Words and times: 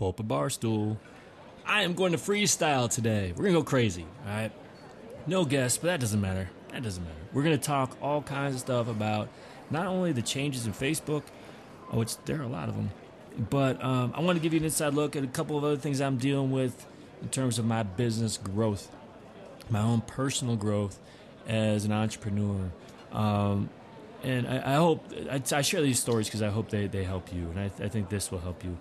pull 0.00 0.08
up 0.08 0.18
a 0.18 0.22
bar 0.22 0.48
stool. 0.48 0.98
I 1.66 1.82
am 1.82 1.92
going 1.92 2.12
to 2.12 2.18
freestyle 2.18 2.88
today. 2.88 3.34
We're 3.36 3.42
going 3.42 3.54
to 3.54 3.60
go 3.60 3.64
crazy, 3.64 4.06
all 4.26 4.32
right? 4.32 4.50
No 5.26 5.44
guests, 5.44 5.76
but 5.76 5.88
that 5.88 6.00
doesn't 6.00 6.22
matter. 6.22 6.48
That 6.72 6.82
doesn't 6.82 7.04
matter. 7.04 7.20
We're 7.34 7.42
going 7.42 7.58
to 7.58 7.62
talk 7.62 7.98
all 8.00 8.22
kinds 8.22 8.54
of 8.54 8.60
stuff 8.62 8.88
about 8.88 9.28
not 9.70 9.86
only 9.86 10.12
the 10.12 10.22
changes 10.22 10.64
in 10.64 10.72
Facebook, 10.72 11.24
which 11.90 12.16
there 12.24 12.40
are 12.40 12.44
a 12.44 12.48
lot 12.48 12.70
of 12.70 12.76
them, 12.76 12.90
but 13.50 13.84
um, 13.84 14.14
I 14.16 14.22
want 14.22 14.38
to 14.38 14.42
give 14.42 14.54
you 14.54 14.60
an 14.60 14.64
inside 14.64 14.94
look 14.94 15.16
at 15.16 15.22
a 15.22 15.26
couple 15.26 15.58
of 15.58 15.64
other 15.64 15.76
things 15.76 16.00
I'm 16.00 16.16
dealing 16.16 16.50
with 16.50 16.86
in 17.20 17.28
terms 17.28 17.58
of 17.58 17.66
my 17.66 17.82
business 17.82 18.38
growth, 18.38 18.90
my 19.68 19.82
own 19.82 20.00
personal 20.00 20.56
growth 20.56 20.98
as 21.46 21.84
an 21.84 21.92
entrepreneur. 21.92 22.70
Um, 23.12 23.68
and 24.22 24.48
I, 24.48 24.72
I 24.72 24.74
hope 24.76 25.04
I, 25.30 25.42
I, 25.52 25.60
share 25.60 25.82
these 25.82 25.98
stories 25.98 26.26
because 26.26 26.40
I 26.40 26.48
hope 26.48 26.70
they, 26.70 26.86
they 26.86 27.04
help 27.04 27.34
you, 27.34 27.50
and 27.50 27.60
I, 27.60 27.64
I 27.84 27.88
think 27.88 28.08
this 28.08 28.30
will 28.30 28.38
help 28.38 28.64
you. 28.64 28.78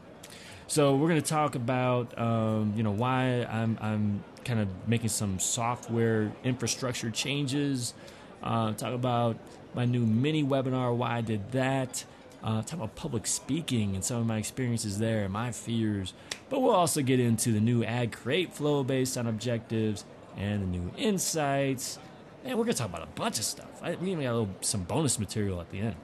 So 0.70 0.96
we're 0.96 1.10
going 1.10 1.20
to 1.20 1.28
talk 1.28 1.56
about 1.56 2.16
um, 2.16 2.74
you 2.76 2.84
know 2.84 2.92
why 2.92 3.44
I'm 3.50 3.76
I'm 3.82 4.24
kind 4.46 4.60
of 4.60 4.68
making 4.88 5.10
some 5.10 5.40
software 5.40 6.32
infrastructure 6.44 7.10
changes. 7.10 7.96
Uh, 8.44 8.74
talk 8.74 8.94
about 8.94 9.38
my 9.74 9.86
new 9.86 10.06
mini 10.06 10.44
webinar, 10.44 10.96
why 10.96 11.18
I 11.18 11.22
did 11.22 11.54
that. 11.54 12.06
Uh, 12.44 12.62
talk 12.62 12.74
about 12.74 12.94
public 12.94 13.26
speaking 13.26 13.96
and 13.96 14.06
some 14.06 14.18
of 14.18 14.28
my 14.28 14.38
experiences 14.38 15.00
there, 15.00 15.24
and 15.24 15.34
my 15.34 15.52
fears. 15.52 16.14
But 16.52 16.62
we'll 16.62 16.76
also 16.76 17.02
get 17.02 17.20
into 17.20 17.52
the 17.52 17.60
new 17.60 17.84
ad 17.84 18.12
create 18.12 18.54
flow 18.54 18.84
based 18.84 19.18
on 19.18 19.26
objectives 19.26 20.06
and 20.38 20.62
the 20.62 20.68
new 20.68 20.92
insights. 20.98 21.98
And 22.46 22.60
we're 22.60 22.66
going 22.66 22.76
to 22.76 22.80
talk 22.80 22.90
about 22.90 23.04
a 23.04 23.20
bunch 23.20 23.40
of 23.40 23.44
stuff. 23.44 23.82
I, 23.82 23.96
we 23.96 24.12
even 24.12 24.24
got 24.24 24.34
little, 24.34 24.56
some 24.62 24.84
bonus 24.84 25.18
material 25.18 25.62
at 25.62 25.72
the 25.72 25.80
end. 25.80 25.96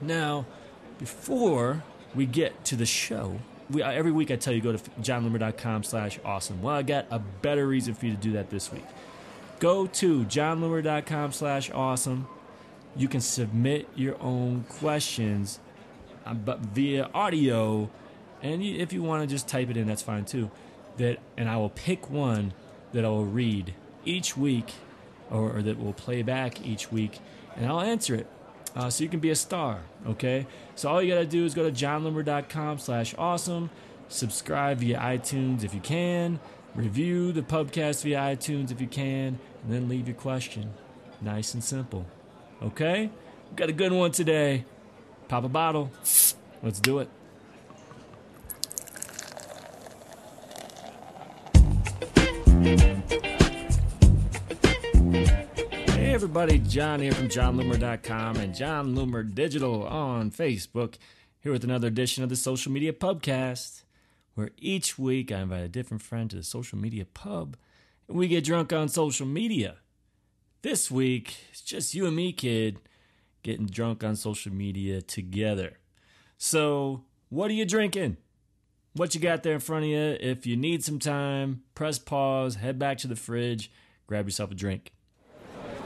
Now, 0.00 0.46
before 0.98 1.84
we 2.14 2.24
get 2.24 2.64
to 2.64 2.74
the 2.74 2.86
show, 2.86 3.38
we, 3.70 3.82
every 3.82 4.12
week 4.12 4.30
I 4.30 4.36
tell 4.36 4.52
you 4.52 4.60
go 4.60 4.72
to 4.72 4.90
jonloomer.com 5.00 5.84
slash 5.84 6.18
awesome. 6.24 6.62
Well, 6.62 6.74
I 6.74 6.82
got 6.82 7.06
a 7.10 7.18
better 7.18 7.66
reason 7.66 7.94
for 7.94 8.06
you 8.06 8.12
to 8.12 8.18
do 8.18 8.32
that 8.32 8.50
this 8.50 8.72
week. 8.72 8.84
Go 9.60 9.86
to 9.86 10.24
jonloomer.com 10.24 11.32
slash 11.32 11.70
awesome 11.70 12.26
you 12.96 13.08
can 13.08 13.20
submit 13.20 13.88
your 13.94 14.20
own 14.20 14.64
questions 14.68 15.58
uh, 16.26 16.34
but 16.34 16.60
via 16.60 17.08
audio 17.14 17.90
and 18.42 18.62
if 18.62 18.92
you 18.92 19.02
want 19.02 19.22
to 19.22 19.32
just 19.32 19.48
type 19.48 19.70
it 19.70 19.76
in 19.76 19.86
that's 19.86 20.02
fine 20.02 20.24
too 20.24 20.50
that 20.98 21.18
and 21.36 21.48
i 21.48 21.56
will 21.56 21.70
pick 21.70 22.10
one 22.10 22.52
that 22.92 23.04
i 23.04 23.08
will 23.08 23.24
read 23.24 23.74
each 24.04 24.36
week 24.36 24.74
or, 25.30 25.56
or 25.56 25.62
that 25.62 25.78
will 25.78 25.92
play 25.92 26.22
back 26.22 26.64
each 26.66 26.92
week 26.92 27.18
and 27.56 27.66
i'll 27.66 27.80
answer 27.80 28.14
it 28.14 28.26
uh, 28.74 28.88
so 28.88 29.04
you 29.04 29.10
can 29.10 29.20
be 29.20 29.30
a 29.30 29.36
star 29.36 29.80
okay 30.06 30.46
so 30.74 30.88
all 30.88 31.02
you 31.02 31.12
gotta 31.12 31.26
do 31.26 31.44
is 31.44 31.54
go 31.54 31.62
to 31.62 31.72
jonloomer.com 31.72 32.78
slash 32.78 33.14
awesome 33.18 33.70
subscribe 34.08 34.78
via 34.78 34.98
itunes 34.98 35.64
if 35.64 35.74
you 35.74 35.80
can 35.80 36.38
review 36.74 37.32
the 37.32 37.42
podcast 37.42 38.02
via 38.02 38.18
itunes 38.18 38.70
if 38.70 38.80
you 38.80 38.86
can 38.86 39.38
and 39.62 39.72
then 39.72 39.88
leave 39.88 40.08
your 40.08 40.16
question 40.16 40.72
nice 41.20 41.54
and 41.54 41.62
simple 41.62 42.06
Okay? 42.62 43.10
We've 43.48 43.56
got 43.56 43.68
a 43.68 43.72
good 43.72 43.92
one 43.92 44.12
today. 44.12 44.64
Pop 45.28 45.44
a 45.44 45.48
bottle. 45.48 45.90
Let's 46.62 46.80
do 46.80 47.00
it. 47.00 47.08
Everybody, 56.34 56.58
Jon 56.60 56.98
here 56.98 57.12
from 57.12 57.28
jonloomer.com 57.28 58.36
and 58.36 58.54
Jon 58.54 58.96
Loomer 58.96 59.34
Digital 59.34 59.86
on 59.86 60.30
Facebook, 60.30 60.94
here 61.40 61.52
with 61.52 61.62
another 61.62 61.88
edition 61.88 62.24
of 62.24 62.30
the 62.30 62.36
Social 62.36 62.72
Media 62.72 62.90
Pubcast, 62.90 63.82
where 64.34 64.48
each 64.56 64.98
week 64.98 65.30
I 65.30 65.40
invite 65.40 65.64
a 65.64 65.68
different 65.68 66.02
friend 66.02 66.30
to 66.30 66.36
the 66.36 66.42
social 66.42 66.78
media 66.78 67.04
pub 67.04 67.58
and 68.08 68.16
we 68.16 68.28
get 68.28 68.44
drunk 68.44 68.72
on 68.72 68.88
social 68.88 69.26
media. 69.26 69.76
This 70.62 70.90
week, 70.90 71.36
it's 71.50 71.60
just 71.60 71.94
you 71.94 72.06
and 72.06 72.16
me, 72.16 72.32
kid, 72.32 72.78
getting 73.42 73.66
drunk 73.66 74.02
on 74.02 74.16
social 74.16 74.54
media 74.54 75.02
together. 75.02 75.80
So, 76.38 77.04
what 77.28 77.50
are 77.50 77.54
you 77.54 77.66
drinking? 77.66 78.16
What 78.94 79.14
you 79.14 79.20
got 79.20 79.42
there 79.42 79.52
in 79.52 79.60
front 79.60 79.84
of 79.84 79.90
you? 79.90 80.16
If 80.18 80.46
you 80.46 80.56
need 80.56 80.82
some 80.82 80.98
time, 80.98 81.64
press 81.74 81.98
pause, 81.98 82.54
head 82.54 82.78
back 82.78 82.96
to 82.98 83.06
the 83.06 83.16
fridge, 83.16 83.70
grab 84.06 84.24
yourself 84.24 84.50
a 84.50 84.54
drink. 84.54 84.92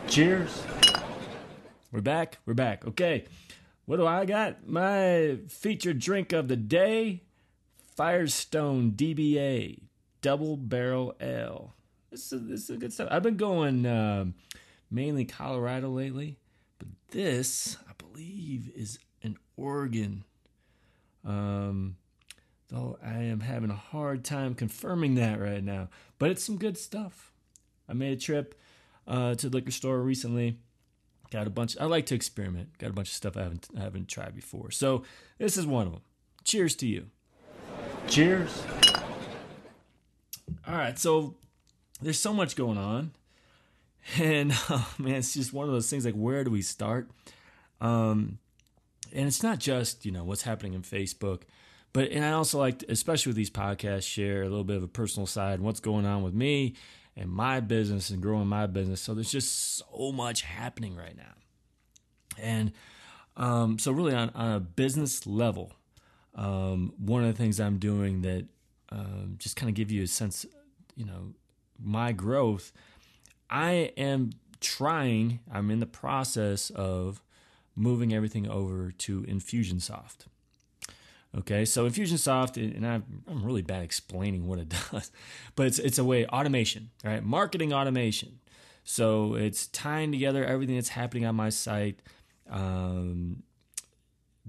Cheers. 0.09 0.63
We're 1.93 2.01
back. 2.01 2.39
We're 2.47 2.55
back. 2.55 2.87
Okay. 2.87 3.25
What 3.85 3.97
do 3.99 4.07
I 4.07 4.25
got? 4.25 4.67
My 4.67 5.39
featured 5.49 5.99
drink 5.99 6.33
of 6.33 6.49
the 6.49 6.57
day 6.57 7.23
Firestone 7.95 8.93
DBA 8.93 9.81
Double 10.23 10.57
Barrel 10.57 11.15
Ale. 11.21 11.75
This 12.11 12.33
is, 12.33 12.49
this 12.49 12.71
is 12.71 12.79
good 12.79 12.93
stuff. 12.93 13.09
I've 13.11 13.23
been 13.23 13.37
going. 13.37 13.85
Um, 13.87 14.35
mainly 14.91 15.25
Colorado 15.25 15.89
lately, 15.89 16.39
but 16.79 16.89
this, 17.11 17.77
I 17.89 17.93
believe, 17.99 18.71
is 18.75 18.99
an 19.23 19.37
Oregon. 19.57 20.25
Um, 21.25 21.97
though 22.69 22.99
I 23.05 23.19
am 23.25 23.41
having 23.41 23.71
a 23.71 23.77
hard 23.77 24.25
time 24.25 24.55
confirming 24.55 25.17
that 25.17 25.41
right 25.41 25.63
now, 25.63 25.89
but 26.19 26.31
it's 26.31 26.45
some 26.45 26.57
good 26.57 26.79
stuff. 26.79 27.33
I 27.89 27.93
made 27.93 28.13
a 28.13 28.21
trip 28.21 28.55
uh, 29.07 29.35
to 29.35 29.49
the 29.49 29.57
liquor 29.57 29.71
store 29.71 30.01
recently. 30.01 30.59
Got 31.31 31.47
a 31.47 31.51
bunch. 31.51 31.77
I 31.81 31.87
like 31.87 32.07
to 32.07 32.15
experiment. 32.15 32.79
Got 32.79 32.91
a 32.91 32.93
bunch 32.93 33.09
of 33.09 33.15
stuff 33.15 33.37
I 33.37 33.43
haven't 33.43 33.69
I 33.77 33.81
haven't 33.81 34.09
tried 34.09 34.35
before. 34.35 34.71
So 34.71 35.03
this 35.39 35.57
is 35.57 35.67
one 35.67 35.87
of 35.87 35.93
them. 35.93 36.03
Cheers 36.45 36.77
to 36.77 36.87
you. 36.87 37.07
Cheers. 38.09 38.63
All 40.67 40.75
right. 40.75 40.99
So 40.99 41.35
there's 42.01 42.21
so 42.21 42.33
much 42.33 42.55
going 42.55 42.79
on 42.79 43.13
and 44.19 44.53
oh, 44.71 44.95
man, 44.99 45.17
it's 45.17 45.35
just 45.35 45.53
one 45.53 45.67
of 45.67 45.73
those 45.73 45.91
things 45.91 46.05
like 46.05 46.15
where 46.15 46.45
do 46.45 46.51
we 46.51 46.63
start? 46.63 47.11
Um, 47.81 48.39
and 49.13 49.27
it's 49.27 49.43
not 49.43 49.59
just 49.59 50.05
you 50.05 50.13
know 50.13 50.25
what's 50.25 50.43
happening 50.43 50.75
in 50.75 50.83
Facebook, 50.83 51.43
but 51.93 52.11
and 52.11 52.25
I 52.25 52.33
also 52.33 52.59
like, 52.59 52.81
to, 52.81 52.93
especially 52.93 53.31
with 53.31 53.37
these 53.37 53.51
podcasts, 53.51 54.05
share 54.05 54.43
a 54.43 54.49
little 54.49 54.65
bit 54.65 54.77
of 54.77 54.83
a 54.85 54.89
personal 54.89 55.27
side, 55.27 55.61
what's 55.61 55.81
going 55.81 56.07
on 56.07 56.23
with 56.23 56.35
me 56.35 56.75
and 57.17 57.31
my 57.31 57.61
business 57.61 58.11
and 58.11 58.21
growing 58.21 58.47
my 58.47 58.67
business. 58.67 59.01
So 59.01 59.15
there's 59.15 59.33
just 59.33 59.79
so 59.79 60.13
much 60.13 60.43
happening 60.43 60.97
right 60.97 61.17
now, 61.17 61.35
and 62.39 62.73
um, 63.37 63.79
so 63.79 63.93
really 63.93 64.15
on, 64.15 64.31
on 64.35 64.53
a 64.53 64.61
business 64.61 65.27
level, 65.27 65.73
um, 66.35 66.93
one 66.99 67.25
of 67.25 67.29
the 67.29 67.43
things 67.43 67.61
I'm 67.61 67.79
doing 67.79 68.23
that 68.23 68.47
um, 68.91 69.37
just 69.39 69.57
kind 69.57 69.69
of 69.69 69.75
give 69.75 69.91
you 69.91 70.03
a 70.03 70.07
sense, 70.07 70.47
you 70.95 71.05
know, 71.05 71.35
my 71.79 72.13
growth 72.13 72.73
I 73.49 73.93
am 73.97 74.31
trying, 74.61 75.41
I'm 75.51 75.71
in 75.71 75.81
the 75.81 75.87
process 75.87 76.71
of 76.71 77.23
moving 77.75 78.13
everything 78.13 78.49
over 78.49 78.91
to 78.91 79.23
Infusionsoft. 79.23 80.27
Okay, 81.39 81.67
so 81.67 81.89
Infusionsoft, 81.89 82.57
and 82.57 82.87
I'm, 82.87 83.23
really 83.29 83.63
bad 83.63 83.83
explaining 83.83 84.47
what 84.47 84.59
it 84.59 84.69
does, 84.91 85.11
but 85.55 85.67
it's 85.67 85.79
it's 85.79 85.99
a 85.99 86.05
way 86.05 86.27
automation, 86.27 86.91
right? 87.05 87.23
Marketing 87.23 87.73
automation. 87.73 88.39
So 88.85 89.35
it's 89.35 89.67
tying 89.67 90.13
together 90.13 90.45
everything 90.45 90.77
that's 90.77 90.91
happening 90.91 91.27
on 91.27 91.35
my 91.35 91.49
site, 91.49 92.01
um, 92.49 93.43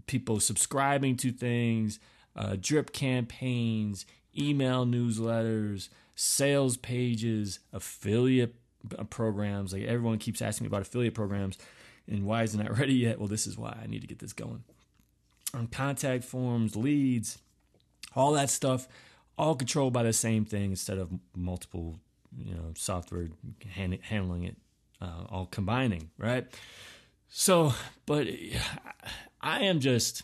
people 0.06 0.40
subscribing 0.40 1.18
to 1.18 1.31
things, 1.31 2.00
uh, 2.36 2.56
drip 2.59 2.94
campaigns, 2.94 4.06
email 4.38 4.86
newsletters, 4.86 5.90
sales 6.16 6.78
pages, 6.78 7.59
affiliate 7.74 8.56
uh, 8.98 9.04
programs. 9.06 9.74
Like 9.74 9.84
everyone 9.84 10.19
keeps 10.19 10.42
asking 10.42 10.66
me 10.66 10.68
about 10.68 10.84
affiliate 10.84 11.16
programs 11.16 11.58
and 12.08 12.25
why 12.25 12.44
isn't 12.44 12.62
that 12.64 12.78
ready 12.78 12.94
yet? 12.94 13.19
Well, 13.19 13.28
this 13.28 13.48
is 13.48 13.58
why 13.58 13.78
I 13.81 13.88
need 13.88 14.02
to 14.02 14.08
get 14.08 14.19
this 14.19 14.34
going. 14.34 14.64
On 15.53 15.68
contact 15.68 16.24
forms, 16.24 16.75
leads, 16.75 17.38
all 18.16 18.34
that 18.34 18.50
stuff, 18.50 18.88
all 19.38 19.56
controlled 19.56 19.94
by 19.94 20.04
the 20.04 20.13
same 20.13 20.45
thing 20.45 20.71
instead 20.71 20.98
of 20.98 21.10
multiple, 21.36 22.00
you 22.38 22.54
know, 22.54 22.74
software 22.75 23.30
hand, 23.69 23.98
handling 24.01 24.44
it, 24.44 24.57
uh, 25.01 25.24
all 25.30 25.45
combining, 25.45 26.10
right? 26.18 26.48
So, 27.30 27.74
but 28.06 28.27
I 29.42 29.63
am 29.66 29.80
just, 29.80 30.24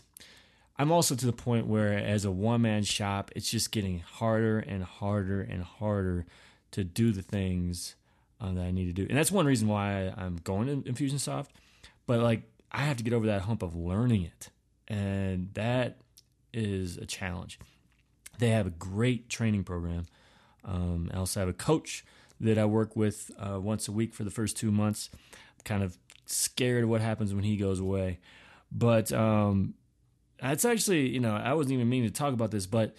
I'm 0.78 0.92
also 0.92 1.16
to 1.16 1.26
the 1.26 1.34
point 1.34 1.68
where 1.68 1.94
as 1.94 2.26
a 2.26 2.32
one 2.32 2.62
man 2.62 2.84
shop, 2.84 3.32
it's 3.36 3.50
just 3.50 3.72
getting 3.72 4.00
harder 4.00 4.60
and 4.60 4.84
harder 4.84 5.42
and 5.42 5.64
harder 5.64 6.26
to 6.72 6.84
do 6.84 7.12
the 7.12 7.22
things 7.22 7.96
uh, 8.42 8.52
that 8.52 8.62
I 8.62 8.72
need 8.72 8.86
to 8.86 8.94
do. 8.94 9.06
And 9.08 9.18
that's 9.18 9.32
one 9.32 9.46
reason 9.46 9.68
why 9.68 10.14
I'm 10.18 10.38
going 10.44 10.68
to 10.84 10.92
Infusionsoft. 10.92 11.48
But 12.08 12.20
like, 12.20 12.44
I 12.72 12.80
have 12.84 12.98
to 12.98 13.04
get 13.04 13.14
over 13.14 13.28
that 13.28 13.44
hump 13.44 13.62
of 13.62 13.76
learning 13.76 14.24
it. 14.24 14.50
And 14.88 15.50
that 15.54 15.98
is 16.54 16.98
a 16.98 17.06
challenge. 17.06 17.60
They 18.40 18.50
have 18.50 18.68
a 18.68 18.72
great 18.72 19.30
training 19.30 19.64
program. 19.64 20.06
Um, 20.66 21.10
I 21.14 21.18
also 21.18 21.40
have 21.40 21.50
a 21.50 21.54
coach 21.54 22.06
that 22.40 22.58
I 22.58 22.66
work 22.66 22.96
with 22.96 23.32
uh, 23.40 23.60
once 23.60 23.88
a 23.88 23.92
week 23.92 24.14
for 24.14 24.24
the 24.24 24.32
first 24.32 24.58
two 24.58 24.72
months. 24.72 25.10
I'm 25.14 25.64
kind 25.64 25.84
of 25.84 25.98
scared 26.26 26.84
of 26.84 26.90
what 26.90 27.02
happens 27.02 27.34
when 27.34 27.44
he 27.44 27.58
goes 27.58 27.80
away. 27.80 28.20
But 28.72 29.12
um, 29.12 29.76
that's 30.42 30.66
actually, 30.66 31.10
you 31.10 31.20
know, 31.20 31.36
I 31.36 31.54
wasn't 31.54 31.74
even 31.74 31.90
meaning 31.90 32.10
to 32.10 32.14
talk 32.14 32.34
about 32.34 32.52
this, 32.52 32.66
but 32.66 32.96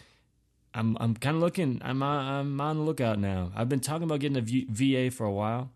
I'm 0.73 0.97
I'm 0.99 1.15
kind 1.15 1.37
of 1.37 1.43
looking. 1.43 1.81
I'm 1.85 2.03
I'm 2.03 2.61
on 2.61 2.79
the 2.79 2.83
lookout 2.83 3.19
now. 3.19 3.53
I've 3.55 3.69
been 3.69 3.81
talking 3.81 4.05
about 4.05 4.21
getting 4.21 4.39
a 4.39 4.67
VA 4.69 5.11
for 5.11 5.25
a 5.25 5.33
while, 5.33 5.71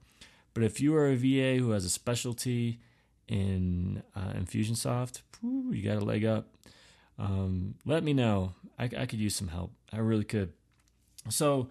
but 0.54 0.64
if 0.64 0.80
you 0.80 0.94
are 0.96 1.08
a 1.08 1.16
VA 1.16 1.62
who 1.62 1.70
has 1.70 1.84
a 1.84 1.90
specialty 1.90 2.80
in 3.28 4.02
uh, 4.16 4.32
Infusionsoft, 4.32 5.20
you 5.42 5.82
got 5.82 6.02
a 6.02 6.04
leg 6.04 6.24
up. 6.24 6.48
Um, 7.18 7.74
let 7.84 8.02
me 8.02 8.12
know. 8.12 8.54
I, 8.78 8.84
I 8.84 9.06
could 9.06 9.18
use 9.18 9.34
some 9.34 9.48
help. 9.48 9.72
I 9.92 9.98
really 9.98 10.24
could. 10.24 10.52
So, 11.28 11.68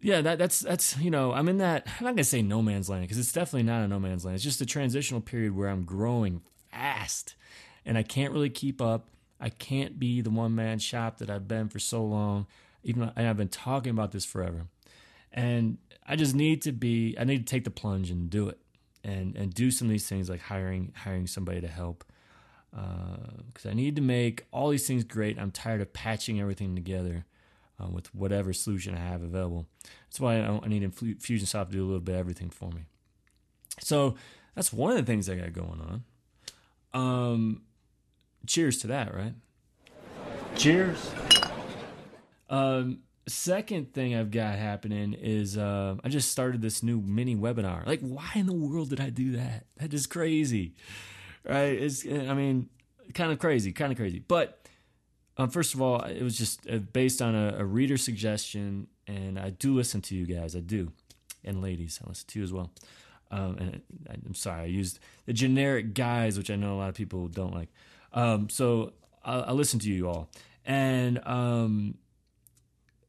yeah, 0.00 0.20
that, 0.22 0.38
that's 0.38 0.60
that's 0.60 0.98
you 0.98 1.10
know 1.10 1.32
I'm 1.32 1.48
in 1.48 1.58
that. 1.58 1.86
I'm 1.98 2.04
not 2.04 2.14
gonna 2.14 2.24
say 2.24 2.42
no 2.42 2.62
man's 2.62 2.88
land 2.88 3.02
because 3.02 3.18
it's 3.18 3.32
definitely 3.32 3.64
not 3.64 3.82
a 3.82 3.88
no 3.88 3.98
man's 3.98 4.24
land. 4.24 4.34
It's 4.34 4.44
just 4.44 4.60
a 4.60 4.66
transitional 4.66 5.20
period 5.20 5.56
where 5.56 5.68
I'm 5.68 5.84
growing 5.84 6.42
fast, 6.70 7.36
and 7.84 7.96
I 7.96 8.02
can't 8.02 8.32
really 8.32 8.50
keep 8.50 8.80
up. 8.80 9.08
I 9.40 9.50
can't 9.50 9.98
be 9.98 10.20
the 10.20 10.30
one 10.30 10.54
man 10.54 10.78
shop 10.78 11.18
that 11.18 11.30
I've 11.30 11.48
been 11.48 11.68
for 11.68 11.78
so 11.78 12.04
long. 12.04 12.46
Even 12.82 13.10
and 13.16 13.26
I've 13.28 13.36
been 13.36 13.48
talking 13.48 13.90
about 13.90 14.12
this 14.12 14.24
forever, 14.24 14.66
and 15.32 15.78
I 16.06 16.16
just 16.16 16.34
need 16.34 16.62
to 16.62 16.72
be. 16.72 17.16
I 17.18 17.24
need 17.24 17.46
to 17.46 17.50
take 17.50 17.64
the 17.64 17.70
plunge 17.70 18.10
and 18.10 18.28
do 18.28 18.48
it, 18.48 18.58
and 19.02 19.36
and 19.36 19.52
do 19.54 19.70
some 19.70 19.88
of 19.88 19.92
these 19.92 20.08
things 20.08 20.28
like 20.28 20.40
hiring 20.40 20.92
hiring 20.96 21.26
somebody 21.26 21.60
to 21.60 21.68
help 21.68 22.04
because 22.74 23.66
uh, 23.66 23.70
I 23.70 23.74
need 23.74 23.94
to 23.96 24.02
make 24.02 24.46
all 24.50 24.70
these 24.70 24.86
things 24.86 25.04
great. 25.04 25.38
I'm 25.38 25.50
tired 25.50 25.80
of 25.80 25.92
patching 25.92 26.40
everything 26.40 26.74
together 26.74 27.24
uh, 27.80 27.88
with 27.88 28.12
whatever 28.14 28.52
solution 28.52 28.94
I 28.94 28.98
have 28.98 29.22
available. 29.22 29.66
That's 30.06 30.20
why 30.20 30.38
I, 30.38 30.60
I 30.62 30.68
need 30.68 30.82
Infusionsoft 30.82 31.66
to 31.66 31.72
do 31.72 31.84
a 31.84 31.86
little 31.86 32.00
bit 32.00 32.14
of 32.14 32.20
everything 32.20 32.50
for 32.50 32.70
me. 32.70 32.82
So 33.80 34.16
that's 34.54 34.72
one 34.72 34.90
of 34.90 34.96
the 34.96 35.04
things 35.04 35.28
I 35.28 35.36
got 35.36 35.52
going 35.52 36.02
on. 36.94 37.00
Um, 37.00 37.62
cheers 38.46 38.78
to 38.78 38.88
that, 38.88 39.14
right? 39.14 39.34
Cheers. 40.56 41.12
Um, 42.50 43.00
second 43.28 43.92
thing 43.92 44.16
I've 44.16 44.30
got 44.30 44.58
happening 44.58 45.12
is 45.12 45.56
uh, 45.56 45.96
I 46.02 46.08
just 46.08 46.30
started 46.30 46.60
this 46.60 46.82
new 46.82 47.00
mini 47.00 47.36
webinar. 47.36 47.86
Like, 47.86 48.00
why 48.00 48.30
in 48.34 48.46
the 48.46 48.52
world 48.52 48.90
did 48.90 49.00
I 49.00 49.10
do 49.10 49.32
that? 49.32 49.66
That 49.76 49.94
is 49.94 50.06
crazy 50.06 50.74
right? 51.44 51.72
It's 51.72 52.06
I 52.06 52.34
mean, 52.34 52.68
kind 53.12 53.32
of 53.32 53.38
crazy, 53.38 53.72
kind 53.72 53.92
of 53.92 53.98
crazy. 53.98 54.20
But 54.20 54.64
um, 55.36 55.50
first 55.50 55.74
of 55.74 55.82
all, 55.82 56.00
it 56.02 56.22
was 56.22 56.38
just 56.38 56.68
uh, 56.70 56.78
based 56.78 57.20
on 57.20 57.34
a, 57.34 57.56
a, 57.58 57.64
reader 57.64 57.96
suggestion, 57.96 58.86
and 59.06 59.38
I 59.38 59.50
do 59.50 59.74
listen 59.74 60.00
to 60.02 60.14
you 60.14 60.26
guys. 60.26 60.54
I 60.54 60.60
do, 60.60 60.92
and 61.44 61.60
ladies, 61.60 62.00
I 62.04 62.08
listen 62.08 62.26
to 62.28 62.38
you 62.38 62.44
as 62.44 62.52
well. 62.52 62.70
Um, 63.30 63.56
and 63.58 63.80
I, 64.08 64.14
am 64.26 64.34
sorry, 64.34 64.62
I 64.62 64.66
used 64.66 65.00
the 65.26 65.32
generic 65.32 65.92
guys, 65.92 66.38
which 66.38 66.50
I 66.50 66.56
know 66.56 66.74
a 66.74 66.78
lot 66.78 66.88
of 66.88 66.94
people 66.94 67.26
don't 67.26 67.52
like. 67.52 67.68
Um, 68.12 68.48
so 68.48 68.92
I, 69.24 69.40
I, 69.40 69.52
listen 69.52 69.80
to 69.80 69.90
you 69.90 70.08
all, 70.08 70.30
and 70.64 71.20
um, 71.26 71.96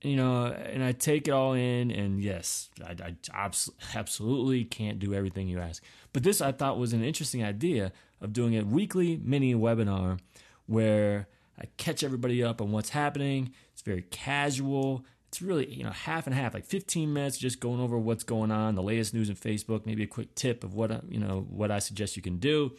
you 0.02 0.16
know, 0.16 0.46
and 0.46 0.84
I 0.84 0.94
take 0.94 1.28
it 1.28 1.32
all 1.32 1.54
in. 1.54 1.92
And 1.92 2.22
yes, 2.22 2.70
I, 2.84 2.96
I 3.04 3.50
absolutely 3.94 4.64
can't 4.64 4.98
do 4.98 5.14
everything 5.14 5.48
you 5.48 5.60
ask. 5.60 5.84
But 6.16 6.24
this 6.24 6.40
I 6.40 6.54
thought 6.54 6.80
was 6.80 6.94
an 6.94 7.04
interesting 7.04 7.44
idea 7.44 7.92
of 8.22 8.32
doing 8.32 8.58
a 8.58 8.64
weekly 8.64 9.20
mini 9.22 9.54
webinar 9.54 10.18
where 10.66 11.28
I 11.60 11.66
catch 11.76 12.06
everybody 12.06 12.42
up 12.42 12.62
on 12.62 12.72
what's 12.72 12.92
happening. 12.92 13.52
It's 13.74 13.82
very 13.82 14.04
casual. 14.04 15.04
It's 15.28 15.42
really, 15.42 15.70
you 15.74 15.84
know, 15.84 15.90
half 15.90 16.26
and 16.26 16.34
half, 16.34 16.54
like 16.54 16.64
15 16.64 17.12
minutes 17.12 17.38
just 17.38 17.60
going 17.60 17.82
over 17.82 17.98
what's 17.98 18.24
going 18.24 18.50
on, 18.50 18.76
the 18.76 18.82
latest 18.82 19.14
news 19.14 19.28
in 19.28 19.36
Facebook, 19.36 19.86
maybe 19.86 20.04
a 20.04 20.08
quick 20.08 20.34
tip 20.36 20.64
of 20.64 20.74
what, 20.74 21.04
you 21.12 21.20
know, 21.20 21.46
what 21.50 21.70
I 21.70 21.80
suggest 21.80 22.16
you 22.16 22.22
can 22.22 22.38
do. 22.38 22.72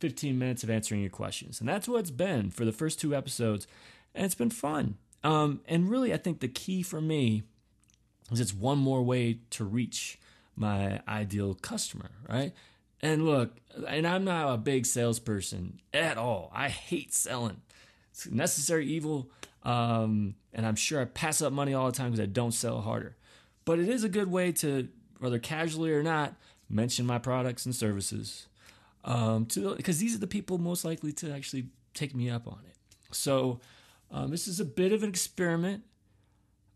15 0.00 0.36
minutes 0.36 0.64
of 0.64 0.70
answering 0.70 1.02
your 1.02 1.10
questions. 1.10 1.60
And 1.60 1.68
that's 1.68 1.86
what 1.86 2.00
it's 2.00 2.10
been 2.10 2.50
for 2.50 2.64
the 2.64 2.72
first 2.72 2.98
two 2.98 3.14
episodes. 3.14 3.68
And 4.12 4.24
it's 4.24 4.34
been 4.34 4.50
fun. 4.50 4.96
Um, 5.22 5.60
and 5.68 5.88
really, 5.88 6.12
I 6.12 6.16
think 6.16 6.40
the 6.40 6.48
key 6.48 6.82
for 6.82 7.00
me 7.00 7.44
is 8.32 8.40
it's 8.40 8.52
one 8.52 8.78
more 8.78 9.04
way 9.04 9.38
to 9.50 9.64
reach 9.64 10.18
my 10.56 11.00
ideal 11.06 11.54
customer, 11.54 12.10
right? 12.28 12.52
And 13.02 13.24
look, 13.24 13.56
and 13.88 14.06
I'm 14.06 14.24
not 14.24 14.54
a 14.54 14.56
big 14.56 14.86
salesperson 14.86 15.80
at 15.92 16.16
all. 16.16 16.50
I 16.54 16.68
hate 16.68 17.12
selling. 17.12 17.60
It's 18.10 18.30
necessary 18.30 18.86
evil. 18.86 19.30
Um, 19.64 20.34
and 20.52 20.66
I'm 20.66 20.76
sure 20.76 21.00
I 21.00 21.04
pass 21.06 21.42
up 21.42 21.52
money 21.52 21.74
all 21.74 21.86
the 21.86 21.92
time 21.96 22.10
because 22.10 22.22
I 22.22 22.26
don't 22.26 22.52
sell 22.52 22.80
harder. 22.80 23.16
But 23.64 23.78
it 23.78 23.88
is 23.88 24.04
a 24.04 24.08
good 24.08 24.30
way 24.30 24.52
to, 24.52 24.88
whether 25.18 25.38
casually 25.38 25.92
or 25.92 26.02
not, 26.02 26.34
mention 26.68 27.06
my 27.06 27.18
products 27.18 27.66
and 27.66 27.74
services. 27.74 28.46
Um, 29.04 29.44
because 29.44 29.98
these 29.98 30.14
are 30.14 30.18
the 30.18 30.26
people 30.26 30.58
most 30.58 30.84
likely 30.84 31.12
to 31.14 31.32
actually 31.32 31.66
take 31.94 32.14
me 32.14 32.30
up 32.30 32.46
on 32.46 32.58
it. 32.68 32.76
So 33.10 33.60
um, 34.10 34.30
this 34.30 34.46
is 34.46 34.60
a 34.60 34.64
bit 34.64 34.92
of 34.92 35.02
an 35.02 35.08
experiment. 35.08 35.82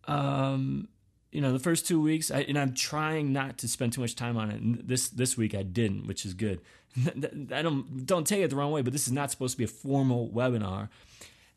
Um, 0.09 0.89
you 1.33 1.41
know 1.41 1.53
the 1.53 1.59
first 1.59 1.87
two 1.87 2.01
weeks 2.01 2.31
I, 2.31 2.41
and 2.41 2.59
i'm 2.59 2.75
trying 2.75 3.33
not 3.33 3.59
to 3.59 3.69
spend 3.69 3.93
too 3.93 4.01
much 4.01 4.15
time 4.15 4.37
on 4.37 4.51
it. 4.51 4.61
And 4.61 4.77
this 4.85 5.09
this 5.09 5.37
week 5.37 5.55
i 5.55 5.63
didn't 5.63 6.07
which 6.07 6.25
is 6.25 6.35
good. 6.35 6.61
I 7.53 7.63
don't 7.63 8.07
don't 8.07 8.27
take 8.27 8.43
it 8.43 8.51
the 8.51 8.57
wrong 8.57 8.73
way 8.73 8.83
but 8.83 8.93
this 8.93 9.07
is 9.07 9.13
not 9.13 9.31
supposed 9.31 9.53
to 9.53 9.59
be 9.59 9.65
a 9.65 9.69
formal 9.69 10.31
webinar 10.31 10.89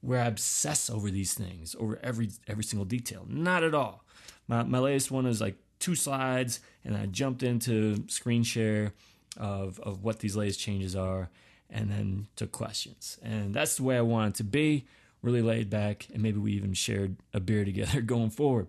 where 0.01 0.21
i 0.21 0.25
obsess 0.25 0.89
over 0.89 1.09
these 1.09 1.33
things 1.33 1.75
over 1.79 1.99
every 2.03 2.29
every 2.47 2.63
single 2.63 2.85
detail. 2.85 3.25
Not 3.27 3.63
at 3.63 3.73
all. 3.73 4.03
My, 4.47 4.63
my 4.63 4.79
latest 4.79 5.11
one 5.11 5.25
is 5.25 5.39
like 5.39 5.55
two 5.79 5.95
slides 5.95 6.59
and 6.83 6.97
i 6.97 7.05
jumped 7.05 7.43
into 7.43 8.03
screen 8.09 8.43
share 8.43 8.93
of 9.37 9.79
of 9.79 10.03
what 10.03 10.19
these 10.19 10.35
latest 10.35 10.59
changes 10.59 10.95
are 10.95 11.29
and 11.69 11.89
then 11.91 12.27
took 12.35 12.51
questions. 12.51 13.17
And 13.23 13.53
that's 13.53 13.77
the 13.77 13.83
way 13.83 13.97
i 13.97 14.01
want 14.01 14.35
it 14.35 14.37
to 14.37 14.43
be. 14.43 14.85
Really 15.21 15.41
laid 15.41 15.69
back 15.69 16.07
and 16.13 16.23
maybe 16.23 16.39
we 16.39 16.53
even 16.53 16.73
shared 16.73 17.17
a 17.33 17.39
beer 17.39 17.63
together 17.71 18.01
going 18.01 18.31
forward 18.31 18.67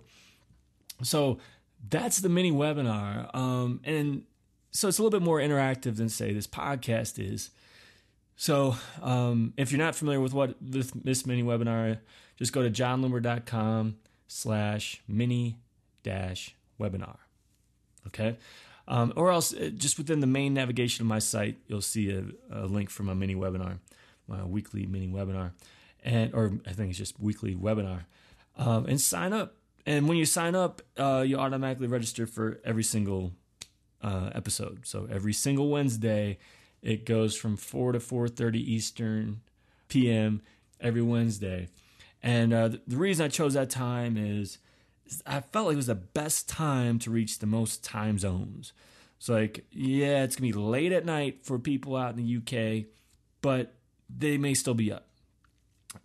so 1.02 1.38
that's 1.88 2.18
the 2.18 2.28
mini 2.28 2.52
webinar. 2.52 3.34
Um, 3.34 3.80
and 3.84 4.24
so 4.70 4.88
it's 4.88 4.98
a 4.98 5.02
little 5.02 5.18
bit 5.18 5.24
more 5.24 5.38
interactive 5.38 5.96
than, 5.96 6.08
say, 6.08 6.32
this 6.32 6.46
podcast 6.46 7.18
is. 7.18 7.50
So 8.36 8.76
um, 9.02 9.52
if 9.56 9.72
you're 9.72 9.78
not 9.78 9.94
familiar 9.94 10.20
with 10.20 10.32
what 10.32 10.56
this, 10.60 10.90
this 10.92 11.26
mini 11.26 11.42
webinar, 11.42 11.98
just 12.36 12.52
go 12.52 12.62
to 12.62 12.70
jonloomer.com 12.70 13.96
slash 14.28 15.02
mini 15.06 15.58
dash 16.02 16.54
webinar. 16.80 17.16
Okay. 18.06 18.36
Um, 18.88 19.12
or 19.14 19.30
else, 19.30 19.54
uh, 19.54 19.70
just 19.74 19.98
within 19.98 20.20
the 20.20 20.26
main 20.26 20.54
navigation 20.54 21.04
of 21.04 21.06
my 21.06 21.20
site, 21.20 21.58
you'll 21.68 21.80
see 21.80 22.10
a, 22.10 22.24
a 22.50 22.66
link 22.66 22.90
from 22.90 23.08
a 23.08 23.14
mini 23.14 23.36
webinar, 23.36 23.78
my 24.26 24.44
weekly 24.44 24.86
mini 24.86 25.06
webinar, 25.06 25.52
and 26.02 26.34
or 26.34 26.58
I 26.66 26.72
think 26.72 26.90
it's 26.90 26.98
just 26.98 27.20
weekly 27.20 27.54
webinar, 27.54 28.00
um, 28.56 28.86
and 28.86 29.00
sign 29.00 29.32
up 29.32 29.54
and 29.86 30.08
when 30.08 30.16
you 30.16 30.24
sign 30.24 30.54
up, 30.54 30.82
uh, 30.98 31.24
you 31.26 31.36
automatically 31.36 31.86
register 31.86 32.26
for 32.26 32.60
every 32.64 32.82
single 32.82 33.32
uh, 34.02 34.30
episode. 34.34 34.80
So 34.84 35.08
every 35.10 35.32
single 35.32 35.68
Wednesday, 35.68 36.38
it 36.82 37.04
goes 37.04 37.36
from 37.36 37.56
four 37.56 37.92
to 37.92 38.00
four 38.00 38.28
thirty 38.28 38.60
Eastern 38.60 39.40
p.m. 39.88 40.42
every 40.80 41.02
Wednesday. 41.02 41.68
And 42.22 42.52
uh, 42.52 42.68
the 42.86 42.96
reason 42.96 43.24
I 43.24 43.28
chose 43.28 43.54
that 43.54 43.70
time 43.70 44.16
is, 44.16 44.58
I 45.26 45.40
felt 45.40 45.66
like 45.66 45.74
it 45.74 45.76
was 45.76 45.86
the 45.86 45.94
best 45.94 46.48
time 46.48 46.98
to 47.00 47.10
reach 47.10 47.38
the 47.38 47.46
most 47.46 47.82
time 47.82 48.18
zones. 48.18 48.72
So 49.18 49.34
like, 49.34 49.66
yeah, 49.70 50.22
it's 50.22 50.36
gonna 50.36 50.48
be 50.48 50.52
late 50.52 50.92
at 50.92 51.04
night 51.04 51.44
for 51.44 51.58
people 51.58 51.96
out 51.96 52.16
in 52.16 52.24
the 52.24 52.36
UK, 52.36 52.86
but 53.42 53.74
they 54.08 54.38
may 54.38 54.54
still 54.54 54.74
be 54.74 54.92
up. 54.92 55.06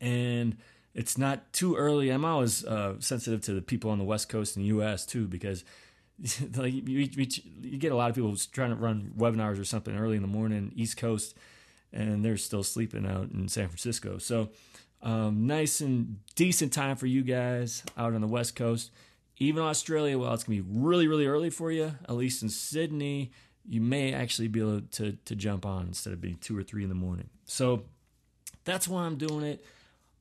And 0.02 0.58
it's 0.96 1.18
not 1.18 1.52
too 1.52 1.76
early. 1.76 2.10
I'm 2.10 2.24
always 2.24 2.66
uh, 2.66 2.96
sensitive 3.00 3.42
to 3.42 3.54
the 3.54 3.62
people 3.62 3.92
on 3.92 4.00
the 4.00 4.06
West 4.06 4.30
Coast 4.30 4.56
in 4.56 4.64
the 4.64 4.70
U.S. 4.70 5.06
too, 5.06 5.28
because 5.28 5.66
like 6.56 6.74
you, 6.74 6.82
you, 6.82 7.28
you, 7.62 7.78
get 7.78 7.92
a 7.92 7.96
lot 7.96 8.10
of 8.10 8.16
people 8.16 8.34
trying 8.54 8.70
to 8.70 8.78
run 8.78 9.14
webinars 9.18 9.60
or 9.60 9.66
something 9.66 9.96
early 9.96 10.16
in 10.16 10.22
the 10.22 10.28
morning, 10.28 10.72
East 10.74 10.96
Coast, 10.96 11.36
and 11.92 12.24
they're 12.24 12.38
still 12.38 12.64
sleeping 12.64 13.06
out 13.06 13.30
in 13.32 13.50
San 13.50 13.68
Francisco. 13.68 14.18
So 14.18 14.50
um, 15.02 15.46
nice 15.46 15.82
and 15.82 16.20
decent 16.36 16.72
time 16.72 16.96
for 16.96 17.08
you 17.08 17.24
guys 17.24 17.84
out 17.98 18.14
on 18.14 18.22
the 18.22 18.28
West 18.28 18.56
Coast. 18.56 18.90
Even 19.38 19.64
Australia, 19.64 20.18
well, 20.18 20.34
it's 20.34 20.46
gonna 20.46 20.62
be 20.62 20.68
really, 20.80 21.10
really 21.10 21.28
early 21.28 21.50
for 21.50 21.74
you. 21.74 21.92
At 22.08 22.16
least 22.16 22.42
in 22.42 22.48
Sydney, 22.48 23.32
you 23.68 23.82
may 23.82 24.14
actually 24.14 24.48
be 24.48 24.62
able 24.62 24.82
to 24.92 25.18
to 25.26 25.36
jump 25.36 25.66
on 25.66 25.88
instead 25.88 26.14
of 26.14 26.22
being 26.22 26.38
two 26.38 26.58
or 26.58 26.64
three 26.64 26.84
in 26.84 26.90
the 26.90 26.96
morning. 26.96 27.30
So 27.44 27.84
that's 28.64 28.88
why 28.88 29.04
I'm 29.04 29.18
doing 29.18 29.44
it. 29.44 29.66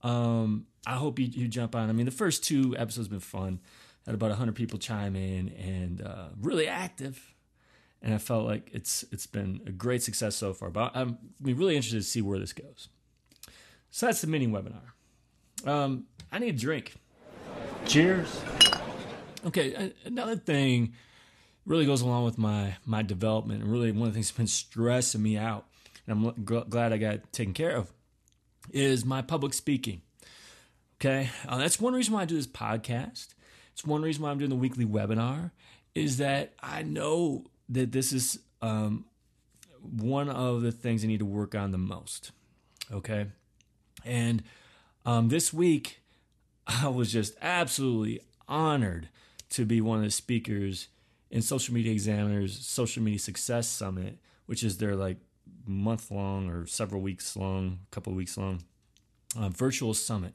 Um, 0.05 0.67
I 0.87 0.95
hope 0.95 1.19
you, 1.19 1.27
you 1.27 1.49
jump 1.49 1.75
on. 1.75 1.89
I 1.89 1.93
mean, 1.93 2.05
the 2.05 2.13
first 2.13 2.45
two 2.45 2.77
episodes 2.79 3.07
have 3.07 3.11
been 3.11 3.21
fun. 3.21 3.59
Had 4.07 4.15
about 4.15 4.29
100 4.29 4.55
people 4.55 4.79
chime 4.79 5.17
in 5.17 5.49
and 5.49 6.03
uh, 6.03 6.29
really 6.39 6.69
active. 6.69 7.35
And 8.03 8.13
I 8.13 8.19
felt 8.19 8.45
like 8.45 8.69
it's 8.75 9.03
it's 9.11 9.27
been 9.27 9.63
a 9.67 9.73
great 9.73 10.03
success 10.03 10.37
so 10.37 10.53
far. 10.53 10.69
But 10.69 10.95
I'm 10.95 11.17
really 11.41 11.75
interested 11.75 12.01
to 12.01 12.07
see 12.07 12.21
where 12.21 12.39
this 12.39 12.53
goes. 12.53 12.89
So 13.91 14.05
that's 14.05 14.21
the 14.21 14.27
mini 14.27 14.47
webinar. 14.47 14.93
Um, 15.67 16.05
I 16.31 16.39
need 16.39 16.55
a 16.55 16.59
drink. 16.59 16.93
Cheers. 17.87 18.43
Okay, 19.47 19.95
another 20.05 20.37
thing 20.37 20.93
really 21.65 21.87
goes 21.87 22.03
along 22.03 22.27
with 22.27 22.37
my 22.37 22.77
my 22.85 23.01
development, 23.01 23.63
and 23.63 23.73
really 23.73 23.91
one 23.91 24.09
of 24.09 24.09
the 24.09 24.13
things 24.19 24.29
that's 24.29 24.37
been 24.37 24.47
stressing 24.49 25.23
me 25.23 25.39
out, 25.39 25.67
and 26.07 26.35
I'm 26.37 26.45
glad 26.69 26.93
I 26.93 26.99
got 26.99 27.33
taken 27.33 27.55
care 27.55 27.75
of 27.75 27.91
is 28.71 29.05
my 29.05 29.23
public 29.23 29.55
speaking. 29.55 30.03
Okay, 31.01 31.31
uh, 31.49 31.59
that's 31.59 31.81
one 31.81 31.93
reason 31.93 32.15
why 32.15 32.23
I 32.23 32.25
do 32.25 32.37
this 32.37 32.47
podcast. 32.47 33.35
It's 33.73 33.85
one 33.85 34.03
reason 34.03 34.23
why 34.23 34.31
I'm 34.31 34.39
doing 34.39 34.51
the 34.51 34.57
weekly 34.57 34.87
webinar. 34.87 35.51
Is 35.95 36.19
that 36.19 36.55
I 36.63 36.83
know 36.83 37.45
that 37.69 37.93
this 37.93 38.13
is 38.13 38.39
um, 38.63 39.05
one 39.81 40.29
of 40.29 40.63
the 40.63 40.73
things 40.73 41.05
I 41.05 41.09
need 41.09 41.19
to 41.19 41.25
work 41.25 41.55
on 41.55 41.73
the 41.73 41.79
most. 41.79 42.33
Okay, 42.93 43.27
and 44.05 44.43
um, 45.05 45.29
this 45.29 45.53
week 45.53 46.01
I 46.67 46.89
was 46.89 47.13
just 47.13 47.35
absolutely 47.43 48.21
honored 48.49 49.09
to 49.51 49.65
be 49.65 49.81
one 49.81 49.99
of 49.99 50.05
the 50.05 50.11
speakers 50.11 50.89
in 51.31 51.43
Social 51.43 51.75
Media 51.75 51.93
Examiner's 51.93 52.67
Social 52.67 53.03
Media 53.03 53.19
Success 53.19 53.69
Summit, 53.69 54.19
which 54.47 54.63
is 54.63 54.79
their 54.79 54.97
like 54.97 55.19
month 55.67 56.11
long 56.11 56.49
or 56.49 56.67
several 56.67 57.01
weeks 57.01 57.37
long, 57.37 57.79
a 57.91 57.95
couple 57.95 58.13
weeks 58.13 58.37
long 58.37 58.61
uh, 59.39 59.49
virtual 59.49 59.95
summit. 59.95 60.35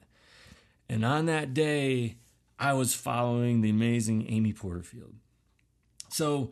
And 0.88 1.05
on 1.05 1.25
that 1.27 1.53
day, 1.53 2.15
I 2.57 2.74
was 2.74 2.93
following 2.93 3.62
the 3.62 3.69
amazing 3.69 4.25
Amy 4.29 4.53
Porterfield. 4.53 5.13
So, 6.09 6.51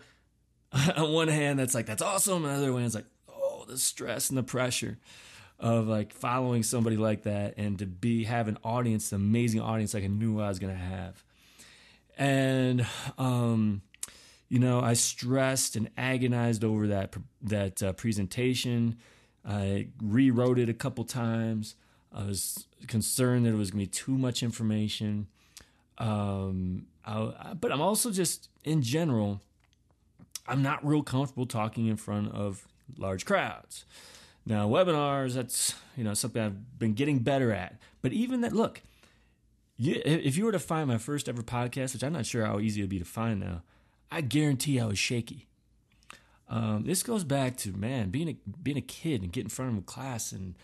on 0.96 1.12
one 1.12 1.28
hand, 1.28 1.60
that's 1.60 1.74
like, 1.74 1.86
that's 1.86 2.02
awesome. 2.02 2.44
On 2.46 2.50
the 2.50 2.50
other 2.50 2.72
hand, 2.72 2.86
it's 2.86 2.96
like, 2.96 3.08
oh, 3.30 3.66
the 3.68 3.78
stress 3.78 4.30
and 4.30 4.38
the 4.38 4.44
pressure 4.44 4.98
of 5.60 5.88
like 5.88 6.14
following 6.14 6.62
somebody 6.62 6.98
like 6.98 7.24
that 7.24 7.56
and 7.58 7.80
to 7.80 7.86
be 7.88 8.26
have 8.26 8.48
an 8.48 8.60
audience, 8.64 9.12
an 9.12 9.16
amazing 9.20 9.60
audience 9.60 9.94
like 9.94 10.04
I 10.04 10.08
knew 10.08 10.40
I 10.40 10.50
was 10.50 10.60
going 10.60 10.74
to 10.74 10.80
have. 10.80 11.24
And, 12.16 12.86
um, 13.18 13.82
you 14.50 14.60
know, 14.60 14.80
I 14.80 14.94
stressed 14.94 15.76
and 15.76 15.90
agonized 15.98 16.64
over 16.64 16.88
that 16.88 17.16
that 17.42 17.84
uh, 17.84 17.94
presentation. 17.94 18.98
I 19.46 19.88
rewrote 20.02 20.60
it 20.60 20.70
a 20.70 20.74
couple 20.74 21.04
times. 21.04 21.76
I 22.14 22.26
was 22.26 22.68
concerned 22.88 23.46
that 23.46 23.50
it 23.50 23.58
was 23.58 23.72
going 23.72 23.86
to 23.86 23.90
be 23.90 23.92
too 23.92 24.18
much 24.18 24.44
information. 24.44 25.28
Um, 25.98 26.88
I, 27.06 27.54
but 27.60 27.72
I'm 27.72 27.82
also 27.82 28.12
just 28.12 28.50
in 28.64 28.82
general, 28.82 29.42
I'm 30.48 30.62
not 30.62 30.86
real 30.86 31.04
comfortable 31.04 31.46
talking 31.46 31.88
in 31.88 31.98
front 31.98 32.32
of 32.32 32.68
large 32.98 33.26
crowds. 33.26 33.86
Now, 34.46 34.70
webinars, 34.70 35.34
that's 35.34 35.76
you 35.98 36.06
know 36.06 36.14
something 36.14 36.42
I've 36.42 36.80
been 36.80 36.94
getting 36.94 37.20
better 37.20 37.52
at. 37.52 37.78
But 38.02 38.14
even 38.14 38.42
that, 38.42 38.54
look, 38.54 38.82
you, 39.76 40.02
if 40.06 40.38
you 40.38 40.46
were 40.46 40.54
to 40.54 40.60
find 40.60 40.88
my 40.88 40.98
first 40.98 41.28
ever 41.28 41.44
podcast, 41.44 41.94
which 41.94 42.04
I'm 42.04 42.14
not 42.14 42.26
sure 42.26 42.46
how 42.46 42.60
easy 42.60 42.80
it'd 42.82 42.90
be 42.90 43.00
to 43.00 43.06
find 43.06 43.42
now, 43.42 43.64
I 44.12 44.22
guarantee 44.22 44.80
I 44.80 44.86
was 44.86 45.00
shaky. 45.00 45.48
Um, 46.50 46.84
this 46.86 47.04
goes 47.04 47.24
back 47.24 47.58
to 47.58 47.74
man 47.74 48.10
being 48.10 48.30
a 48.30 48.50
being 48.64 48.78
a 48.78 48.82
kid 48.82 49.22
and 49.22 49.32
getting 49.32 49.48
in 49.48 49.50
front 49.50 49.74
of 49.74 49.78
a 49.80 49.82
class, 49.82 50.32
and 50.32 50.56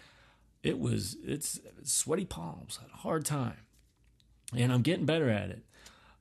it 0.61 0.79
was 0.79 1.17
it's 1.25 1.59
sweaty 1.83 2.25
palms, 2.25 2.79
a 2.93 2.97
hard 2.97 3.25
time, 3.25 3.57
and 4.55 4.71
I'm 4.71 4.81
getting 4.81 5.05
better 5.05 5.29
at 5.29 5.49
it. 5.49 5.63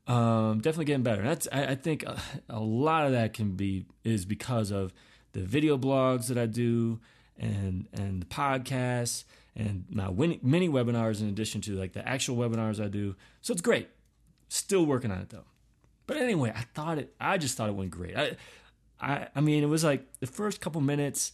Um, 0.09 0.59
definitely 0.59 0.87
getting 0.87 1.05
better. 1.05 1.23
That's 1.23 1.47
I, 1.53 1.67
I 1.67 1.75
think 1.77 2.03
a, 2.03 2.21
a, 2.49 2.59
lot 2.59 3.07
of 3.07 3.13
that 3.13 3.35
can 3.35 3.53
be 3.53 3.87
is 4.03 4.25
because 4.25 4.73
of 4.73 4.93
the 5.33 5.43
video 5.43 5.79
blogs 5.79 6.27
that 6.27 6.37
I 6.37 6.47
do 6.47 6.99
and 7.39 7.87
and 7.93 8.21
the 8.21 8.27
podcasts 8.27 9.23
and 9.55 9.85
my 9.89 10.11
mini 10.11 10.69
webinars 10.69 11.21
in 11.21 11.29
addition 11.29 11.61
to 11.63 11.77
like 11.77 11.93
the 11.93 12.07
actual 12.07 12.37
webinars 12.37 12.85
I 12.85 12.89
do. 12.89 13.15
So 13.43 13.53
it's 13.53 13.63
great. 13.63 13.91
Still 14.49 14.85
working 14.85 15.13
on 15.13 15.21
it 15.21 15.31
though. 15.31 15.45
But 16.13 16.21
anyway, 16.21 16.53
I 16.55 16.65
thought 16.75 16.99
it. 16.99 17.15
I 17.19 17.39
just 17.39 17.57
thought 17.57 17.71
it 17.71 17.75
went 17.75 17.91
great. 17.91 18.17
I, 18.17 18.37
I, 19.01 19.29
I 19.35 19.41
mean, 19.41 19.63
it 19.63 19.67
was 19.67 19.83
like 19.83 20.05
the 20.21 20.27
first 20.27 20.61
couple 20.61 20.81
minutes. 20.83 21.33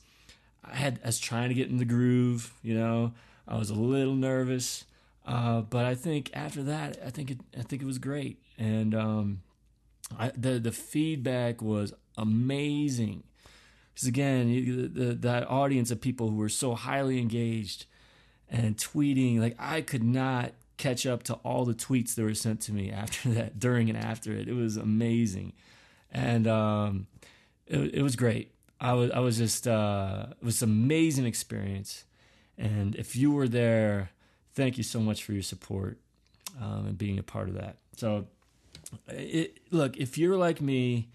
I 0.64 0.76
had 0.76 1.00
I 1.02 1.08
was 1.08 1.18
trying 1.18 1.49
to 1.49 1.54
get 1.54 1.68
in 1.68 1.78
the 1.78 1.85
groove. 1.85 2.54
You 2.62 2.75
know, 2.75 3.12
I 3.49 3.56
was 3.56 3.70
a 3.70 3.75
little 3.75 4.14
nervous, 4.14 4.85
uh, 5.26 5.62
but 5.62 5.85
I 5.85 5.94
think 5.97 6.30
after 6.32 6.62
that, 6.62 6.99
I 7.04 7.11
think 7.11 7.32
it, 7.32 7.40
I 7.58 7.62
think 7.62 7.82
it 7.82 7.87
was 7.87 7.99
great. 7.99 8.40
And 8.56 8.94
um, 8.94 9.42
I, 10.16 10.30
the 10.37 10.61
the 10.61 10.73
feedback 10.73 11.61
was 11.61 11.92
amazing. 12.16 13.25
Because 13.94 14.06
again, 14.06 14.47
the, 14.49 14.87
the, 14.87 15.14
that 15.14 15.49
audience 15.49 15.90
of 15.90 16.00
people 16.00 16.30
who 16.30 16.37
were 16.37 16.49
so 16.49 16.76
highly 16.76 17.18
engaged 17.18 17.87
and 18.49 18.76
tweeting, 18.76 19.40
like 19.40 19.56
I 19.58 19.80
could 19.80 20.04
not 20.04 20.52
catch 20.78 21.04
up 21.06 21.23
to 21.25 21.35
all 21.35 21.64
the 21.64 21.75
tweets 21.75 22.14
that 22.14 22.23
were 22.23 22.35
sent 22.35 22.61
to 22.62 22.73
me 22.73 22.90
after 22.90 23.28
that, 23.35 23.58
during 23.58 23.90
and 23.90 23.99
after 23.99 24.32
it. 24.32 24.49
It 24.49 24.54
was 24.54 24.76
amazing, 24.76 25.52
and 26.11 26.47
um, 26.47 27.06
it, 27.66 27.97
it 27.97 28.02
was 28.02 28.16
great. 28.16 28.52
I 28.80 28.94
was 28.94 29.11
I 29.11 29.18
was 29.18 29.37
just 29.37 29.68
uh, 29.68 30.26
it 30.30 30.44
was 30.44 30.62
an 30.62 30.70
amazing 30.70 31.26
experience, 31.26 32.04
and 32.56 32.94
if 32.97 33.14
you 33.16 33.32
were 33.32 33.49
there, 33.49 34.11
thank 34.54 34.78
you 34.78 34.85
so 34.85 35.00
much 35.00 35.25
for 35.25 35.32
your 35.32 35.42
support 35.42 35.99
um, 36.61 36.87
and 36.87 36.97
being 36.99 37.18
a 37.18 37.23
part 37.23 37.49
of 37.49 37.54
that. 37.54 37.76
So, 37.97 38.26
it, 39.08 39.58
look, 39.70 39.97
if 39.97 40.16
you're 40.16 40.37
like 40.37 40.61
me, 40.61 41.08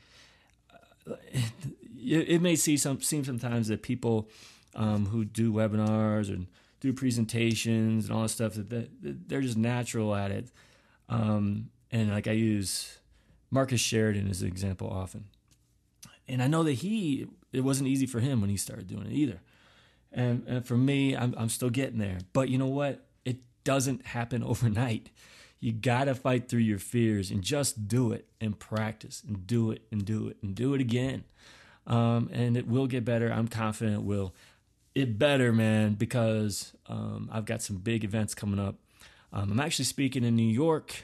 it, 1.07 2.29
it 2.29 2.41
may 2.41 2.55
see 2.55 2.77
some 2.77 3.01
seem 3.01 3.23
sometimes 3.23 3.69
that 3.69 3.81
people 3.81 4.29
um, 4.75 5.05
who 5.07 5.23
do 5.25 5.53
webinars 5.53 6.27
and 6.29 6.47
do 6.83 6.91
presentations 6.91 8.05
and 8.05 8.13
all 8.13 8.23
this 8.23 8.33
stuff 8.33 8.55
that, 8.55 8.69
that 8.69 8.89
they're 9.29 9.41
just 9.41 9.57
natural 9.57 10.13
at 10.13 10.31
it. 10.31 10.49
Um, 11.07 11.69
and 11.91 12.11
like 12.11 12.27
I 12.27 12.33
use 12.33 12.99
Marcus 13.49 13.79
Sheridan 13.79 14.29
as 14.29 14.41
an 14.41 14.49
example 14.49 14.89
often. 14.89 15.23
And 16.27 16.43
I 16.43 16.47
know 16.47 16.61
that 16.63 16.73
he, 16.73 17.27
it 17.53 17.61
wasn't 17.61 17.87
easy 17.87 18.05
for 18.05 18.19
him 18.19 18.41
when 18.41 18.49
he 18.49 18.57
started 18.57 18.87
doing 18.87 19.05
it 19.05 19.13
either. 19.13 19.39
And, 20.11 20.43
and 20.45 20.65
for 20.65 20.75
me, 20.75 21.15
I'm, 21.15 21.33
I'm 21.37 21.47
still 21.47 21.69
getting 21.69 21.99
there. 21.99 22.17
But 22.33 22.49
you 22.49 22.57
know 22.57 22.67
what? 22.67 23.05
It 23.23 23.37
doesn't 23.63 24.07
happen 24.07 24.43
overnight. 24.43 25.09
You 25.61 25.71
got 25.71 26.05
to 26.05 26.15
fight 26.15 26.49
through 26.49 26.59
your 26.59 26.79
fears 26.79 27.31
and 27.31 27.41
just 27.41 27.87
do 27.87 28.11
it 28.11 28.27
and 28.41 28.59
practice 28.59 29.23
and 29.25 29.47
do 29.47 29.71
it 29.71 29.83
and 29.89 30.03
do 30.03 30.27
it 30.27 30.35
and 30.43 30.53
do 30.53 30.73
it 30.73 30.81
again. 30.81 31.23
Um, 31.87 32.29
and 32.33 32.57
it 32.57 32.67
will 32.67 32.87
get 32.87 33.05
better. 33.05 33.31
I'm 33.31 33.47
confident 33.47 33.99
it 33.99 34.03
will 34.03 34.33
it 34.95 35.17
better, 35.17 35.51
man, 35.51 35.93
because 35.93 36.73
um, 36.87 37.29
I've 37.31 37.45
got 37.45 37.61
some 37.61 37.77
big 37.77 38.03
events 38.03 38.35
coming 38.35 38.59
up. 38.59 38.75
Um, 39.31 39.51
I'm 39.51 39.59
actually 39.59 39.85
speaking 39.85 40.23
in 40.23 40.35
New 40.35 40.47
York 40.47 41.03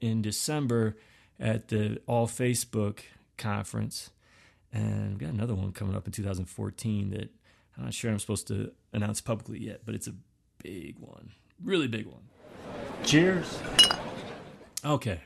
in 0.00 0.20
December 0.20 0.96
at 1.40 1.68
the 1.68 2.00
All 2.06 2.26
Facebook 2.26 3.00
conference, 3.38 4.10
and 4.72 5.12
I've 5.12 5.18
got 5.18 5.30
another 5.30 5.54
one 5.54 5.72
coming 5.72 5.96
up 5.96 6.06
in 6.06 6.12
2014 6.12 7.10
that 7.10 7.30
I'm 7.76 7.84
not 7.84 7.94
sure 7.94 8.10
I'm 8.10 8.18
supposed 8.18 8.46
to 8.48 8.72
announce 8.92 9.20
publicly 9.20 9.58
yet, 9.60 9.82
but 9.86 9.94
it's 9.94 10.06
a 10.06 10.14
big 10.62 10.98
one, 10.98 11.32
really 11.64 11.88
big 11.88 12.06
one. 12.06 12.22
Cheers. 13.04 13.58
Okay, 14.84 15.20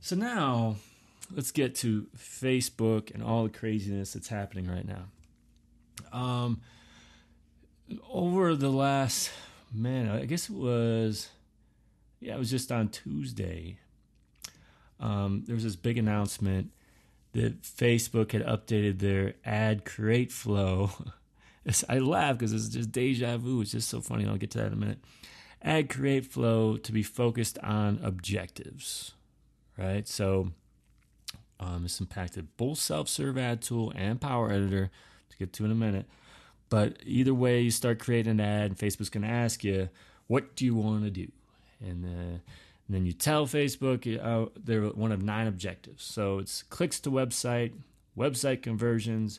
so 0.00 0.16
now 0.16 0.76
let's 1.34 1.50
get 1.50 1.74
to 1.76 2.06
Facebook 2.16 3.12
and 3.12 3.22
all 3.22 3.44
the 3.44 3.50
craziness 3.50 4.14
that's 4.14 4.28
happening 4.28 4.66
right 4.66 4.86
now. 4.86 5.04
Um, 6.12 6.60
over 8.10 8.54
the 8.54 8.70
last 8.70 9.30
man, 9.72 10.08
I 10.08 10.24
guess 10.24 10.48
it 10.48 10.54
was 10.54 11.28
yeah, 12.20 12.34
it 12.34 12.38
was 12.38 12.50
just 12.50 12.72
on 12.72 12.88
Tuesday. 12.88 13.78
Um, 14.98 15.44
there 15.46 15.54
was 15.54 15.64
this 15.64 15.76
big 15.76 15.98
announcement 15.98 16.70
that 17.32 17.62
Facebook 17.62 18.32
had 18.32 18.46
updated 18.46 19.00
their 19.00 19.34
ad 19.44 19.84
create 19.84 20.32
flow. 20.32 20.90
I 21.88 21.98
laugh 21.98 22.38
because 22.38 22.52
it's 22.52 22.68
just 22.68 22.92
deja 22.92 23.36
vu. 23.36 23.60
It's 23.60 23.72
just 23.72 23.88
so 23.88 24.00
funny. 24.00 24.26
I'll 24.26 24.36
get 24.36 24.50
to 24.52 24.58
that 24.58 24.68
in 24.68 24.72
a 24.72 24.76
minute. 24.76 24.98
Ad 25.60 25.88
create 25.88 26.26
flow 26.26 26.76
to 26.76 26.92
be 26.92 27.02
focused 27.02 27.58
on 27.58 27.98
objectives, 28.02 29.12
right? 29.76 30.06
So 30.06 30.52
um, 31.58 31.82
this 31.82 32.00
impacted 32.00 32.56
both 32.56 32.78
self 32.78 33.08
serve 33.08 33.36
ad 33.38 33.62
tool 33.62 33.92
and 33.94 34.20
Power 34.20 34.50
Editor. 34.50 34.90
To 35.30 35.36
get 35.36 35.52
to 35.54 35.64
in 35.64 35.70
a 35.72 35.74
minute. 35.74 36.06
But 36.74 36.96
either 37.06 37.32
way, 37.32 37.60
you 37.60 37.70
start 37.70 38.00
creating 38.00 38.32
an 38.32 38.40
ad, 38.40 38.64
and 38.64 38.76
Facebook's 38.76 39.08
going 39.08 39.22
to 39.22 39.28
ask 39.28 39.62
you, 39.62 39.90
what 40.26 40.56
do 40.56 40.64
you 40.64 40.74
want 40.74 41.04
to 41.04 41.10
do? 41.10 41.30
And, 41.78 42.04
uh, 42.04 42.38
and 42.38 42.40
then 42.88 43.06
you 43.06 43.12
tell 43.12 43.46
Facebook 43.46 44.04
uh, 44.20 44.50
they're 44.56 44.82
one 44.88 45.12
of 45.12 45.22
nine 45.22 45.46
objectives. 45.46 46.02
So 46.02 46.40
it's 46.40 46.64
clicks 46.64 46.98
to 47.02 47.12
website, 47.12 47.74
website 48.18 48.60
conversions, 48.60 49.38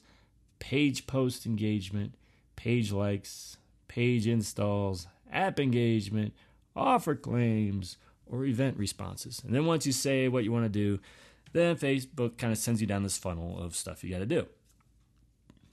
page 0.60 1.08
post 1.08 1.46
engagement, 1.46 2.16
page 2.56 2.94
likes, 2.94 3.58
page 3.90 4.28
installs, 4.28 5.06
app 5.30 5.60
engagement, 5.60 6.34
offer 6.74 7.16
claims, 7.16 7.98
or 8.26 8.46
event 8.46 8.78
responses. 8.78 9.42
And 9.46 9.54
then 9.54 9.66
once 9.66 9.86
you 9.86 9.92
say 9.92 10.30
what 10.30 10.46
you 10.46 10.54
want 10.54 10.64
to 10.64 10.70
do, 10.70 11.02
then 11.52 11.76
Facebook 11.76 12.38
kind 12.38 12.54
of 12.54 12.58
sends 12.58 12.80
you 12.80 12.88
down 12.88 13.04
this 13.04 13.18
funnel 13.18 13.62
of 13.62 13.76
stuff 13.76 14.06
you 14.06 14.10
got 14.10 14.20
to 14.20 14.26
do. 14.26 14.48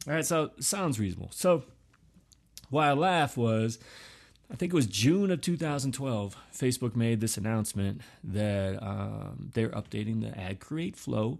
All 0.06 0.14
right, 0.14 0.26
so 0.26 0.50
sounds 0.58 0.98
reasonable. 0.98 1.30
So 1.32 1.64
why 2.70 2.88
I 2.88 2.92
laugh 2.92 3.36
was 3.36 3.78
I 4.52 4.54
think 4.56 4.72
it 4.72 4.76
was 4.76 4.86
June 4.86 5.30
of 5.30 5.40
2012, 5.40 6.36
Facebook 6.52 6.94
made 6.94 7.20
this 7.20 7.38
announcement 7.38 8.02
that 8.22 8.82
um, 8.82 9.50
they're 9.54 9.70
updating 9.70 10.20
the 10.20 10.38
ad 10.38 10.60
create 10.60 10.94
flow 10.94 11.38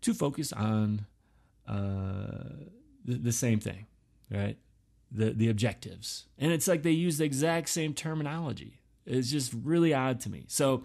to 0.00 0.14
focus 0.14 0.50
on 0.52 1.04
uh, 1.66 2.64
the, 3.04 3.16
the, 3.16 3.32
same 3.32 3.60
thing, 3.60 3.84
right? 4.30 4.56
The 5.12 5.32
the 5.32 5.50
objectives, 5.50 6.24
and 6.38 6.50
it's 6.52 6.66
like 6.66 6.82
they 6.82 6.90
use 6.90 7.18
the 7.18 7.24
exact 7.24 7.68
same 7.68 7.92
terminology. 7.92 8.80
It's 9.04 9.30
just 9.30 9.52
really 9.52 9.92
odd 9.92 10.20
to 10.20 10.30
me. 10.30 10.44
So 10.48 10.84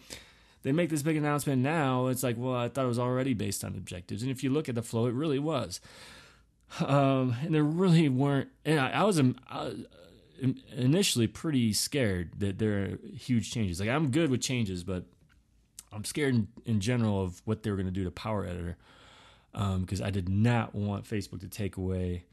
they 0.63 0.72
make 0.72 0.89
this 0.89 1.01
big 1.01 1.15
announcement 1.15 1.62
now. 1.62 2.08
It's 2.08 2.24
like, 2.24 2.36
well, 2.38 2.55
I 2.55 2.67
thought 2.67 2.86
it 2.86 2.89
was 2.89 3.00
already 3.00 3.34
based 3.34 3.63
on 3.63 3.75
objectives. 3.75 4.22
And 4.22 4.32
if 4.32 4.43
you 4.43 4.50
look 4.50 4.67
at 4.67 4.75
the 4.75 4.82
flow, 4.82 5.05
it 5.08 5.13
really 5.13 5.39
was. 5.39 5.82
Um, 6.79 7.36
and 7.43 7.53
there 7.53 7.63
really 7.63 8.10
weren't. 8.10 8.50
And 8.65 8.79
I, 8.79 8.89
I 8.91 9.03
was 9.03 9.20
um, 9.20 9.36
I, 9.48 9.74
initially 10.75 11.27
pretty 11.27 11.72
scared 11.74 12.32
that 12.39 12.58
there 12.58 12.84
are 12.84 12.98
huge 13.15 13.51
changes. 13.51 13.79
Like 13.79 13.89
I'm 13.89 14.10
good 14.10 14.29
with 14.29 14.41
changes, 14.41 14.84
but 14.84 15.05
I'm 15.91 16.03
scared 16.03 16.36
in, 16.36 16.48
in 16.65 16.79
general 16.79 17.22
of 17.22 17.41
what 17.46 17.63
they 17.63 17.70
were 17.70 17.77
going 17.77 17.88
to 17.88 17.91
do 17.91 18.03
to 18.03 18.12
Power 18.12 18.46
Editor 18.46 18.77
because 19.51 20.01
um, 20.01 20.08
I 20.08 20.10
did 20.10 20.29
not 20.29 20.74
want 20.74 21.05
Facebook 21.05 21.41
to 21.41 21.48
take 21.48 21.77
away 21.77 22.24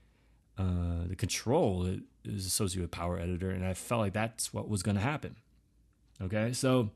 uh, 0.59 1.07
the 1.07 1.17
control 1.17 1.83
that 1.83 2.01
is 2.25 2.47
associated 2.47 2.83
with 2.83 2.91
Power 2.91 3.19
Editor, 3.19 3.51
and 3.51 3.65
I 3.65 3.75
felt 3.75 4.01
like 4.01 4.15
that's 4.15 4.55
what 4.55 4.69
was 4.69 4.83
going 4.83 4.97
to 4.97 5.03
happen. 5.03 5.37
Okay, 6.23 6.53
so 6.53 6.91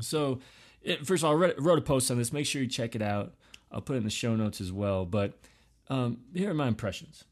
so 0.00 0.40
it, 0.82 1.06
first 1.06 1.22
of 1.22 1.28
all, 1.28 1.32
I 1.32 1.36
wrote, 1.36 1.54
wrote, 1.58 1.78
a 1.78 1.82
post 1.82 2.10
on 2.10 2.18
this. 2.18 2.32
Make 2.32 2.46
sure 2.46 2.62
you 2.62 2.68
check 2.68 2.94
it 2.94 3.02
out. 3.02 3.34
I'll 3.70 3.80
put 3.80 3.94
it 3.94 3.98
in 3.98 4.04
the 4.04 4.10
show 4.10 4.36
notes 4.36 4.60
as 4.60 4.72
well. 4.72 5.04
But 5.04 5.34
um, 5.92 6.18
here 6.34 6.50
are 6.50 6.54
my 6.54 6.68
impressions. 6.68 7.24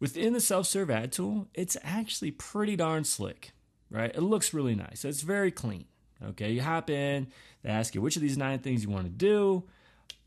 Within 0.00 0.32
the 0.32 0.40
self-serve 0.40 0.90
ad 0.90 1.12
tool, 1.12 1.46
it's 1.54 1.76
actually 1.84 2.32
pretty 2.32 2.74
darn 2.74 3.04
slick, 3.04 3.52
right? 3.90 4.10
It 4.14 4.22
looks 4.22 4.52
really 4.52 4.74
nice. 4.74 5.04
It's 5.04 5.20
very 5.20 5.52
clean. 5.52 5.84
Okay, 6.30 6.50
you 6.50 6.62
hop 6.62 6.90
in, 6.90 7.28
they 7.62 7.70
ask 7.70 7.94
you 7.94 8.00
which 8.00 8.16
of 8.16 8.22
these 8.22 8.36
nine 8.36 8.58
things 8.58 8.82
you 8.82 8.90
want 8.90 9.04
to 9.04 9.10
do. 9.10 9.64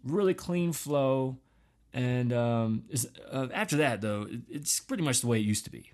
Really 0.03 0.33
clean 0.33 0.71
flow. 0.71 1.37
And 1.93 2.31
um, 2.31 2.85
uh, 3.31 3.47
after 3.53 3.77
that, 3.77 4.01
though, 4.01 4.27
it's 4.49 4.79
pretty 4.79 5.03
much 5.03 5.21
the 5.21 5.27
way 5.27 5.39
it 5.39 5.45
used 5.45 5.65
to 5.65 5.71
be, 5.71 5.91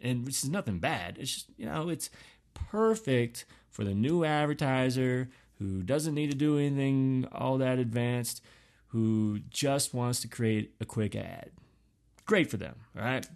and 0.00 0.24
which 0.24 0.44
is 0.44 0.50
nothing 0.50 0.78
bad. 0.78 1.16
It's 1.18 1.32
just 1.32 1.46
you 1.56 1.66
know, 1.66 1.88
it's 1.88 2.10
perfect 2.54 3.46
for 3.70 3.82
the 3.82 3.94
new 3.94 4.24
advertiser 4.24 5.28
who 5.58 5.82
doesn't 5.82 6.14
need 6.14 6.30
to 6.30 6.36
do 6.36 6.58
anything 6.58 7.26
all 7.32 7.58
that 7.58 7.78
advanced, 7.78 8.42
who 8.96 9.40
just 9.50 9.92
wants 9.92 10.20
to 10.22 10.28
create 10.28 10.72
a 10.80 10.86
quick 10.86 11.14
ad. 11.14 11.50
Great 12.24 12.50
for 12.50 12.56
them, 12.56 12.76
right? 12.94 13.28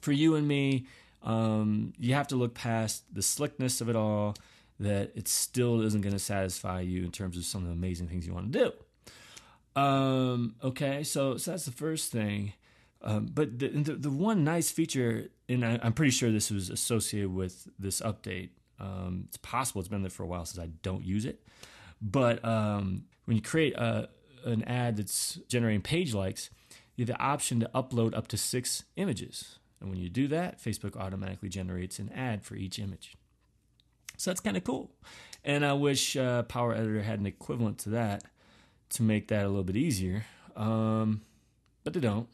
For 0.00 0.10
you 0.10 0.34
and 0.34 0.48
me, 0.48 0.86
um, 1.22 1.92
you 2.00 2.14
have 2.14 2.26
to 2.28 2.36
look 2.36 2.52
past 2.52 3.04
the 3.14 3.22
slickness 3.22 3.80
of 3.80 3.88
it 3.88 3.94
all 3.94 4.34
that 4.80 5.12
it 5.14 5.28
still 5.28 5.82
isn't 5.82 6.00
going 6.00 6.14
to 6.14 6.18
satisfy 6.18 6.80
you 6.80 7.04
in 7.04 7.12
terms 7.12 7.36
of 7.36 7.44
some 7.44 7.62
of 7.62 7.68
the 7.68 7.74
amazing 7.74 8.08
things 8.08 8.26
you 8.26 8.34
want 8.34 8.52
to 8.52 8.58
do. 9.76 9.80
Um, 9.80 10.56
okay, 10.64 11.04
so, 11.04 11.36
so 11.36 11.52
that's 11.52 11.64
the 11.64 11.70
first 11.70 12.10
thing. 12.10 12.54
Um, 13.02 13.26
but 13.32 13.60
the, 13.60 13.68
the, 13.68 13.92
the 13.94 14.10
one 14.10 14.42
nice 14.42 14.72
feature, 14.72 15.28
and 15.48 15.64
I, 15.64 15.78
am 15.80 15.92
pretty 15.92 16.10
sure 16.10 16.32
this 16.32 16.50
was 16.50 16.70
associated 16.70 17.32
with 17.32 17.68
this 17.78 18.00
update. 18.00 18.48
Um, 18.80 19.26
it's 19.28 19.36
possible 19.36 19.80
it's 19.80 19.88
been 19.88 20.02
there 20.02 20.10
for 20.10 20.24
a 20.24 20.26
while 20.26 20.44
since 20.44 20.60
I 20.60 20.70
don't 20.82 21.04
use 21.04 21.24
it. 21.24 21.40
But 22.00 22.44
um, 22.44 23.04
when 23.26 23.36
you 23.36 23.42
create 23.44 23.76
a, 23.76 24.08
an 24.44 24.62
ad 24.64 24.96
that's 24.96 25.38
generating 25.48 25.82
page 25.82 26.14
likes, 26.14 26.50
you 26.96 27.06
have 27.06 27.16
the 27.16 27.22
option 27.22 27.60
to 27.60 27.70
upload 27.74 28.16
up 28.16 28.28
to 28.28 28.36
six 28.36 28.84
images. 28.96 29.58
And 29.80 29.90
when 29.90 29.98
you 29.98 30.08
do 30.08 30.28
that, 30.28 30.62
Facebook 30.62 30.96
automatically 30.96 31.48
generates 31.48 31.98
an 31.98 32.10
ad 32.10 32.44
for 32.44 32.54
each 32.54 32.78
image. 32.78 33.16
So 34.16 34.30
that's 34.30 34.40
kind 34.40 34.56
of 34.56 34.64
cool. 34.64 34.92
And 35.44 35.66
I 35.66 35.72
wish 35.72 36.16
uh, 36.16 36.42
Power 36.44 36.74
Editor 36.74 37.02
had 37.02 37.18
an 37.18 37.26
equivalent 37.26 37.78
to 37.78 37.90
that 37.90 38.24
to 38.90 39.02
make 39.02 39.28
that 39.28 39.44
a 39.44 39.48
little 39.48 39.64
bit 39.64 39.76
easier. 39.76 40.24
Um, 40.54 41.22
but 41.82 41.94
they 41.94 42.00
don't. 42.00 42.28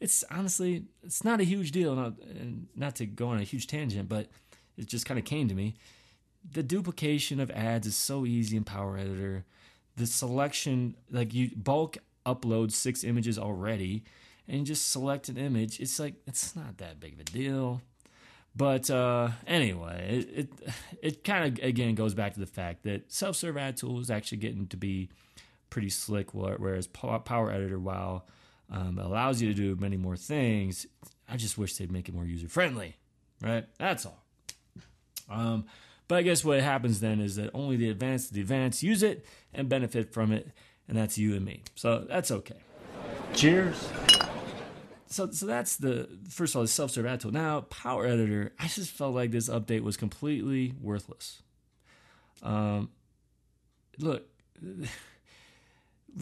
It's 0.00 0.24
honestly, 0.30 0.84
it's 1.02 1.24
not 1.24 1.40
a 1.40 1.44
huge 1.44 1.70
deal. 1.70 1.94
Not, 1.94 2.14
not 2.74 2.96
to 2.96 3.06
go 3.06 3.28
on 3.28 3.38
a 3.38 3.44
huge 3.44 3.68
tangent, 3.68 4.08
but 4.08 4.28
it 4.76 4.86
just 4.86 5.06
kind 5.06 5.18
of 5.18 5.24
came 5.24 5.48
to 5.48 5.54
me. 5.54 5.76
The 6.52 6.62
duplication 6.62 7.40
of 7.40 7.50
ads 7.52 7.86
is 7.86 7.96
so 7.96 8.26
easy 8.26 8.56
in 8.56 8.64
Power 8.64 8.98
Editor. 8.98 9.44
The 9.96 10.06
selection, 10.06 10.96
like 11.10 11.34
you 11.34 11.50
bulk 11.54 11.98
upload 12.24 12.72
six 12.72 13.04
images 13.04 13.38
already, 13.38 14.04
and 14.48 14.64
just 14.66 14.90
select 14.90 15.28
an 15.28 15.36
image. 15.36 15.80
It's 15.80 15.98
like 15.98 16.14
it's 16.26 16.56
not 16.56 16.78
that 16.78 17.00
big 17.00 17.14
of 17.14 17.20
a 17.20 17.24
deal. 17.24 17.82
But 18.54 18.90
uh, 18.90 19.30
anyway, 19.46 20.26
it 20.30 20.38
it, 20.38 20.74
it 21.02 21.24
kind 21.24 21.58
of 21.58 21.64
again 21.64 21.94
goes 21.94 22.14
back 22.14 22.34
to 22.34 22.40
the 22.40 22.46
fact 22.46 22.84
that 22.84 23.12
self-serve 23.12 23.56
ad 23.56 23.76
tool 23.76 24.00
is 24.00 24.10
actually 24.10 24.38
getting 24.38 24.66
to 24.68 24.76
be 24.76 25.08
pretty 25.70 25.88
slick, 25.88 26.34
whereas 26.34 26.86
Power 26.86 27.50
Editor, 27.50 27.78
while 27.78 28.26
um, 28.70 28.98
allows 28.98 29.40
you 29.40 29.48
to 29.48 29.54
do 29.54 29.74
many 29.80 29.96
more 29.96 30.16
things, 30.16 30.86
I 31.28 31.36
just 31.38 31.56
wish 31.56 31.76
they'd 31.76 31.90
make 31.90 32.08
it 32.08 32.14
more 32.14 32.26
user 32.26 32.48
friendly. 32.48 32.96
Right? 33.42 33.66
That's 33.78 34.06
all. 34.06 34.22
Um, 35.30 35.64
but 36.08 36.16
I 36.16 36.22
guess 36.22 36.44
what 36.44 36.60
happens 36.60 37.00
then 37.00 37.20
is 37.20 37.36
that 37.36 37.50
only 37.54 37.76
the 37.76 37.88
advanced, 37.88 38.32
the 38.32 38.40
advanced 38.40 38.82
use 38.82 39.02
it 39.02 39.24
and 39.52 39.68
benefit 39.68 40.12
from 40.12 40.32
it, 40.32 40.48
and 40.88 40.96
that's 40.96 41.18
you 41.18 41.34
and 41.34 41.44
me. 41.44 41.62
So 41.74 42.04
that's 42.08 42.30
okay. 42.30 42.60
Cheers 43.34 43.88
so 45.12 45.30
so 45.30 45.44
that's 45.46 45.76
the 45.76 46.08
first 46.28 46.54
of 46.54 46.56
all 46.56 46.62
the 46.62 46.68
self-serve 46.68 47.04
ad 47.04 47.20
tool. 47.20 47.30
Now 47.30 47.60
Power 47.62 48.06
Editor, 48.06 48.52
I 48.58 48.66
just 48.66 48.90
felt 48.90 49.14
like 49.14 49.30
this 49.30 49.48
update 49.48 49.82
was 49.82 49.96
completely 49.96 50.74
worthless. 50.80 51.42
Um, 52.42 52.90
look, 53.98 54.26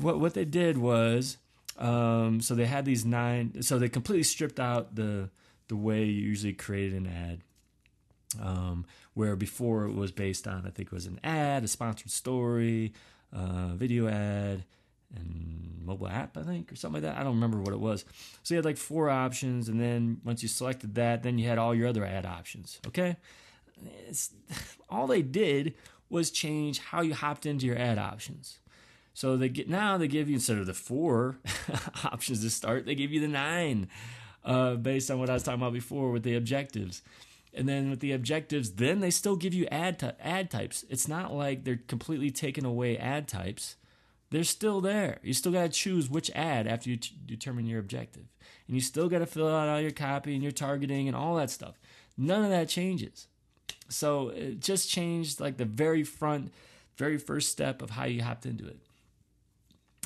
what 0.01 0.19
what 0.19 0.35
they 0.35 0.45
did 0.45 0.77
was, 0.77 1.39
um, 1.79 2.41
so 2.41 2.55
they 2.55 2.67
had 2.67 2.85
these 2.85 3.05
nine. 3.05 3.63
So 3.63 3.79
they 3.79 3.89
completely 3.89 4.25
stripped 4.25 4.59
out 4.59 4.97
the 4.97 5.31
the 5.69 5.77
way 5.77 6.05
you 6.05 6.27
usually 6.27 6.53
create 6.53 6.93
an 6.93 7.07
ad. 7.07 7.43
Um, 8.41 8.87
where 9.15 9.35
before 9.35 9.87
it 9.87 9.95
was 9.95 10.13
based 10.13 10.47
on, 10.47 10.65
I 10.65 10.71
think 10.71 10.89
it 10.89 10.93
was 10.93 11.07
an 11.07 11.19
ad, 11.25 11.65
a 11.65 11.69
sponsored 11.69 12.13
story, 12.13 12.93
uh, 13.33 13.75
video 13.75 14.07
ad, 14.07 14.65
and 15.17 15.81
mobile 15.85 16.09
app, 16.09 16.37
I 16.37 16.43
think, 16.43 16.71
or 16.71 16.77
something 16.77 17.03
like 17.03 17.13
that. 17.13 17.21
I 17.21 17.25
don't 17.25 17.35
remember 17.35 17.59
what 17.59 17.73
it 17.73 17.81
was. 17.81 18.05
So 18.43 18.55
you 18.55 18.57
had 18.57 18.65
like 18.65 18.77
four 18.77 19.11
options, 19.11 19.69
and 19.69 19.81
then 19.81 20.21
once 20.25 20.43
you 20.43 20.49
selected 20.49 20.95
that, 20.95 21.23
then 21.23 21.39
you 21.39 21.49
had 21.49 21.59
all 21.59 21.75
your 21.75 21.89
other 21.89 22.05
ad 22.05 22.25
options. 22.25 22.79
Okay, 22.87 23.17
it's, 24.09 24.31
all 24.89 25.07
they 25.07 25.23
did 25.23 25.75
was 26.09 26.31
change 26.31 26.79
how 26.79 27.01
you 27.01 27.15
hopped 27.15 27.47
into 27.47 27.67
your 27.67 27.79
ad 27.79 27.99
options. 27.99 28.59
So 29.13 29.37
they 29.37 29.49
get 29.49 29.69
now 29.69 29.99
they 29.99 30.09
give 30.09 30.29
you 30.29 30.35
instead 30.35 30.59
of 30.59 30.67
the 30.67 30.75
four 30.75 31.39
options 32.05 32.43
to 32.43 32.51
start, 32.51 32.87
they 32.87 32.95
give 32.95 33.13
you 33.13 33.21
the 33.21 33.29
nine, 33.29 33.89
uh, 34.45 34.75
based 34.75 35.11
on 35.11 35.19
what 35.19 35.29
I 35.29 35.35
was 35.35 35.43
talking 35.43 35.61
about 35.61 35.73
before 35.73 36.11
with 36.11 36.23
the 36.23 36.37
objectives. 36.37 37.03
And 37.53 37.69
then 37.69 37.91
with 37.91 38.01
the 38.01 38.13
objectives, 38.13 38.73
then 38.73 39.01
they 39.01 39.11
still 39.11 39.37
give 39.37 39.53
you 39.53 39.67
ad 39.67 40.15
ad 40.21 40.51
types. 40.51 40.85
It's 40.89 41.09
not 41.09 41.35
like 41.35 41.65
they're 41.65 41.81
completely 41.89 42.31
taking 42.31 42.65
away 42.65 42.97
ad 42.97 43.27
types 43.27 43.77
they're 44.31 44.45
still 44.45 44.81
there. 44.81 45.19
You 45.23 45.35
still 45.35 45.53
got 45.53 45.63
to 45.63 45.69
choose 45.69 46.09
which 46.09 46.31
ad 46.35 46.67
after 46.67 46.89
you 46.89 46.97
t- 46.97 47.17
determine 47.27 47.67
your 47.67 47.81
objective. 47.81 48.25
And 48.67 48.77
you 48.77 48.81
still 48.81 49.09
got 49.09 49.19
to 49.19 49.27
fill 49.27 49.49
out 49.49 49.69
all 49.69 49.81
your 49.81 49.91
copy 49.91 50.35
and 50.35 50.43
your 50.43 50.53
targeting 50.53 51.09
and 51.09 51.17
all 51.17 51.35
that 51.37 51.51
stuff. 51.51 51.81
None 52.17 52.45
of 52.45 52.51
that 52.51 52.69
changes. 52.69 53.27
So 53.89 54.29
it 54.29 54.61
just 54.61 54.89
changed 54.89 55.41
like 55.41 55.57
the 55.57 55.65
very 55.65 56.05
front, 56.05 56.53
very 56.97 57.19
first 57.19 57.51
step 57.51 57.83
of 57.83 57.91
how 57.91 58.05
you 58.05 58.23
hopped 58.23 58.47
into 58.47 58.67
it. 58.69 58.79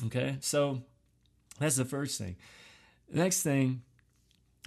Okay, 0.07 0.37
so 0.41 0.81
that's 1.59 1.75
the 1.75 1.85
first 1.85 2.17
thing. 2.17 2.35
Next 3.11 3.43
thing, 3.43 3.83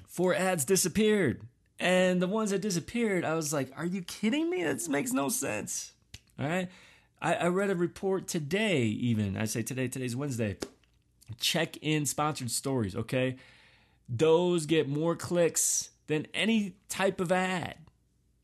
four 0.07 0.35
ads 0.35 0.65
disappeared. 0.65 1.43
And 1.79 2.21
the 2.21 2.27
ones 2.27 2.51
that 2.51 2.61
disappeared, 2.61 3.25
I 3.25 3.35
was 3.35 3.53
like, 3.53 3.73
are 3.77 3.87
you 3.87 4.03
kidding 4.03 4.51
me? 4.51 4.65
This 4.65 4.89
makes 4.89 5.13
no 5.13 5.29
sense. 5.29 5.93
All 6.39 6.47
right. 6.47 6.69
I, 7.21 7.35
I 7.35 7.47
read 7.49 7.71
a 7.71 7.77
report 7.77 8.27
today, 8.27 8.83
even. 8.83 9.37
I 9.37 9.45
say 9.45 9.63
today, 9.63 9.89
today's 9.89 10.17
Wednesday. 10.17 10.57
Check 11.41 11.77
in 11.79 12.07
sponsored 12.07 12.51
stories, 12.51 12.97
okay? 12.97 13.37
Those 14.09 14.67
get 14.67 14.89
more 14.89 15.15
clicks 15.15 15.91
than 16.07 16.27
any 16.33 16.77
type 16.89 17.21
of 17.21 17.31
ad. 17.31 17.77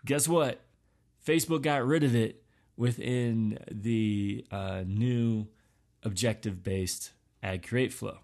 Guess 0.05 0.29
what? 0.29 0.61
Facebook 1.27 1.63
got 1.63 1.85
rid 1.85 2.05
of 2.05 2.15
it 2.15 2.43
within 2.77 3.59
the 3.71 4.45
uh, 4.51 4.83
new 4.87 5.47
objective 6.03 6.63
based 6.63 7.13
ad 7.43 7.67
create 7.67 7.93
flow 7.93 8.19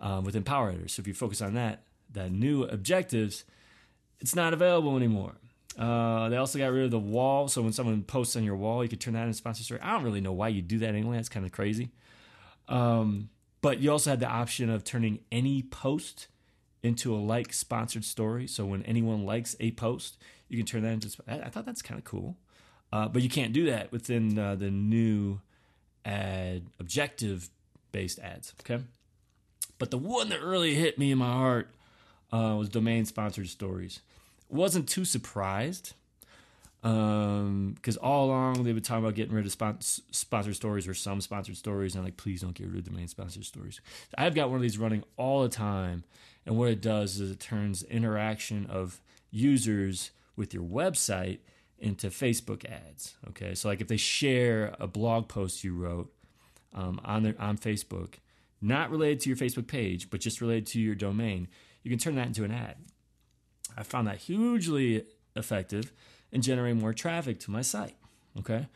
um, 0.00 0.24
within 0.24 0.42
Power 0.42 0.70
Editor. 0.70 0.88
So 0.88 1.00
if 1.00 1.08
you 1.08 1.14
focus 1.14 1.40
on 1.40 1.54
that, 1.54 1.84
that 2.12 2.30
new 2.30 2.64
objectives, 2.64 3.44
it's 4.22 4.36
not 4.36 4.54
available 4.54 4.96
anymore. 4.96 5.34
Uh, 5.76 6.28
they 6.28 6.36
also 6.36 6.58
got 6.58 6.68
rid 6.70 6.84
of 6.84 6.90
the 6.90 6.98
wall, 6.98 7.48
so 7.48 7.60
when 7.60 7.72
someone 7.72 8.02
posts 8.02 8.36
on 8.36 8.44
your 8.44 8.56
wall, 8.56 8.82
you 8.82 8.88
could 8.88 9.00
turn 9.00 9.14
that 9.14 9.22
into 9.22 9.34
sponsor 9.34 9.64
story. 9.64 9.80
I 9.82 9.92
don't 9.92 10.04
really 10.04 10.20
know 10.20 10.32
why 10.32 10.48
you 10.48 10.62
do 10.62 10.78
that 10.78 10.90
anyway. 10.90 11.16
That's 11.16 11.28
kind 11.28 11.44
of 11.44 11.50
crazy. 11.50 11.90
Um, 12.68 13.30
but 13.62 13.80
you 13.80 13.90
also 13.90 14.10
had 14.10 14.20
the 14.20 14.28
option 14.28 14.70
of 14.70 14.84
turning 14.84 15.20
any 15.32 15.62
post 15.62 16.28
into 16.82 17.14
a 17.14 17.16
like 17.16 17.52
sponsored 17.52 18.04
story. 18.04 18.46
So 18.46 18.64
when 18.64 18.82
anyone 18.84 19.26
likes 19.26 19.56
a 19.60 19.72
post, 19.72 20.18
you 20.48 20.56
can 20.56 20.66
turn 20.66 20.82
that 20.82 20.92
into. 20.92 21.10
I, 21.26 21.48
thought 21.48 21.66
that's 21.66 21.82
kind 21.82 21.98
of 21.98 22.04
cool, 22.04 22.36
uh, 22.92 23.08
but 23.08 23.22
you 23.22 23.28
can't 23.28 23.52
do 23.52 23.66
that 23.66 23.90
within 23.90 24.38
uh, 24.38 24.54
the 24.54 24.70
new 24.70 25.40
ad 26.04 26.66
objective 26.78 27.50
based 27.90 28.20
ads. 28.20 28.52
Okay, 28.60 28.84
but 29.78 29.90
the 29.90 29.98
one 29.98 30.28
that 30.28 30.42
really 30.42 30.74
hit 30.74 30.98
me 30.98 31.10
in 31.10 31.18
my 31.18 31.32
heart 31.32 31.74
uh, 32.32 32.56
was 32.56 32.68
domain 32.68 33.04
sponsored 33.04 33.48
stories 33.48 34.00
wasn't 34.52 34.88
too 34.88 35.04
surprised 35.04 35.94
because 36.82 37.96
all 38.02 38.26
along 38.26 38.64
they've 38.64 38.74
been 38.74 38.82
talking 38.82 39.04
about 39.04 39.14
getting 39.14 39.34
rid 39.34 39.46
of 39.46 39.52
spon- 39.52 39.80
sponsored 39.80 40.56
stories 40.56 40.88
or 40.88 40.94
some 40.94 41.20
sponsored 41.20 41.56
stories. 41.56 41.94
And 41.94 42.00
I'm 42.00 42.06
like, 42.06 42.16
please 42.16 42.42
don't 42.42 42.54
get 42.54 42.68
rid 42.68 42.78
of 42.78 42.92
domain 42.92 43.06
sponsored 43.08 43.44
stories. 43.44 43.80
I've 44.18 44.34
got 44.34 44.48
one 44.48 44.56
of 44.56 44.62
these 44.62 44.78
running 44.78 45.04
all 45.16 45.42
the 45.42 45.48
time, 45.48 46.04
and 46.44 46.58
what 46.58 46.68
it 46.68 46.80
does 46.80 47.20
is 47.20 47.30
it 47.30 47.40
turns 47.40 47.82
interaction 47.84 48.66
of 48.66 49.00
users 49.30 50.10
with 50.36 50.52
your 50.52 50.64
website 50.64 51.38
into 51.78 52.08
Facebook 52.08 52.64
ads. 52.64 53.14
Okay, 53.28 53.54
so 53.54 53.68
like 53.68 53.80
if 53.80 53.88
they 53.88 53.96
share 53.96 54.74
a 54.80 54.86
blog 54.86 55.28
post 55.28 55.62
you 55.62 55.74
wrote 55.74 56.12
um, 56.74 57.00
on 57.04 57.22
their, 57.22 57.34
on 57.38 57.58
Facebook, 57.58 58.14
not 58.60 58.90
related 58.90 59.20
to 59.20 59.28
your 59.28 59.36
Facebook 59.36 59.68
page, 59.68 60.10
but 60.10 60.20
just 60.20 60.40
related 60.40 60.66
to 60.66 60.80
your 60.80 60.94
domain, 60.96 61.48
you 61.82 61.90
can 61.90 61.98
turn 61.98 62.14
that 62.16 62.26
into 62.26 62.44
an 62.44 62.50
ad. 62.50 62.76
I 63.76 63.82
found 63.82 64.06
that 64.06 64.18
hugely 64.18 65.06
effective 65.34 65.92
in 66.30 66.42
generating 66.42 66.80
more 66.80 66.92
traffic 66.92 67.40
to 67.40 67.50
my 67.50 67.62
site. 67.62 67.96
Okay. 68.38 68.68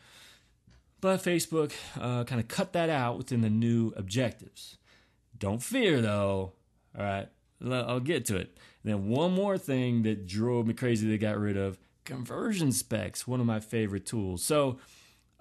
But 0.99 1.23
Facebook 1.23 1.73
uh, 1.99 2.23
kind 2.23 2.41
of 2.41 2.47
cut 2.47 2.73
that 2.73 2.89
out 2.89 3.17
within 3.17 3.41
the 3.41 3.49
new 3.49 3.93
objectives. 3.95 4.77
Don't 5.37 5.61
fear 5.61 6.01
though. 6.01 6.53
All 6.97 7.03
right. 7.03 7.27
I'll 7.63 7.99
get 7.99 8.25
to 8.25 8.37
it. 8.37 8.57
And 8.83 8.93
then 8.93 9.07
one 9.07 9.33
more 9.33 9.57
thing 9.57 10.03
that 10.03 10.27
drove 10.27 10.67
me 10.67 10.73
crazy 10.73 11.07
they 11.07 11.17
got 11.17 11.37
rid 11.37 11.57
of 11.57 11.77
conversion 12.05 12.71
specs, 12.71 13.27
one 13.27 13.39
of 13.39 13.45
my 13.45 13.59
favorite 13.59 14.05
tools. 14.05 14.43
So 14.43 14.79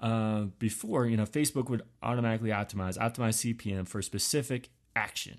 uh, 0.00 0.44
before, 0.58 1.06
you 1.06 1.16
know, 1.16 1.26
Facebook 1.26 1.68
would 1.68 1.82
automatically 2.02 2.50
optimize, 2.50 2.98
optimize 2.98 3.54
CPM 3.54 3.86
for 3.86 3.98
a 3.98 4.02
specific 4.02 4.70
action. 4.94 5.38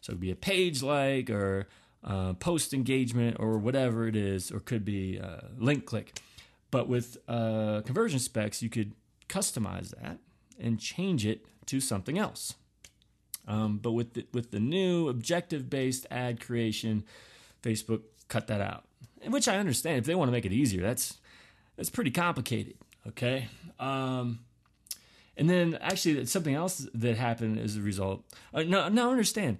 So 0.00 0.12
it 0.12 0.14
could 0.14 0.20
be 0.20 0.30
a 0.30 0.36
page 0.36 0.82
like 0.82 1.30
or 1.30 1.68
uh, 2.04 2.34
post 2.34 2.72
engagement 2.72 3.36
or 3.40 3.58
whatever 3.58 4.06
it 4.06 4.16
is, 4.16 4.50
or 4.50 4.60
could 4.60 4.84
be 4.84 5.18
uh, 5.20 5.48
link 5.56 5.86
click. 5.86 6.20
But 6.70 6.88
with 6.88 7.18
uh, 7.26 7.82
conversion 7.84 8.18
specs, 8.18 8.62
you 8.62 8.68
could 8.68 8.92
customize 9.28 9.90
that 10.00 10.18
and 10.58 10.78
change 10.78 11.26
it 11.26 11.46
to 11.66 11.80
something 11.80 12.18
else. 12.18 12.54
Um, 13.46 13.78
but 13.78 13.92
with 13.92 14.14
the, 14.14 14.26
with 14.32 14.50
the 14.50 14.60
new 14.60 15.08
objective 15.08 15.70
based 15.70 16.06
ad 16.10 16.40
creation, 16.40 17.04
Facebook 17.62 18.02
cut 18.28 18.46
that 18.48 18.60
out, 18.60 18.84
which 19.26 19.48
I 19.48 19.56
understand. 19.56 19.98
If 19.98 20.04
they 20.04 20.14
want 20.14 20.28
to 20.28 20.32
make 20.32 20.44
it 20.44 20.52
easier, 20.52 20.82
that's 20.82 21.16
that's 21.76 21.90
pretty 21.90 22.10
complicated. 22.10 22.74
Okay. 23.06 23.48
Um, 23.80 24.40
and 25.36 25.48
then 25.48 25.78
actually, 25.80 26.26
something 26.26 26.54
else 26.54 26.86
that 26.92 27.16
happened 27.16 27.58
as 27.58 27.76
a 27.76 27.80
result. 27.80 28.24
Uh, 28.52 28.64
no, 28.64 28.88
now 28.88 29.10
understand 29.10 29.58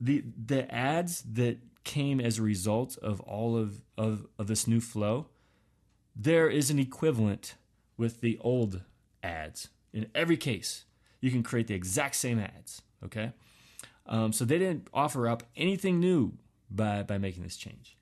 the 0.00 0.24
the 0.46 0.72
ads 0.74 1.22
that 1.22 1.58
came 1.84 2.20
as 2.20 2.38
a 2.38 2.42
result 2.42 2.98
of 2.98 3.20
all 3.20 3.56
of, 3.56 3.80
of, 3.96 4.26
of 4.38 4.46
this 4.46 4.66
new 4.66 4.80
flow, 4.80 5.26
there 6.14 6.48
is 6.48 6.70
an 6.70 6.78
equivalent 6.78 7.54
with 7.96 8.20
the 8.20 8.38
old 8.40 8.82
ads. 9.22 9.68
In 9.92 10.06
every 10.14 10.36
case, 10.36 10.84
you 11.20 11.30
can 11.30 11.42
create 11.42 11.66
the 11.66 11.74
exact 11.74 12.16
same 12.16 12.38
ads. 12.38 12.82
Okay, 13.04 13.32
um, 14.06 14.32
so 14.32 14.44
they 14.44 14.58
didn't 14.58 14.88
offer 14.92 15.28
up 15.28 15.42
anything 15.56 16.00
new 16.00 16.32
by 16.70 17.02
by 17.02 17.18
making 17.18 17.42
this 17.42 17.56
change. 17.56 17.96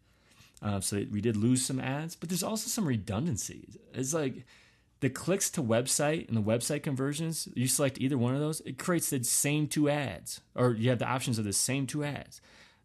Uh, 0.61 0.81
so 0.81 1.05
we 1.11 1.21
did 1.21 1.37
lose 1.37 1.65
some 1.65 1.79
ads, 1.79 2.17
but 2.17 2.29
there's 2.29 2.43
also 2.43 2.69
some 2.69 2.87
redundancy. 2.87 3.69
It's 3.95 4.13
like 4.13 4.45
the 5.01 5.11
clicks 5.11 5.51
to 5.51 5.63
website 5.63 6.29
and 6.29 6.37
the 6.37 6.43
website 6.43 6.83
conversions. 6.83 7.49
You 7.55 7.69
select 7.69 8.01
either 8.01 8.19
one 8.19 8.35
of 8.35 8.41
those, 8.41 8.61
it 8.61 8.79
creates 8.79 9.11
the 9.11 9.23
same 9.23 9.67
two 9.69 9.89
ads, 9.89 10.41
or 10.55 10.73
you 10.73 10.91
have 10.91 10.99
the 10.99 11.09
options 11.09 11.39
of 11.39 11.45
the 11.45 11.53
same 11.53 11.87
two 11.87 12.05
ads. 12.05 12.41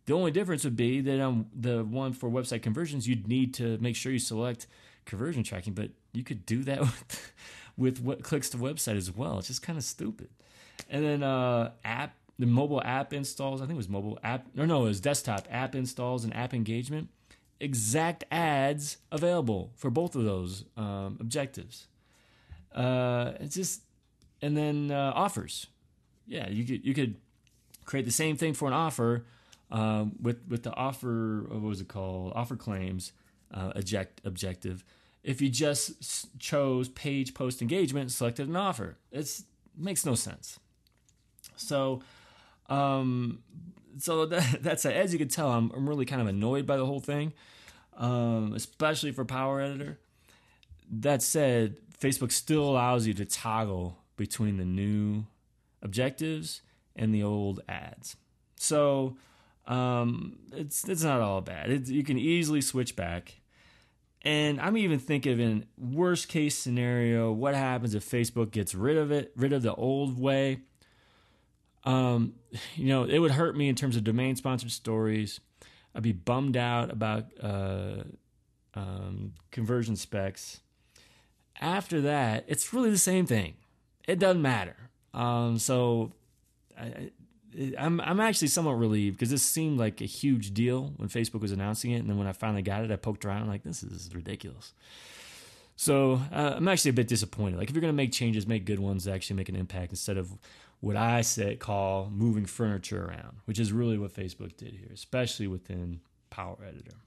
The 0.05 0.13
only 0.13 0.31
difference 0.31 0.63
would 0.63 0.75
be 0.75 1.01
that 1.01 1.21
on 1.21 1.47
the 1.53 1.83
one 1.83 2.13
for 2.13 2.29
website 2.29 2.61
conversions, 2.61 3.07
you'd 3.07 3.27
need 3.27 3.53
to 3.55 3.77
make 3.79 3.95
sure 3.95 4.11
you 4.11 4.19
select 4.19 4.67
conversion 5.05 5.43
tracking, 5.43 5.73
but 5.73 5.91
you 6.11 6.23
could 6.23 6.45
do 6.45 6.63
that 6.63 6.79
with 6.81 7.33
with 7.75 7.99
what 8.01 8.21
clicks 8.23 8.49
to 8.51 8.57
website 8.57 8.97
as 8.97 9.11
well. 9.11 9.39
It's 9.39 9.47
just 9.47 9.63
kind 9.63 9.77
of 9.77 9.83
stupid. 9.83 10.29
And 10.89 11.03
then 11.03 11.23
uh, 11.23 11.71
app, 11.83 12.15
the 12.37 12.45
mobile 12.45 12.81
app 12.83 13.13
installs. 13.13 13.61
I 13.61 13.65
think 13.65 13.75
it 13.75 13.77
was 13.77 13.89
mobile 13.89 14.19
app. 14.23 14.45
No, 14.53 14.65
no, 14.65 14.81
it 14.81 14.89
was 14.89 14.99
desktop 14.99 15.47
app 15.49 15.73
installs 15.73 16.23
and 16.23 16.35
app 16.35 16.53
engagement. 16.53 17.09
Exact 17.59 18.25
ads 18.31 18.97
available 19.11 19.71
for 19.75 19.89
both 19.89 20.15
of 20.15 20.23
those 20.23 20.65
um, 20.75 21.17
objectives. 21.19 21.87
Uh, 22.73 23.33
it's 23.39 23.55
just, 23.55 23.81
and 24.41 24.57
then 24.57 24.91
uh, 24.91 25.13
offers. 25.15 25.67
Yeah, 26.27 26.49
you 26.49 26.63
could 26.63 26.85
you 26.85 26.93
could 26.93 27.15
create 27.85 28.05
the 28.05 28.11
same 28.11 28.37
thing 28.37 28.53
for 28.53 28.67
an 28.67 28.73
offer 28.73 29.25
um, 29.71 30.13
with 30.21 30.37
with 30.47 30.63
the 30.63 30.73
offer 30.73 31.45
what 31.49 31.61
was 31.61 31.81
it 31.81 31.87
called? 31.87 32.33
Offer 32.35 32.55
claims 32.55 33.11
uh, 33.53 33.73
object, 33.75 34.21
objective. 34.23 34.83
If 35.23 35.41
you 35.41 35.49
just 35.49 36.39
chose 36.39 36.89
page 36.89 37.33
post 37.33 37.61
engagement 37.61 38.11
selected 38.11 38.47
an 38.47 38.55
offer. 38.55 38.97
It 39.11 39.41
makes 39.77 40.05
no 40.05 40.15
sense. 40.15 40.59
So 41.57 42.01
um, 42.69 43.43
so 43.97 44.25
that, 44.27 44.63
that's 44.63 44.85
as 44.85 45.11
you 45.11 45.19
can 45.19 45.27
tell 45.27 45.51
I'm, 45.51 45.71
I'm 45.75 45.87
really 45.87 46.05
kind 46.05 46.21
of 46.21 46.27
annoyed 46.27 46.65
by 46.65 46.77
the 46.77 46.85
whole 46.85 47.01
thing 47.01 47.33
um, 47.97 48.53
especially 48.53 49.11
for 49.11 49.25
power 49.25 49.61
editor. 49.61 49.99
That 50.91 51.21
said 51.21 51.77
facebook 52.03 52.31
still 52.31 52.63
allows 52.63 53.07
you 53.07 53.13
to 53.13 53.25
toggle 53.25 53.97
between 54.17 54.57
the 54.57 54.65
new 54.65 55.25
objectives 55.81 56.61
and 56.95 57.13
the 57.13 57.23
old 57.23 57.61
ads 57.67 58.15
so 58.57 59.15
um, 59.65 60.37
it's 60.51 60.87
it's 60.87 61.03
not 61.03 61.21
all 61.21 61.41
bad. 61.41 61.87
You 61.87 62.03
can 62.03 62.17
easily 62.17 62.61
switch 62.61 62.95
back. 62.95 63.39
And 64.25 64.59
I'm 64.61 64.77
even 64.77 64.99
thinking 64.99 65.39
in 65.39 65.65
worst 65.77 66.29
case 66.29 66.57
scenario, 66.57 67.31
what 67.31 67.55
happens 67.55 67.93
if 67.93 68.09
Facebook 68.09 68.51
gets 68.51 68.73
rid 68.73 68.95
of 68.95 69.11
it, 69.11 69.33
rid 69.35 69.51
of 69.51 69.63
the 69.63 69.75
old 69.75 70.17
way? 70.17 70.61
Um, 71.83 72.35
you 72.75 72.85
know, 72.85 73.03
it 73.03 73.19
would 73.19 73.31
hurt 73.31 73.57
me 73.57 73.67
in 73.67 73.75
terms 73.75 73.97
of 73.97 74.05
domain 74.05 74.37
sponsored 74.37 74.71
stories. 74.71 75.41
I'd 75.93 76.03
be 76.03 76.13
bummed 76.13 76.55
out 76.55 76.89
about 76.89 77.25
uh, 77.41 78.03
um, 78.75 79.33
conversion 79.51 79.97
specs. 79.97 80.61
After 81.63 82.01
that, 82.01 82.43
it's 82.47 82.73
really 82.73 82.89
the 82.89 82.97
same 82.97 83.25
thing. 83.25 83.53
It 84.05 84.19
doesn't 84.19 84.41
matter. 84.41 84.75
Um, 85.13 85.57
so 85.57 86.11
I, 86.77 87.11
I'm 87.77 88.01
I'm 88.01 88.19
actually 88.19 88.49
somewhat 88.49 88.73
relieved 88.73 89.17
because 89.17 89.29
this 89.29 89.43
seemed 89.43 89.79
like 89.79 90.01
a 90.01 90.05
huge 90.05 90.53
deal 90.53 90.93
when 90.97 91.07
Facebook 91.07 91.39
was 91.39 91.53
announcing 91.53 91.91
it, 91.91 91.99
and 91.99 92.09
then 92.09 92.17
when 92.17 92.27
I 92.27 92.33
finally 92.33 92.63
got 92.63 92.83
it, 92.83 92.91
I 92.91 92.97
poked 92.97 93.23
around 93.23 93.47
like 93.47 93.63
this 93.63 93.81
is 93.81 94.09
ridiculous. 94.13 94.73
So 95.77 96.19
uh, 96.33 96.53
I'm 96.57 96.67
actually 96.67 96.89
a 96.89 96.93
bit 96.93 97.07
disappointed. 97.07 97.57
Like 97.57 97.69
if 97.69 97.75
you're 97.75 97.81
gonna 97.81 97.93
make 97.93 98.11
changes, 98.11 98.45
make 98.45 98.65
good 98.65 98.79
ones 98.79 99.07
actually 99.07 99.37
make 99.37 99.47
an 99.49 99.55
impact 99.55 99.91
instead 99.91 100.17
of 100.17 100.37
what 100.81 100.97
I 100.97 101.21
say 101.21 101.55
call 101.55 102.09
moving 102.11 102.45
furniture 102.45 103.05
around, 103.05 103.37
which 103.45 103.57
is 103.57 103.71
really 103.71 103.97
what 103.97 104.13
Facebook 104.13 104.57
did 104.57 104.73
here, 104.73 104.89
especially 104.93 105.47
within 105.47 106.01
Power 106.29 106.57
Editor. 106.67 106.97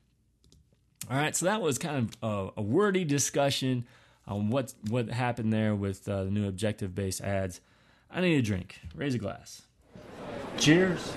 All 1.11 1.17
right, 1.19 1.37
so 1.37 1.45
that 1.45 1.61
was 1.61 1.77
kind 1.77 2.09
of 2.23 2.29
a, 2.57 2.61
a 2.61 2.63
wordy 2.63 3.05
discussion 3.05 3.85
on 4.27 4.51
what 4.51 4.75
what 4.89 5.09
happened 5.11 5.53
there 5.53 5.75
with 5.75 6.09
uh, 6.09 6.25
the 6.25 6.31
new 6.31 6.49
objective 6.49 6.95
based 6.95 7.21
ads. 7.21 7.61
I 8.11 8.21
need 8.21 8.37
a 8.37 8.43
drink. 8.43 8.81
Raise 8.95 9.15
a 9.15 9.19
glass. 9.19 9.63
Cheers. 10.59 11.13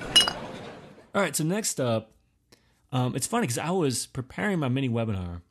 All 1.15 1.21
right, 1.21 1.35
so 1.35 1.43
next 1.43 1.79
up, 1.79 2.11
um, 2.91 3.15
it's 3.15 3.27
funny 3.27 3.43
because 3.43 3.57
I 3.57 3.71
was 3.71 4.05
preparing 4.07 4.59
my 4.59 4.67
mini 4.67 4.89
webinar, 4.89 5.41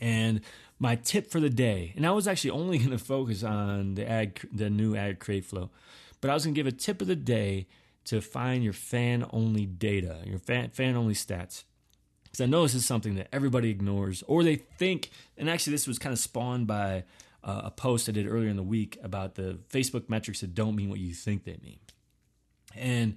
and 0.00 0.40
my 0.78 0.96
tip 0.96 1.30
for 1.30 1.40
the 1.40 1.50
day, 1.50 1.92
and 1.96 2.06
I 2.06 2.12
was 2.12 2.26
actually 2.26 2.50
only 2.50 2.78
going 2.84 2.90
to 2.90 2.98
focus 2.98 3.42
on 3.42 3.94
the 3.94 4.08
ad, 4.08 4.40
the 4.52 4.70
new 4.70 4.96
ad 4.96 5.18
create 5.18 5.44
flow, 5.44 5.70
but 6.20 6.30
I 6.30 6.34
was 6.34 6.44
going 6.44 6.54
to 6.54 6.58
give 6.58 6.66
a 6.66 6.72
tip 6.72 7.00
of 7.00 7.08
the 7.08 7.16
day 7.16 7.66
to 8.04 8.20
find 8.20 8.62
your 8.62 8.72
fan 8.72 9.26
only 9.32 9.66
data, 9.66 10.20
your 10.24 10.38
fan 10.38 10.70
fan 10.70 10.96
only 10.96 11.14
stats. 11.14 11.64
Because 12.34 12.48
I 12.48 12.50
know 12.50 12.64
this 12.64 12.74
is 12.74 12.84
something 12.84 13.14
that 13.14 13.28
everybody 13.32 13.70
ignores, 13.70 14.24
or 14.26 14.42
they 14.42 14.56
think, 14.56 15.10
and 15.38 15.48
actually, 15.48 15.70
this 15.70 15.86
was 15.86 16.00
kind 16.00 16.12
of 16.12 16.18
spawned 16.18 16.66
by 16.66 17.04
uh, 17.44 17.60
a 17.66 17.70
post 17.70 18.08
I 18.08 18.12
did 18.12 18.26
earlier 18.26 18.48
in 18.48 18.56
the 18.56 18.62
week 18.64 18.98
about 19.04 19.36
the 19.36 19.60
Facebook 19.70 20.08
metrics 20.08 20.40
that 20.40 20.52
don't 20.52 20.74
mean 20.74 20.90
what 20.90 20.98
you 20.98 21.14
think 21.14 21.44
they 21.44 21.56
mean. 21.62 21.78
And 22.74 23.14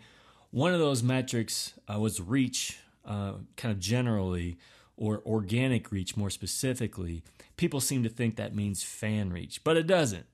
one 0.52 0.72
of 0.72 0.80
those 0.80 1.02
metrics 1.02 1.74
uh, 1.92 2.00
was 2.00 2.22
reach, 2.22 2.78
uh, 3.06 3.34
kind 3.56 3.72
of 3.72 3.80
generally, 3.80 4.60
or 4.98 5.24
organic 5.26 5.92
reach 5.92 6.16
more 6.16 6.30
specifically. 6.30 7.24
People 7.56 7.82
seem 7.82 8.04
to 8.04 8.10
think 8.10 8.36
that 8.36 8.54
means 8.54 8.84
fan 8.84 9.34
reach, 9.34 9.64
but 9.64 9.78
it 9.78 9.88
doesn't. 9.88 10.28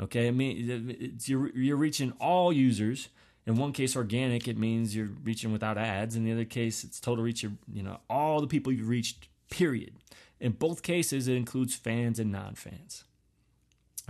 Okay, 0.00 0.26
I 0.26 0.32
mean, 0.32 1.18
you're, 1.24 1.56
you're 1.56 1.76
reaching 1.76 2.14
all 2.18 2.52
users. 2.52 3.10
In 3.46 3.56
one 3.56 3.72
case, 3.72 3.96
organic, 3.96 4.46
it 4.46 4.56
means 4.56 4.94
you're 4.94 5.10
reaching 5.24 5.52
without 5.52 5.76
ads. 5.76 6.14
In 6.14 6.24
the 6.24 6.32
other 6.32 6.44
case, 6.44 6.84
it's 6.84 7.00
total 7.00 7.24
reach. 7.24 7.42
you 7.42 7.58
you 7.72 7.82
know, 7.82 7.98
all 8.08 8.40
the 8.40 8.46
people 8.46 8.72
you've 8.72 8.88
reached. 8.88 9.28
Period. 9.50 9.92
In 10.40 10.52
both 10.52 10.82
cases, 10.82 11.28
it 11.28 11.36
includes 11.36 11.74
fans 11.74 12.18
and 12.18 12.32
non-fans. 12.32 13.04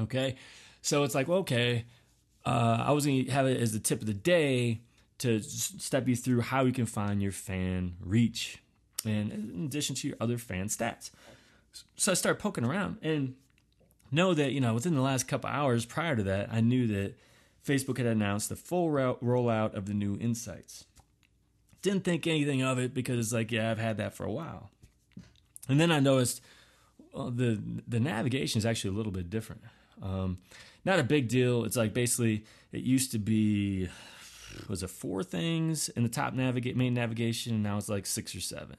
Okay, 0.00 0.36
so 0.80 1.02
it's 1.02 1.14
like, 1.14 1.28
okay, 1.28 1.84
uh, 2.46 2.84
I 2.86 2.92
was 2.92 3.04
to 3.04 3.24
have 3.24 3.46
it 3.46 3.60
as 3.60 3.72
the 3.72 3.78
tip 3.78 4.00
of 4.00 4.06
the 4.06 4.14
day 4.14 4.80
to 5.18 5.40
step 5.40 6.08
you 6.08 6.16
through 6.16 6.40
how 6.40 6.64
you 6.64 6.72
can 6.72 6.86
find 6.86 7.22
your 7.22 7.32
fan 7.32 7.94
reach, 8.00 8.62
and 9.04 9.32
in 9.32 9.64
addition 9.66 9.94
to 9.96 10.08
your 10.08 10.16
other 10.20 10.38
fan 10.38 10.66
stats. 10.66 11.10
So 11.96 12.12
I 12.12 12.14
started 12.14 12.40
poking 12.40 12.64
around 12.64 12.98
and 13.02 13.34
know 14.10 14.34
that, 14.34 14.52
you 14.52 14.60
know, 14.60 14.74
within 14.74 14.94
the 14.94 15.00
last 15.00 15.28
couple 15.28 15.48
hours 15.50 15.84
prior 15.86 16.16
to 16.16 16.22
that, 16.24 16.52
I 16.52 16.60
knew 16.60 16.86
that 16.88 17.14
Facebook 17.66 17.98
had 17.98 18.06
announced 18.06 18.48
the 18.48 18.56
full 18.56 18.90
ro- 18.90 19.18
rollout 19.22 19.74
of 19.74 19.86
the 19.86 19.94
new 19.94 20.16
insights. 20.20 20.84
Didn't 21.80 22.04
think 22.04 22.26
anything 22.26 22.62
of 22.62 22.78
it 22.78 22.94
because 22.94 23.18
it's 23.18 23.32
like, 23.32 23.50
yeah, 23.50 23.70
I've 23.70 23.78
had 23.78 23.96
that 23.96 24.14
for 24.14 24.24
a 24.24 24.32
while. 24.32 24.70
And 25.68 25.80
then 25.80 25.90
I 25.90 26.00
noticed 26.00 26.40
well, 27.12 27.30
the 27.30 27.60
the 27.86 28.00
navigation 28.00 28.58
is 28.58 28.66
actually 28.66 28.94
a 28.94 28.96
little 28.96 29.12
bit 29.12 29.30
different. 29.30 29.62
Um, 30.02 30.38
not 30.84 30.98
a 30.98 31.04
big 31.04 31.28
deal. 31.28 31.64
It's 31.64 31.76
like 31.76 31.92
basically 31.92 32.44
it 32.72 32.82
used 32.82 33.12
to 33.12 33.18
be 33.18 33.88
was 34.68 34.82
it 34.82 34.90
four 34.90 35.22
things 35.22 35.88
in 35.90 36.02
the 36.02 36.08
top 36.08 36.34
navigate 36.34 36.76
main 36.76 36.94
navigation, 36.94 37.54
and 37.54 37.62
now 37.62 37.78
it's 37.78 37.88
like 37.88 38.06
six 38.06 38.34
or 38.34 38.40
seven. 38.40 38.76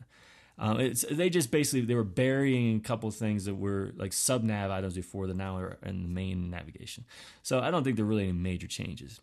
Um, 0.58 0.80
it's 0.80 1.04
they 1.10 1.30
just 1.30 1.50
basically 1.50 1.82
they 1.82 1.96
were 1.96 2.04
burying 2.04 2.78
a 2.78 2.80
couple 2.80 3.10
things 3.12 3.46
that 3.46 3.56
were 3.56 3.92
like 3.96 4.14
sub 4.14 4.44
nav 4.44 4.70
items 4.70 4.94
before 4.94 5.28
that 5.28 5.36
now 5.36 5.58
are 5.58 5.78
in 5.84 6.04
the 6.04 6.10
main 6.10 6.52
navigation. 6.52 7.06
So 7.42 7.60
I 7.60 7.72
don't 7.72 7.84
think 7.84 7.96
there 7.96 8.06
are 8.06 8.08
really 8.08 8.24
any 8.24 8.34
major 8.34 8.68
changes. 8.68 9.20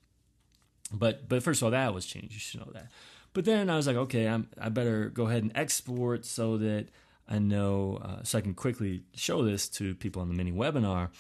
But 0.93 1.29
but 1.29 1.43
first 1.43 1.61
of 1.63 1.67
all, 1.67 1.71
that 1.71 1.95
was 1.95 2.05
changed. 2.05 2.33
You 2.33 2.41
should 2.41 2.61
know 2.61 2.73
that. 2.73 2.89
But 3.33 3.45
then 3.45 3.71
I 3.71 3.77
was 3.77 3.87
like, 3.87 3.97
okay, 3.97 4.27
I'm, 4.27 4.49
I 4.61 4.71
better 4.71 5.09
go 5.09 5.29
ahead 5.29 5.45
and 5.45 5.53
export 5.55 6.25
so 6.25 6.57
that 6.59 6.89
I 7.29 7.39
know 7.39 8.01
uh, 8.03 8.25
so 8.25 8.39
I 8.39 8.41
can 8.41 8.55
quickly 8.55 9.05
show 9.15 9.45
this 9.45 9.69
to 9.71 9.95
people 9.95 10.21
on 10.23 10.29
the 10.29 10.35
mini 10.35 10.51
webinar. 10.51 11.11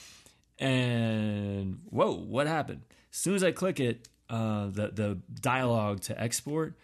And 0.58 1.80
whoa, 1.88 2.12
what 2.12 2.48
happened? 2.48 2.82
As 3.12 3.18
soon 3.18 3.34
as 3.34 3.44
I 3.44 3.52
click 3.52 3.78
it, 3.78 4.08
uh, 4.28 4.66
the 4.66 4.88
the 4.88 5.18
dialogue 5.40 6.00
to 6.02 6.20
export, 6.20 6.74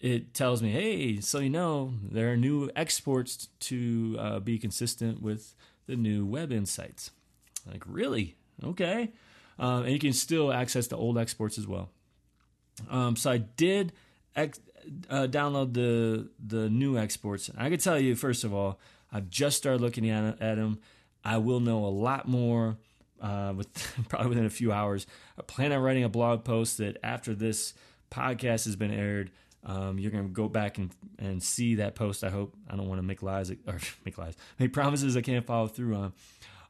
it 0.00 0.34
tells 0.34 0.62
me, 0.62 0.70
hey, 0.70 1.20
so 1.20 1.38
you 1.38 1.50
know 1.50 1.92
there 2.02 2.32
are 2.32 2.36
new 2.36 2.70
exports 2.76 3.48
to 3.60 4.16
uh, 4.18 4.40
be 4.40 4.58
consistent 4.58 5.22
with 5.22 5.54
the 5.86 5.96
new 5.96 6.26
web 6.26 6.52
insights. 6.52 7.10
Like 7.70 7.82
really? 7.86 8.36
Okay, 8.62 9.12
um, 9.58 9.84
and 9.84 9.92
you 9.92 9.98
can 9.98 10.12
still 10.12 10.52
access 10.52 10.86
the 10.86 10.96
old 10.96 11.18
exports 11.18 11.58
as 11.58 11.66
well. 11.66 11.90
Um, 12.90 13.16
so 13.16 13.30
I 13.30 13.38
did 13.38 13.92
ex- 14.34 14.60
uh, 15.10 15.26
download 15.28 15.74
the 15.74 16.28
the 16.44 16.68
new 16.68 16.98
exports. 16.98 17.50
I 17.56 17.70
can 17.70 17.78
tell 17.78 17.98
you 17.98 18.14
first 18.14 18.44
of 18.44 18.54
all, 18.54 18.78
I've 19.12 19.30
just 19.30 19.56
started 19.56 19.80
looking 19.80 20.08
at 20.10 20.40
at 20.40 20.56
them. 20.56 20.78
I 21.24 21.38
will 21.38 21.60
know 21.60 21.84
a 21.84 21.88
lot 21.88 22.28
more 22.28 22.76
uh, 23.20 23.52
with 23.56 23.68
probably 24.08 24.28
within 24.28 24.46
a 24.46 24.50
few 24.50 24.72
hours. 24.72 25.06
I 25.38 25.42
plan 25.42 25.72
on 25.72 25.80
writing 25.80 26.04
a 26.04 26.08
blog 26.08 26.44
post 26.44 26.78
that 26.78 26.98
after 27.02 27.34
this 27.34 27.74
podcast 28.10 28.64
has 28.66 28.76
been 28.76 28.92
aired, 28.92 29.30
um, 29.66 29.98
you're 29.98 30.12
going 30.12 30.24
to 30.24 30.30
go 30.30 30.48
back 30.48 30.78
and, 30.78 30.90
and 31.18 31.42
see 31.42 31.74
that 31.76 31.94
post. 31.94 32.24
I 32.24 32.30
hope 32.30 32.54
I 32.70 32.76
don't 32.76 32.88
want 32.88 32.98
to 32.98 33.02
make 33.06 33.22
lies 33.22 33.50
or 33.66 33.78
make 34.04 34.16
lies, 34.16 34.34
make 34.58 34.72
promises 34.72 35.16
I 35.16 35.20
can't 35.20 35.44
follow 35.44 35.66
through 35.66 35.94
on. 35.94 36.12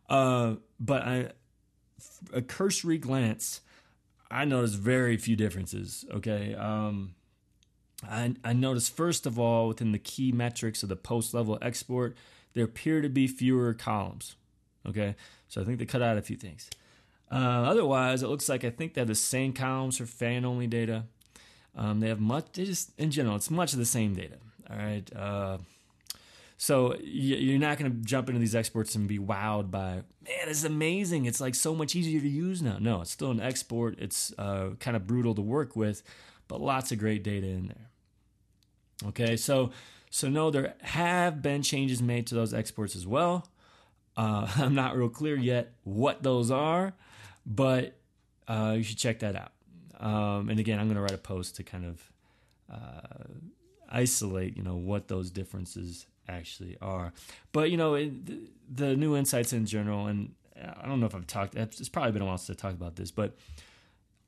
Uh, 0.08 0.54
but 0.80 1.02
I, 1.02 1.30
a 2.32 2.42
cursory 2.42 2.98
glance, 2.98 3.60
I 4.30 4.44
noticed 4.44 4.76
very 4.76 5.16
few 5.16 5.36
differences. 5.36 6.04
Okay. 6.10 6.54
Um, 6.54 7.14
I, 8.02 8.34
I 8.44 8.52
noticed 8.52 8.94
first 8.94 9.26
of 9.26 9.38
all 9.38 9.68
within 9.68 9.92
the 9.92 9.98
key 9.98 10.32
metrics 10.32 10.82
of 10.82 10.88
the 10.88 10.96
post 10.96 11.34
level 11.34 11.58
export, 11.62 12.16
there 12.54 12.64
appear 12.64 13.02
to 13.02 13.08
be 13.08 13.26
fewer 13.26 13.72
columns. 13.74 14.36
Okay, 14.86 15.16
so 15.48 15.60
I 15.60 15.64
think 15.64 15.78
they 15.78 15.86
cut 15.86 16.02
out 16.02 16.16
a 16.16 16.22
few 16.22 16.36
things. 16.36 16.70
Uh, 17.30 17.34
otherwise, 17.34 18.22
it 18.22 18.28
looks 18.28 18.48
like 18.48 18.64
I 18.64 18.70
think 18.70 18.94
they 18.94 19.00
have 19.00 19.08
the 19.08 19.14
same 19.14 19.52
columns 19.52 19.98
for 19.98 20.06
fan 20.06 20.44
only 20.44 20.66
data. 20.66 21.04
Um, 21.76 22.00
they 22.00 22.08
have 22.08 22.20
much, 22.20 22.46
they 22.54 22.64
just 22.64 22.90
in 22.98 23.10
general, 23.10 23.36
it's 23.36 23.50
much 23.50 23.72
of 23.72 23.78
the 23.78 23.84
same 23.84 24.14
data. 24.14 24.36
All 24.70 24.76
right. 24.76 25.08
Uh, 25.14 25.58
so 26.58 26.96
you're 27.02 27.58
not 27.58 27.78
going 27.78 27.90
to 27.90 27.98
jump 27.98 28.28
into 28.28 28.40
these 28.40 28.54
exports 28.54 28.94
and 28.94 29.06
be 29.06 29.18
wowed 29.18 29.70
by, 29.70 29.96
man, 30.22 30.46
this 30.46 30.58
is 30.58 30.64
amazing. 30.64 31.26
It's 31.26 31.40
like 31.40 31.54
so 31.54 31.74
much 31.74 31.94
easier 31.94 32.20
to 32.20 32.28
use 32.28 32.62
now. 32.62 32.78
No, 32.80 33.02
it's 33.02 33.10
still 33.10 33.30
an 33.30 33.40
export. 33.40 33.98
It's 33.98 34.32
uh, 34.38 34.70
kind 34.80 34.96
of 34.96 35.06
brutal 35.06 35.34
to 35.34 35.42
work 35.42 35.76
with, 35.76 36.02
but 36.48 36.60
lots 36.60 36.92
of 36.92 36.98
great 36.98 37.22
data 37.22 37.46
in 37.46 37.66
there. 37.66 39.08
Okay, 39.08 39.36
so 39.36 39.70
so 40.08 40.30
no, 40.30 40.50
there 40.50 40.74
have 40.80 41.42
been 41.42 41.62
changes 41.62 42.00
made 42.00 42.26
to 42.28 42.34
those 42.34 42.54
exports 42.54 42.96
as 42.96 43.06
well. 43.06 43.46
Uh, 44.16 44.50
I'm 44.56 44.74
not 44.74 44.96
real 44.96 45.10
clear 45.10 45.36
yet 45.36 45.74
what 45.84 46.22
those 46.22 46.50
are, 46.50 46.94
but 47.44 47.98
uh, 48.48 48.74
you 48.78 48.82
should 48.82 48.96
check 48.96 49.18
that 49.18 49.36
out. 49.36 49.52
Um, 49.98 50.48
and 50.48 50.60
again, 50.60 50.78
I'm 50.78 50.86
going 50.86 50.96
to 50.96 51.02
write 51.02 51.12
a 51.12 51.18
post 51.18 51.56
to 51.56 51.62
kind 51.62 51.84
of 51.84 52.12
uh, 52.72 53.24
isolate, 53.90 54.56
you 54.56 54.62
know, 54.62 54.76
what 54.76 55.08
those 55.08 55.30
differences 55.30 56.06
actually 56.28 56.76
are. 56.80 57.12
But 57.52 57.70
you 57.70 57.76
know, 57.76 57.94
it, 57.94 58.26
the, 58.26 58.40
the, 58.68 58.96
new 58.96 59.16
insights 59.16 59.52
in 59.52 59.64
general, 59.66 60.06
and 60.06 60.34
I 60.56 60.86
don't 60.86 61.00
know 61.00 61.06
if 61.06 61.14
I've 61.14 61.26
talked. 61.26 61.54
It's 61.54 61.88
probably 61.88 62.12
been 62.12 62.22
a 62.22 62.26
while 62.26 62.38
since 62.38 62.58
I 62.58 62.60
talked 62.60 62.74
about 62.74 62.96
this, 62.96 63.10
but 63.10 63.36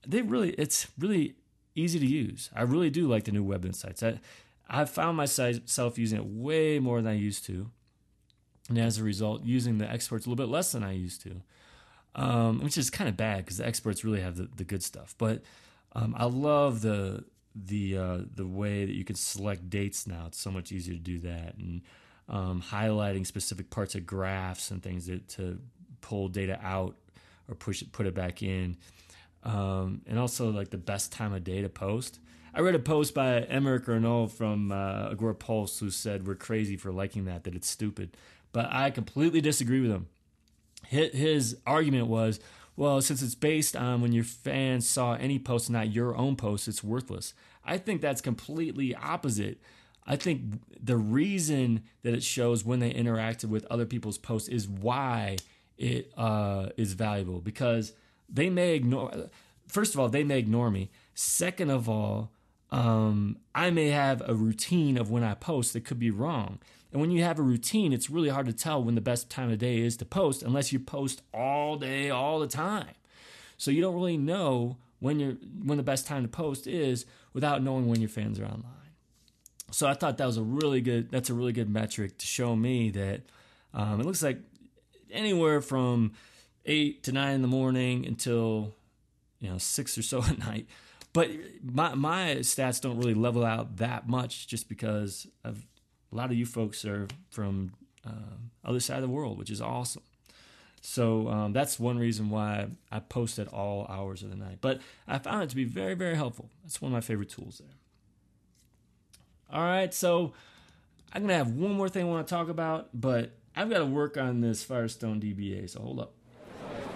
they 0.07 0.23
really, 0.23 0.51
it's 0.51 0.89
really 0.99 1.35
easy 1.75 1.99
to 1.99 2.07
use. 2.07 2.51
I 2.55 2.63
really 2.63 2.91
do 2.91 3.09
like 3.09 3.25
the 3.25 3.33
new 3.33 3.45
web 3.45 3.65
insights. 3.65 4.03
I, 4.03 4.21
I've 4.69 4.91
found 4.91 5.17
myself 5.17 5.99
using 5.99 6.19
it 6.19 6.27
way 6.27 6.79
more 6.79 7.03
than 7.03 7.13
I 7.13 7.17
used 7.17 7.45
to 7.47 7.71
and 8.69 8.79
as 8.79 8.99
a 8.99 9.05
result, 9.05 9.45
using 9.45 9.79
the 9.79 9.91
exports 9.91 10.27
a 10.27 10.29
little 10.29 10.45
bit 10.45 10.51
less 10.51 10.73
than 10.73 10.85
I 10.85 10.93
used 10.93 11.23
to, 11.23 11.43
um, 12.19 12.61
which 12.61 12.77
is 12.77 12.91
kind 12.91 13.09
of 13.09 13.17
bad 13.17 13.39
because 13.39 13.59
the 13.59 13.67
experts 13.67 14.05
really 14.05 14.21
have 14.21 14.37
the, 14.37 14.49
the 14.57 14.65
good 14.65 14.83
stuff. 14.83 15.15
But 15.17 15.43
um, 15.95 16.15
I 16.19 16.25
love 16.25 16.83
the 16.83 17.25
the 17.55 17.97
uh, 17.97 18.19
the 18.35 18.47
way 18.47 18.85
that 18.85 18.95
you 18.95 19.05
can 19.05 19.17
select 19.17 19.71
dates 19.71 20.07
now. 20.07 20.25
It's 20.27 20.41
so 20.41 20.51
much 20.51 20.73
easier 20.73 20.95
to 20.95 21.01
do 21.01 21.21
that, 21.21 21.55
and 21.57 21.83
um, 22.29 22.61
highlighting 22.61 23.27
specific 23.27 23.71
parts 23.71 23.95
of 23.95 24.05
graphs 24.05 24.71
and 24.71 24.83
things 24.83 25.07
that, 25.07 25.29
to 25.31 25.61
pull 26.01 26.29
data 26.29 26.59
out 26.63 26.97
or 27.49 27.55
push 27.55 27.83
it, 27.83 27.93
put 27.93 28.07
it 28.07 28.15
back 28.15 28.43
in, 28.43 28.77
um, 29.45 30.03
and 30.07 30.19
also 30.19 30.51
like 30.51 30.71
the 30.71 30.77
best 30.77 31.13
time 31.13 31.33
of 31.33 31.45
day 31.45 31.63
to 31.63 31.69
post. 31.69 32.19
I 32.53 32.61
read 32.61 32.75
a 32.75 32.81
post 32.81 33.15
by 33.15 33.43
Emeric 33.43 33.85
Ernoult 33.85 34.33
from 34.33 34.73
uh, 34.73 35.11
Agorapulse 35.11 35.79
who 35.79 35.91
said 35.91 36.27
we're 36.27 36.35
crazy 36.35 36.77
for 36.77 36.91
liking 36.91 37.27
that, 37.27 37.45
that 37.45 37.55
it's 37.55 37.69
stupid 37.69 38.17
but 38.53 38.69
I 38.73 38.91
completely 38.91 39.41
disagree 39.41 39.81
with 39.81 39.91
him. 39.91 40.09
His 40.89 41.59
argument 41.67 42.07
was, 42.07 42.41
well, 42.77 43.01
since 43.03 43.23
it's 43.23 43.35
based 43.35 43.77
on 43.77 44.01
when 44.01 44.13
your 44.13 44.25
fans 44.25 44.89
saw 44.89 45.15
any 45.15 45.39
post, 45.39 45.69
not 45.69 45.93
your 45.93 46.17
own 46.17 46.37
post, 46.37 46.67
it's 46.67 46.83
worthless. 46.83 47.35
I 47.65 47.77
think 47.77 48.01
that's 48.01 48.21
completely 48.21 48.95
opposite. 48.95 49.61
I 50.07 50.17
think 50.17 50.61
the 50.83 50.97
reason 50.97 51.83
that 52.03 52.15
it 52.15 52.23
shows 52.23 52.65
when 52.65 52.79
they 52.79 52.93
interacted 52.93 53.51
with 53.51 53.67
other 53.67 53.85
people's 53.85 54.17
posts 54.17 54.49
is 54.49 54.67
why 54.67 55.37
it 55.77 56.11
uh, 56.17 56.71
is 56.79 56.95
valuable 56.95 57.41
because 57.41 57.93
they 58.29 58.49
may 58.49 58.75
ignore. 58.75 59.29
First 59.67 59.93
of 59.93 60.01
all, 60.01 60.09
they 60.09 60.25
may 60.25 60.39
ignore 60.39 60.71
me. 60.71 60.91
Second 61.15 61.71
of 61.71 61.89
all, 61.89 62.31
um, 62.71 63.37
I 63.55 63.71
may 63.71 63.89
have 63.89 64.23
a 64.27 64.35
routine 64.35 64.97
of 64.97 65.11
when 65.11 65.23
I 65.23 65.35
post 65.35 65.75
that 65.75 65.85
could 65.85 65.99
be 65.99 66.11
wrong. 66.11 66.59
And 66.93 67.01
when 67.01 67.11
you 67.11 67.23
have 67.23 67.39
a 67.39 67.43
routine, 67.43 67.93
it's 67.93 68.09
really 68.09 68.31
hard 68.31 68.47
to 68.47 68.53
tell 68.53 68.83
when 68.83 68.95
the 68.95 69.01
best 69.01 69.29
time 69.29 69.51
of 69.51 69.59
day 69.59 69.81
is 69.81 69.97
to 69.99 70.05
post 70.05 70.43
unless 70.43 70.73
you 70.73 70.79
post 70.79 71.23
all 71.35 71.77
day, 71.77 72.09
all 72.11 72.41
the 72.41 72.47
time. 72.47 72.95
So 73.59 73.71
you 73.71 73.81
don't 73.83 73.95
really 73.95 74.17
know 74.17 74.79
when 75.01 75.21
you're 75.21 75.35
when 75.63 75.77
the 75.77 75.85
best 75.85 76.07
time 76.07 76.23
to 76.23 76.29
post 76.29 76.67
is 76.67 77.05
without 77.33 77.63
knowing 77.63 77.89
when 77.89 78.01
your 78.01 78.09
fans 78.09 78.41
are 78.41 78.47
online. 78.47 78.73
So 79.71 79.87
I 79.87 79.95
thought 79.95 80.17
that 80.19 80.27
was 80.27 80.39
a 80.39 80.43
really 80.43 80.81
good 80.81 81.11
that's 81.11 81.31
a 81.31 81.35
really 81.35 81.53
good 81.53 81.69
metric 81.69 82.19
to 82.19 82.27
show 82.27 82.57
me 82.57 82.91
that 82.91 83.23
um, 83.75 84.01
it 84.01 84.07
looks 84.07 84.23
like 84.23 84.41
anywhere 85.11 85.61
from 85.61 86.13
eight 86.65 87.03
to 87.05 87.13
nine 87.13 87.35
in 87.35 87.43
the 87.43 87.49
morning 87.49 88.07
until 88.07 88.75
you 89.41 89.51
know 89.51 89.59
six 89.59 89.99
or 89.99 90.03
so 90.03 90.23
at 90.29 90.39
night. 90.39 90.67
But 91.13 91.31
my 91.63 91.95
my 91.95 92.37
stats 92.41 92.81
don't 92.81 92.99
really 92.99 93.15
level 93.15 93.45
out 93.45 93.77
that 93.77 94.09
much 94.09 94.47
just 94.47 94.69
because 94.69 95.27
of 95.45 95.65
a 96.13 96.15
lot 96.15 96.31
of 96.31 96.37
you 96.37 96.47
folks 96.47 96.85
are 96.85 97.07
from 97.31 97.73
uh, 98.07 98.37
other 98.65 98.81
side 98.81 98.97
of 98.97 99.03
the 99.03 99.09
world, 99.09 99.39
which 99.39 99.51
is 99.51 99.61
awesome. 99.61 100.03
So 100.81 101.29
um, 101.29 101.53
that's 101.53 101.79
one 101.79 101.99
reason 101.99 102.31
why 102.31 102.69
I 102.91 103.01
post 103.01 103.39
at 103.39 103.49
all 103.49 103.87
hours 103.89 104.23
of 104.23 104.31
the 104.31 104.37
night. 104.37 104.59
But 104.61 104.81
I 105.07 105.19
found 105.19 105.43
it 105.43 105.51
to 105.51 105.57
be 105.57 105.65
very, 105.65 105.95
very 105.95 106.15
helpful. 106.15 106.51
That's 106.63 106.81
one 106.81 106.93
of 106.93 106.95
my 106.95 107.01
favorite 107.01 107.31
tools 107.31 107.59
there. 107.59 107.75
All 109.51 109.63
right, 109.63 109.93
so 109.93 110.35
I'm 111.13 111.23
gonna 111.23 111.35
have 111.35 111.51
one 111.51 111.73
more 111.73 111.89
thing 111.89 112.05
I 112.05 112.09
want 112.09 112.27
to 112.27 112.35
talk 112.35 112.49
about, 112.49 112.89
but 112.93 113.33
I've 113.57 113.71
got 113.71 113.79
to 113.79 113.87
work 113.87 114.17
on 114.17 114.41
this 114.41 114.63
Firestone 114.63 115.21
DBA. 115.21 115.71
So 115.71 115.81
hold 115.81 116.01
up. 116.01 116.13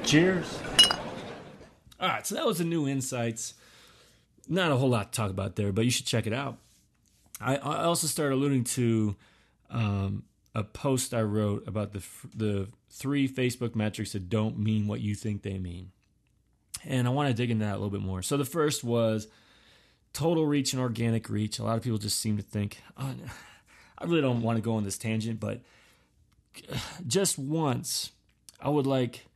Cheers. 0.05 0.61
All 1.99 2.09
right, 2.09 2.27
so 2.27 2.35
that 2.35 2.47
was 2.47 2.59
the 2.59 2.65
new 2.65 2.87
insights. 2.87 3.55
Not 4.49 4.71
a 4.71 4.77
whole 4.77 4.91
lot 4.91 5.13
to 5.13 5.17
talk 5.17 5.31
about 5.31 5.57
there, 5.57 5.73
but 5.73 5.85
you 5.85 5.91
should 5.91 6.07
check 6.07 6.27
it 6.27 6.33
out. 6.33 6.59
I, 7.43 7.57
I 7.57 7.85
also 7.85 8.07
started 8.07 8.35
alluding 8.35 8.65
to 8.65 9.17
um, 9.71 10.25
a 10.55 10.63
post 10.63 11.15
I 11.15 11.23
wrote 11.23 11.67
about 11.67 11.93
the 11.93 12.03
the 12.35 12.69
three 12.91 13.29
Facebook 13.29 13.75
metrics 13.75 14.13
that 14.13 14.29
don't 14.29 14.59
mean 14.59 14.87
what 14.87 15.01
you 15.01 15.15
think 15.15 15.43
they 15.43 15.59
mean, 15.59 15.93
and 16.85 17.07
I 17.07 17.11
want 17.11 17.29
to 17.29 17.35
dig 17.35 17.51
into 17.51 17.65
that 17.65 17.73
a 17.73 17.79
little 17.79 17.91
bit 17.91 18.03
more. 18.03 18.23
So 18.23 18.37
the 18.37 18.45
first 18.45 18.85
was 18.85 19.29
total 20.13 20.47
reach 20.47 20.73
and 20.73 20.83
organic 20.83 21.29
reach. 21.29 21.59
A 21.59 21.65
lot 21.65 21.77
of 21.77 21.83
people 21.83 21.99
just 21.99 22.19
seem 22.19 22.37
to 22.37 22.43
think, 22.43 22.83
oh, 22.97 23.15
I 23.99 24.05
really 24.05 24.21
don't 24.21 24.43
want 24.43 24.57
to 24.57 24.63
go 24.63 24.75
on 24.75 24.85
this 24.85 24.99
tangent, 24.99 25.41
but 25.41 25.61
just 27.07 27.39
once, 27.39 28.13
I 28.61 28.69
would 28.69 28.87
like 28.87 29.27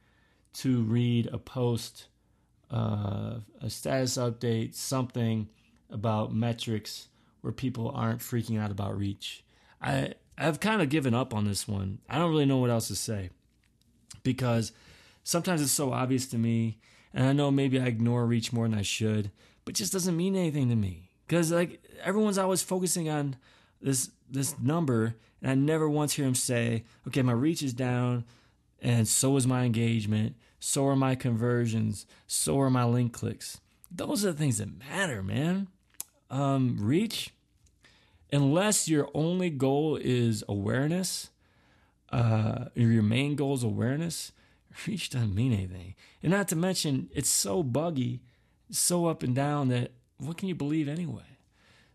to 0.55 0.83
read 0.83 1.29
a 1.33 1.39
post, 1.39 2.07
uh, 2.71 3.37
a 3.61 3.71
status 3.71 4.17
update, 4.17 4.75
something 4.75 5.49
about 5.91 6.35
metrics 6.35 7.09
where 7.47 7.53
people 7.53 7.93
aren't 7.95 8.19
freaking 8.19 8.61
out 8.61 8.73
about 8.73 8.99
reach. 8.99 9.45
I 9.81 10.15
I've 10.37 10.59
kind 10.59 10.83
of 10.83 10.89
given 10.89 11.15
up 11.15 11.33
on 11.33 11.45
this 11.45 11.69
one. 11.69 12.01
I 12.11 12.19
don't 12.19 12.31
really 12.31 12.45
know 12.45 12.57
what 12.57 12.71
else 12.71 12.89
to 12.89 12.97
say 12.97 13.31
because 14.25 14.73
sometimes 15.23 15.63
it's 15.63 15.71
so 15.71 15.93
obvious 15.93 16.27
to 16.27 16.39
me, 16.39 16.79
and 17.15 17.25
I 17.25 17.33
know 17.33 17.53
maybe 17.53 17.79
I 17.79 17.85
ignore 17.85 18.27
reach 18.27 18.53
more 18.53 18.69
than 18.69 18.77
I 18.77 18.83
should, 18.83 19.31
but 19.65 19.77
just 19.77 19.93
doesn't 19.93 20.17
mean 20.17 20.35
anything 20.35 20.69
to 20.71 20.75
me 20.75 21.13
because 21.29 21.53
like 21.53 21.81
everyone's 22.03 22.37
always 22.37 22.65
focusing 22.65 23.09
on 23.09 23.37
this 23.81 24.11
this 24.29 24.59
number, 24.59 25.15
and 25.41 25.53
I 25.53 25.55
never 25.55 25.89
once 25.89 26.15
hear 26.15 26.27
him 26.27 26.35
say, 26.35 26.83
"Okay, 27.07 27.23
my 27.23 27.33
reach 27.33 27.63
is 27.63 27.73
down, 27.73 28.25
and 28.83 29.07
so 29.07 29.37
is 29.37 29.47
my 29.47 29.63
engagement, 29.63 30.35
so 30.59 30.85
are 30.89 30.97
my 30.97 31.15
conversions, 31.15 32.07
so 32.27 32.59
are 32.59 32.71
my 32.71 32.85
link 32.85 33.13
clicks." 33.13 33.61
Those 33.89 34.25
are 34.25 34.33
the 34.33 34.39
things 34.39 34.59
that 34.59 34.77
matter, 34.77 35.23
man. 35.23 35.69
Um, 36.29 36.79
reach, 36.81 37.31
unless 38.33 38.89
your 38.89 39.09
only 39.15 39.51
goal 39.51 39.97
is 39.97 40.45
awareness, 40.49 41.31
uh, 42.11 42.67
your 42.75 43.03
main 43.03 43.37
goal 43.37 43.55
is 43.55 43.63
awareness, 43.63 44.33
reach 44.87 45.11
doesn't 45.11 45.35
mean 45.35 45.53
anything. 45.53 45.95
And 46.23 46.33
not 46.33 46.49
to 46.49 46.57
mention, 46.57 47.09
it's 47.15 47.31
so 47.31 47.63
buggy, 47.63 48.21
so 48.71 49.07
up 49.07 49.23
and 49.23 49.35
down 49.35 49.69
that 49.69 49.93
what 50.19 50.37
can 50.37 50.49
you 50.49 50.55
believe 50.55 50.89
anyway? 50.89 51.23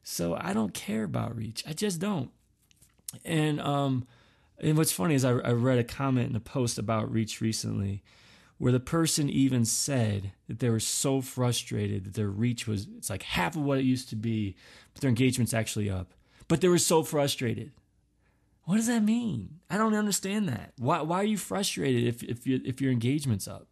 So 0.03 0.35
I 0.39 0.53
don't 0.53 0.73
care 0.73 1.03
about 1.03 1.35
reach. 1.35 1.63
I 1.67 1.73
just 1.73 1.99
don't. 1.99 2.31
And 3.25 3.59
um, 3.59 4.07
and 4.59 4.77
what's 4.77 4.91
funny 4.91 5.15
is 5.15 5.25
I, 5.25 5.31
I 5.31 5.51
read 5.51 5.79
a 5.79 5.83
comment 5.83 6.29
in 6.29 6.35
a 6.35 6.41
post 6.41 6.77
about 6.77 7.11
reach 7.11 7.41
recently 7.41 8.03
where 8.57 8.71
the 8.71 8.79
person 8.79 9.27
even 9.29 9.65
said 9.65 10.31
that 10.47 10.59
they 10.59 10.69
were 10.69 10.79
so 10.79 11.19
frustrated 11.19 12.05
that 12.05 12.13
their 12.13 12.29
reach 12.29 12.67
was 12.67 12.87
it's 12.97 13.09
like 13.09 13.23
half 13.23 13.55
of 13.55 13.63
what 13.63 13.79
it 13.79 13.85
used 13.85 14.09
to 14.09 14.15
be, 14.15 14.55
but 14.93 15.01
their 15.01 15.09
engagement's 15.09 15.53
actually 15.53 15.89
up. 15.89 16.13
But 16.51 16.59
they 16.59 16.67
were 16.67 16.79
so 16.79 17.01
frustrated. 17.01 17.71
What 18.65 18.75
does 18.75 18.87
that 18.87 19.03
mean? 19.03 19.61
I 19.69 19.77
don't 19.77 19.93
understand 19.93 20.49
that. 20.49 20.73
Why 20.77 21.01
why 21.01 21.21
are 21.21 21.23
you 21.23 21.37
frustrated 21.37 22.05
if 22.05 22.23
if 22.23 22.45
you, 22.45 22.59
if 22.65 22.81
your 22.81 22.91
engagement's 22.91 23.47
up? 23.47 23.67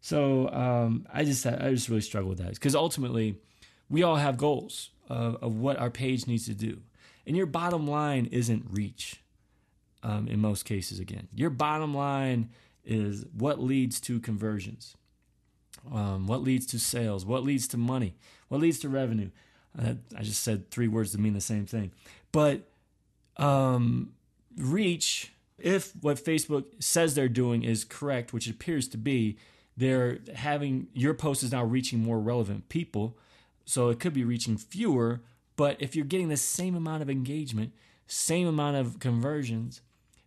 So 0.00 0.48
um, 0.48 1.06
I 1.12 1.24
just 1.24 1.46
I 1.46 1.72
just 1.72 1.90
really 1.90 2.00
struggle 2.00 2.30
with 2.30 2.38
that 2.38 2.54
because 2.54 2.74
ultimately 2.74 3.36
we 3.90 4.02
all 4.02 4.16
have 4.16 4.38
goals 4.38 4.88
of, 5.10 5.36
of, 5.42 5.56
what 5.56 5.78
our 5.78 5.90
page 5.90 6.26
needs 6.26 6.46
to 6.46 6.54
do, 6.54 6.80
and 7.26 7.36
your 7.36 7.44
bottom 7.44 7.86
line 7.86 8.30
isn't 8.32 8.64
reach. 8.70 9.20
Um, 10.02 10.28
in 10.28 10.40
most 10.40 10.64
cases, 10.64 10.98
again, 10.98 11.28
your 11.34 11.50
bottom 11.50 11.94
line 11.94 12.48
is 12.82 13.26
what 13.36 13.62
leads 13.62 14.00
to 14.00 14.20
conversions, 14.20 14.96
um, 15.92 16.28
what 16.28 16.42
leads 16.42 16.64
to 16.68 16.78
sales, 16.78 17.26
what 17.26 17.44
leads 17.44 17.68
to 17.68 17.76
money, 17.76 18.14
what 18.48 18.62
leads 18.62 18.78
to 18.78 18.88
revenue. 18.88 19.28
I 19.78 20.22
just 20.22 20.42
said 20.42 20.70
three 20.70 20.88
words 20.88 21.12
that 21.12 21.20
mean 21.20 21.34
the 21.34 21.40
same 21.40 21.66
thing, 21.66 21.92
but 22.32 22.62
um, 23.36 24.12
reach. 24.56 25.32
If 25.58 25.92
what 26.02 26.22
Facebook 26.22 26.64
says 26.80 27.14
they're 27.14 27.30
doing 27.30 27.62
is 27.62 27.82
correct, 27.82 28.34
which 28.34 28.46
it 28.46 28.50
appears 28.50 28.88
to 28.88 28.98
be, 28.98 29.38
they're 29.76 30.18
having 30.34 30.88
your 30.92 31.14
post 31.14 31.42
is 31.42 31.52
now 31.52 31.64
reaching 31.64 31.98
more 32.00 32.18
relevant 32.18 32.68
people. 32.68 33.16
So 33.64 33.88
it 33.88 33.98
could 33.98 34.12
be 34.12 34.24
reaching 34.24 34.56
fewer, 34.58 35.22
but 35.56 35.76
if 35.80 35.96
you're 35.96 36.04
getting 36.04 36.28
the 36.28 36.36
same 36.36 36.76
amount 36.76 37.02
of 37.02 37.10
engagement, 37.10 37.72
same 38.06 38.46
amount 38.46 38.76
of 38.76 39.00
conversions, 39.00 39.80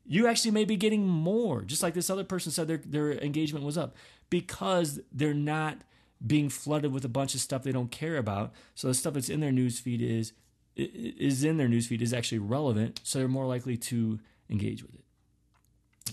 you 0.06 0.28
actually 0.28 0.52
may 0.52 0.66
be 0.66 0.76
getting 0.76 1.08
more. 1.08 1.62
Just 1.62 1.84
like 1.84 1.94
this 1.94 2.10
other 2.10 2.24
person 2.24 2.52
said 2.52 2.68
their 2.68 2.82
their 2.84 3.14
engagement 3.14 3.64
was 3.64 3.78
up 3.78 3.96
because 4.30 5.00
they're 5.12 5.34
not 5.34 5.78
being 6.26 6.50
flooded 6.50 6.92
with 6.92 7.06
a 7.06 7.10
bunch 7.10 7.34
of 7.34 7.42
stuff 7.42 7.64
they 7.64 7.72
don't 7.72 7.92
care 7.92 8.18
about. 8.18 8.52
So 8.76 8.88
the 8.88 8.94
stuff 8.94 9.14
that's 9.14 9.30
in 9.30 9.40
their 9.40 9.52
newsfeed 9.52 10.02
is 10.02 10.34
is 10.76 11.44
in 11.44 11.58
their 11.58 11.68
newsfeed 11.68 12.02
is 12.02 12.14
actually 12.14 12.40
relevant, 12.40 13.02
so 13.04 13.20
they're 13.20 13.28
more 13.28 13.46
likely 13.46 13.76
to 13.76 14.20
engage 14.50 14.82
with 14.84 14.96
it. 14.96 15.04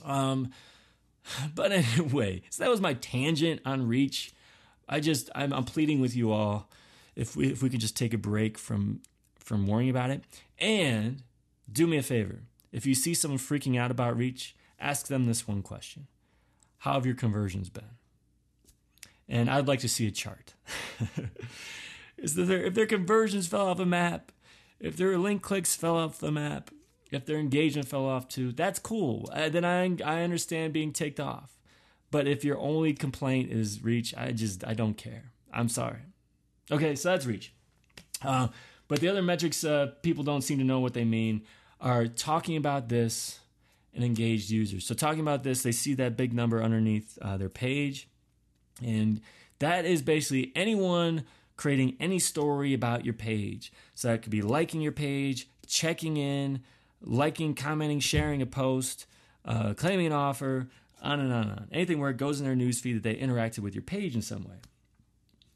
Um, 0.04 0.50
but 1.54 1.72
anyway, 1.72 2.42
so 2.50 2.64
that 2.64 2.70
was 2.70 2.80
my 2.80 2.94
tangent 2.94 3.60
on 3.64 3.86
reach. 3.86 4.32
I 4.88 5.00
just 5.00 5.30
I'm, 5.34 5.52
I'm 5.52 5.64
pleading 5.64 6.00
with 6.00 6.16
you 6.16 6.32
all 6.32 6.68
if 7.14 7.36
we 7.36 7.50
if 7.50 7.62
we 7.62 7.70
could 7.70 7.80
just 7.80 7.96
take 7.96 8.14
a 8.14 8.18
break 8.18 8.58
from 8.58 9.00
from 9.38 9.66
worrying 9.66 9.90
about 9.90 10.10
it 10.10 10.22
and 10.58 11.22
do 11.70 11.86
me 11.86 11.96
a 11.96 12.02
favor. 12.02 12.40
If 12.72 12.86
you 12.86 12.94
see 12.94 13.14
someone 13.14 13.38
freaking 13.38 13.78
out 13.78 13.90
about 13.90 14.16
reach, 14.16 14.56
ask 14.78 15.06
them 15.06 15.26
this 15.26 15.46
one 15.46 15.62
question. 15.62 16.08
How 16.78 16.94
have 16.94 17.06
your 17.06 17.14
conversions 17.14 17.70
been? 17.70 17.96
And 19.28 19.50
I'd 19.50 19.66
like 19.66 19.80
to 19.80 19.88
see 19.88 20.06
a 20.06 20.10
chart. 20.10 20.54
Is 22.16 22.34
there, 22.34 22.64
if 22.64 22.74
their 22.74 22.86
conversions 22.86 23.46
fell 23.46 23.66
off 23.66 23.80
a 23.80 23.86
map, 23.86 24.32
if 24.80 24.96
their 24.96 25.18
link 25.18 25.42
clicks 25.42 25.74
fell 25.74 25.96
off 25.96 26.18
the 26.18 26.32
map, 26.32 26.70
if 27.10 27.26
their 27.26 27.38
engagement 27.38 27.88
fell 27.88 28.06
off 28.06 28.28
too, 28.28 28.52
that's 28.52 28.78
cool. 28.78 29.28
Uh, 29.32 29.48
then 29.48 29.64
I 29.64 29.84
I 30.04 30.22
understand 30.22 30.72
being 30.72 30.92
ticked 30.92 31.20
off. 31.20 31.56
But 32.10 32.26
if 32.26 32.44
your 32.44 32.58
only 32.58 32.92
complaint 32.92 33.50
is 33.50 33.82
reach, 33.82 34.14
I 34.16 34.32
just 34.32 34.66
I 34.66 34.74
don't 34.74 34.94
care. 34.94 35.32
I'm 35.52 35.68
sorry. 35.68 36.00
Okay, 36.70 36.96
so 36.96 37.10
that's 37.10 37.26
reach. 37.26 37.52
Uh, 38.22 38.48
but 38.88 39.00
the 39.00 39.08
other 39.08 39.22
metrics 39.22 39.64
uh, 39.64 39.92
people 40.02 40.24
don't 40.24 40.42
seem 40.42 40.58
to 40.58 40.64
know 40.64 40.80
what 40.80 40.94
they 40.94 41.04
mean 41.04 41.42
are 41.80 42.06
talking 42.06 42.56
about 42.56 42.88
this 42.88 43.40
and 43.94 44.04
engaged 44.04 44.50
users. 44.50 44.86
So 44.86 44.94
talking 44.94 45.20
about 45.20 45.42
this, 45.42 45.62
they 45.62 45.72
see 45.72 45.94
that 45.94 46.16
big 46.16 46.32
number 46.32 46.62
underneath 46.62 47.18
uh, 47.20 47.36
their 47.36 47.48
page, 47.48 48.08
and 48.82 49.20
that 49.58 49.84
is 49.84 50.02
basically 50.02 50.52
anyone 50.54 51.24
creating 51.56 51.96
any 51.98 52.18
story 52.18 52.74
about 52.74 53.04
your 53.04 53.14
page. 53.14 53.72
So 53.94 54.08
that 54.08 54.22
could 54.22 54.30
be 54.30 54.42
liking 54.42 54.80
your 54.80 54.92
page, 54.92 55.48
checking 55.66 56.16
in, 56.16 56.60
liking, 57.00 57.54
commenting, 57.54 58.00
sharing 58.00 58.42
a 58.42 58.46
post, 58.46 59.06
uh, 59.44 59.74
claiming 59.74 60.06
an 60.06 60.12
offer, 60.12 60.68
on 61.02 61.20
and 61.20 61.32
on 61.32 61.42
and 61.42 61.50
on. 61.52 61.68
Anything 61.72 61.98
where 61.98 62.10
it 62.10 62.16
goes 62.16 62.40
in 62.40 62.46
their 62.46 62.56
newsfeed 62.56 62.94
that 62.94 63.02
they 63.02 63.14
interacted 63.14 63.60
with 63.60 63.74
your 63.74 63.82
page 63.82 64.14
in 64.14 64.22
some 64.22 64.44
way. 64.44 64.56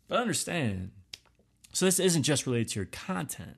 But 0.09 0.19
understand, 0.19 0.91
so 1.73 1.85
this 1.85 2.01
isn't 2.01 2.23
just 2.23 2.47
related 2.47 2.69
to 2.71 2.81
your 2.81 2.87
content. 2.87 3.57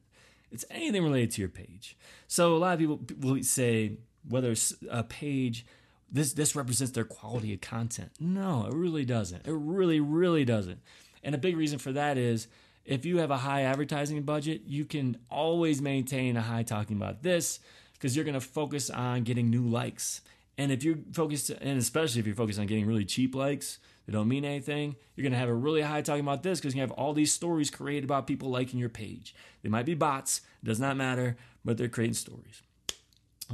It's 0.50 0.64
anything 0.70 1.02
related 1.02 1.30
to 1.32 1.42
your 1.42 1.48
page. 1.48 1.96
So 2.28 2.54
a 2.54 2.58
lot 2.58 2.74
of 2.74 2.78
people 2.78 3.00
will 3.20 3.42
say 3.42 3.98
whether 4.28 4.52
it's 4.52 4.74
a 4.90 5.02
page 5.02 5.64
this 6.12 6.34
this 6.34 6.54
represents 6.54 6.92
their 6.92 7.04
quality 7.04 7.54
of 7.54 7.60
content. 7.60 8.12
No, 8.20 8.66
it 8.66 8.74
really 8.74 9.04
doesn't. 9.04 9.46
It 9.46 9.54
really 9.54 9.98
really 9.98 10.44
doesn't. 10.44 10.80
And 11.24 11.34
a 11.34 11.38
big 11.38 11.56
reason 11.56 11.78
for 11.78 11.92
that 11.92 12.18
is 12.18 12.48
if 12.84 13.04
you 13.04 13.18
have 13.18 13.30
a 13.30 13.38
high 13.38 13.62
advertising 13.62 14.22
budget, 14.22 14.62
you 14.66 14.84
can 14.84 15.16
always 15.30 15.80
maintain 15.80 16.36
a 16.36 16.42
high 16.42 16.64
talking 16.64 16.96
about 16.96 17.22
this 17.22 17.60
because 17.94 18.16
you're 18.16 18.24
going 18.24 18.34
to 18.34 18.40
focus 18.40 18.90
on 18.90 19.22
getting 19.22 19.48
new 19.50 19.66
likes. 19.66 20.20
And 20.58 20.72
if 20.72 20.82
you're 20.82 20.98
focused, 21.12 21.50
and 21.50 21.78
especially 21.78 22.20
if 22.20 22.26
you're 22.26 22.36
focused 22.36 22.58
on 22.58 22.66
getting 22.66 22.86
really 22.86 23.04
cheap 23.04 23.34
likes 23.34 23.78
that 24.04 24.12
don't 24.12 24.28
mean 24.28 24.44
anything, 24.44 24.96
you're 25.14 25.22
going 25.22 25.32
to 25.32 25.38
have 25.38 25.48
a 25.48 25.54
really 25.54 25.80
high 25.80 26.02
talking 26.02 26.22
about 26.22 26.42
this 26.42 26.58
because 26.58 26.74
you 26.74 26.80
have 26.80 26.90
all 26.90 27.14
these 27.14 27.32
stories 27.32 27.70
created 27.70 28.04
about 28.04 28.26
people 28.26 28.50
liking 28.50 28.80
your 28.80 28.88
page. 28.88 29.34
They 29.62 29.68
might 29.68 29.86
be 29.86 29.94
bots, 29.94 30.40
does 30.62 30.80
not 30.80 30.96
matter, 30.96 31.36
but 31.64 31.78
they're 31.78 31.88
creating 31.88 32.14
stories. 32.14 32.62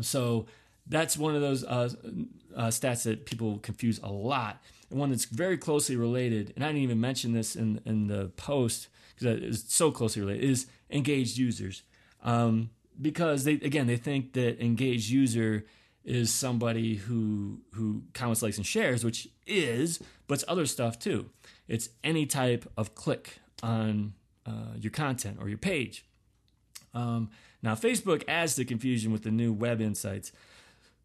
So 0.00 0.46
that's 0.88 1.16
one 1.16 1.34
of 1.34 1.40
those 1.40 1.64
uh, 1.64 1.90
uh, 2.56 2.68
stats 2.68 3.04
that 3.04 3.26
people 3.26 3.58
confuse 3.58 4.00
a 4.02 4.10
lot. 4.10 4.62
And 4.90 4.98
one 4.98 5.10
that's 5.10 5.26
very 5.26 5.58
closely 5.58 5.96
related, 5.96 6.52
and 6.56 6.64
I 6.64 6.68
didn't 6.68 6.82
even 6.82 7.00
mention 7.00 7.32
this 7.32 7.56
in, 7.56 7.80
in 7.84 8.06
the 8.06 8.28
post 8.36 8.88
because 9.14 9.42
it's 9.42 9.74
so 9.74 9.90
closely 9.90 10.22
related, 10.22 10.44
is 10.44 10.66
engaged 10.90 11.36
users. 11.36 11.82
Um, 12.22 12.70
because 13.00 13.44
they 13.44 13.52
again 13.52 13.86
they 13.86 13.96
think 13.96 14.32
that 14.32 14.60
engaged 14.60 15.08
user 15.08 15.64
is 16.04 16.32
somebody 16.32 16.96
who 16.96 17.60
who 17.74 18.02
comments, 18.14 18.42
likes, 18.42 18.56
and 18.56 18.66
shares, 18.66 19.04
which 19.04 19.28
is, 19.46 20.00
but 20.26 20.34
it's 20.34 20.44
other 20.48 20.66
stuff 20.66 20.98
too. 20.98 21.30
It's 21.68 21.90
any 22.02 22.26
type 22.26 22.68
of 22.76 22.94
click 22.94 23.38
on 23.62 24.14
uh, 24.46 24.74
your 24.78 24.90
content 24.90 25.38
or 25.40 25.48
your 25.48 25.58
page. 25.58 26.04
Um, 26.94 27.30
now, 27.62 27.74
Facebook 27.74 28.22
adds 28.26 28.54
to 28.54 28.64
confusion 28.64 29.12
with 29.12 29.22
the 29.22 29.30
new 29.30 29.52
web 29.52 29.80
insights. 29.80 30.32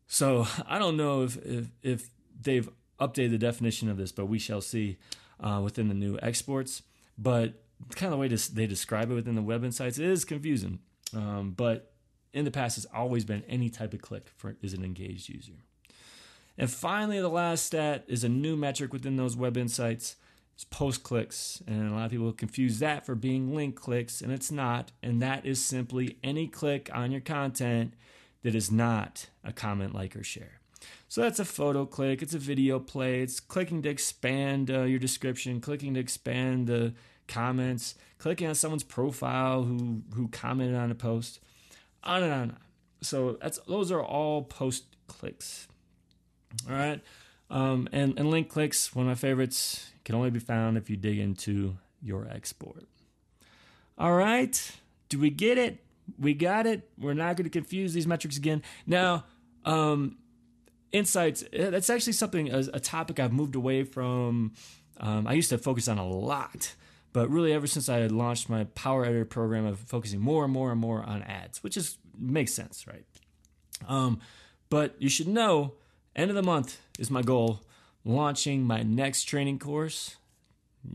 So 0.08 0.48
I 0.68 0.80
don't 0.80 0.98
know 0.98 1.24
if 1.24 1.38
if, 1.46 1.68
if 1.82 2.10
they've 2.42 2.70
updated 3.00 3.32
the 3.32 3.38
definition 3.38 3.90
of 3.90 3.98
this, 3.98 4.12
but 4.12 4.26
we 4.26 4.40
shall 4.40 4.62
see 4.62 4.98
uh, 5.40 5.62
within 5.64 5.88
the 5.88 5.94
new 5.94 6.18
exports. 6.22 6.84
But 7.18 7.64
kind 7.96 8.12
of 8.14 8.18
the 8.18 8.22
way 8.22 8.28
they 8.28 8.68
describe 8.68 9.12
it 9.12 9.14
within 9.14 9.36
the 9.36 9.42
web 9.42 9.64
insights 9.64 10.00
is 10.00 10.26
confusing. 10.26 10.80
Um, 11.16 11.54
but 11.56 11.92
in 12.34 12.46
the 12.46 12.52
past, 12.52 12.78
it's 12.78 12.88
always 12.94 13.26
been 13.26 13.44
any 13.48 13.70
type 13.70 13.94
of 13.94 14.02
click 14.02 14.30
for 14.38 14.56
is 14.62 14.74
an 14.74 14.84
engaged 14.84 15.30
user. 15.30 15.54
And 16.58 16.70
finally, 16.70 17.20
the 17.20 17.30
last 17.30 17.66
stat 17.66 18.04
is 18.08 18.24
a 18.24 18.30
new 18.30 18.56
metric 18.56 18.94
within 18.94 19.16
those 19.16 19.36
web 19.36 19.58
insights. 19.58 20.16
It's 20.56 20.64
post 20.64 21.04
clicks. 21.04 21.62
And 21.68 21.92
a 21.92 21.96
lot 21.96 22.06
of 22.06 22.12
people 22.12 22.32
confuse 22.32 22.80
that 22.80 23.06
for 23.06 23.16
being 23.16 23.56
link 23.56 23.76
clicks, 23.76 24.22
and 24.22 24.32
it's 24.32 24.52
not. 24.52 24.92
And 25.02 25.22
that 25.22 25.46
is 25.46 25.64
simply 25.64 26.18
any 26.24 26.48
click 26.48 26.90
on 26.94 27.12
your 27.12 27.22
content 27.22 27.94
that 28.44 28.56
is 28.56 28.72
not 28.72 29.28
a 29.44 29.52
comment, 29.52 29.94
like, 29.94 30.16
or 30.16 30.24
share. 30.24 30.60
So 31.08 31.22
that's 31.22 31.40
a 31.40 31.46
photo 31.46 31.86
click, 31.86 32.22
it's 32.22 32.34
a 32.34 32.40
video 32.40 32.80
play, 32.80 33.22
it's 33.22 33.40
clicking 33.40 33.82
to 33.84 33.90
expand 33.90 34.70
uh, 34.70 34.82
your 34.82 35.00
description, 35.00 35.62
clicking 35.62 35.94
to 35.94 36.00
expand 36.00 36.68
the 36.68 36.94
comments, 37.28 37.96
clicking 38.18 38.48
on 38.48 38.56
someone's 38.56 38.84
profile 38.84 39.64
who 39.64 40.02
who 40.14 40.28
commented 40.28 40.76
on 40.76 40.92
a 40.92 40.96
post, 40.96 41.40
on 42.04 42.24
and 42.24 42.34
on. 42.34 42.58
So 43.02 43.38
that's 43.42 43.60
those 43.68 43.92
are 43.92 44.04
all 44.04 44.44
post 44.44 44.86
clicks. 45.08 45.68
All 46.70 46.76
right. 46.76 47.02
Um, 47.50 47.88
and, 47.92 48.18
and 48.18 48.32
link 48.32 48.50
clicks, 48.50 48.96
one 48.96 49.06
of 49.06 49.10
my 49.10 49.16
favorites, 49.16 49.92
can 50.06 50.16
only 50.16 50.32
be 50.32 50.40
found 50.40 50.78
if 50.78 50.90
you 50.90 50.98
dig 50.98 51.20
into 51.20 51.78
your 52.02 52.28
export. 52.28 52.86
All 53.98 54.16
right. 54.16 54.72
Do 55.10 55.20
we 55.20 55.30
get 55.30 55.58
it? 55.58 55.83
We 56.20 56.34
got 56.34 56.66
it. 56.66 56.90
We're 56.98 57.14
not 57.14 57.38
going 57.38 57.46
to 57.46 57.50
confuse 57.50 57.94
these 57.94 58.08
metrics 58.08 58.38
again. 58.38 58.62
Now, 58.86 59.26
um, 59.66 60.18
insights, 60.92 61.44
eh, 61.54 61.70
that's 61.70 61.90
actually 61.90 62.14
something, 62.14 62.54
a, 62.54 62.60
a 62.74 62.80
topic 62.80 63.20
I've 63.20 63.34
moved 63.34 63.56
away 63.56 63.84
from. 63.84 64.54
Um, 64.98 65.28
I 65.28 65.34
used 65.34 65.50
to 65.50 65.58
focus 65.58 65.88
on 65.88 65.98
a 65.98 66.08
lot, 66.08 66.76
but 67.12 67.30
really 67.30 67.54
ever 67.54 67.68
since 67.68 67.90
I 67.90 68.06
launched 68.08 68.50
my 68.50 68.66
Power 68.66 69.06
Editor 69.06 69.26
program, 69.26 69.66
I'm 69.66 69.76
focusing 69.76 70.20
more 70.20 70.44
and 70.44 70.54
more 70.54 70.72
and 70.72 70.80
more 70.80 71.04
on 71.04 71.24
ads, 71.24 71.64
which 71.64 71.78
is 71.78 71.98
makes 72.18 72.54
sense, 72.54 72.86
right? 72.88 73.06
Um, 73.88 74.20
but 74.70 74.96
you 75.00 75.10
should 75.10 75.28
know, 75.28 75.74
end 76.16 76.30
of 76.30 76.36
the 76.36 76.44
month 76.44 76.80
is 77.00 77.10
my 77.10 77.22
goal, 77.22 77.62
launching 78.06 78.64
my 78.64 78.84
next 78.84 79.26
training 79.26 79.60
course. 79.60 80.18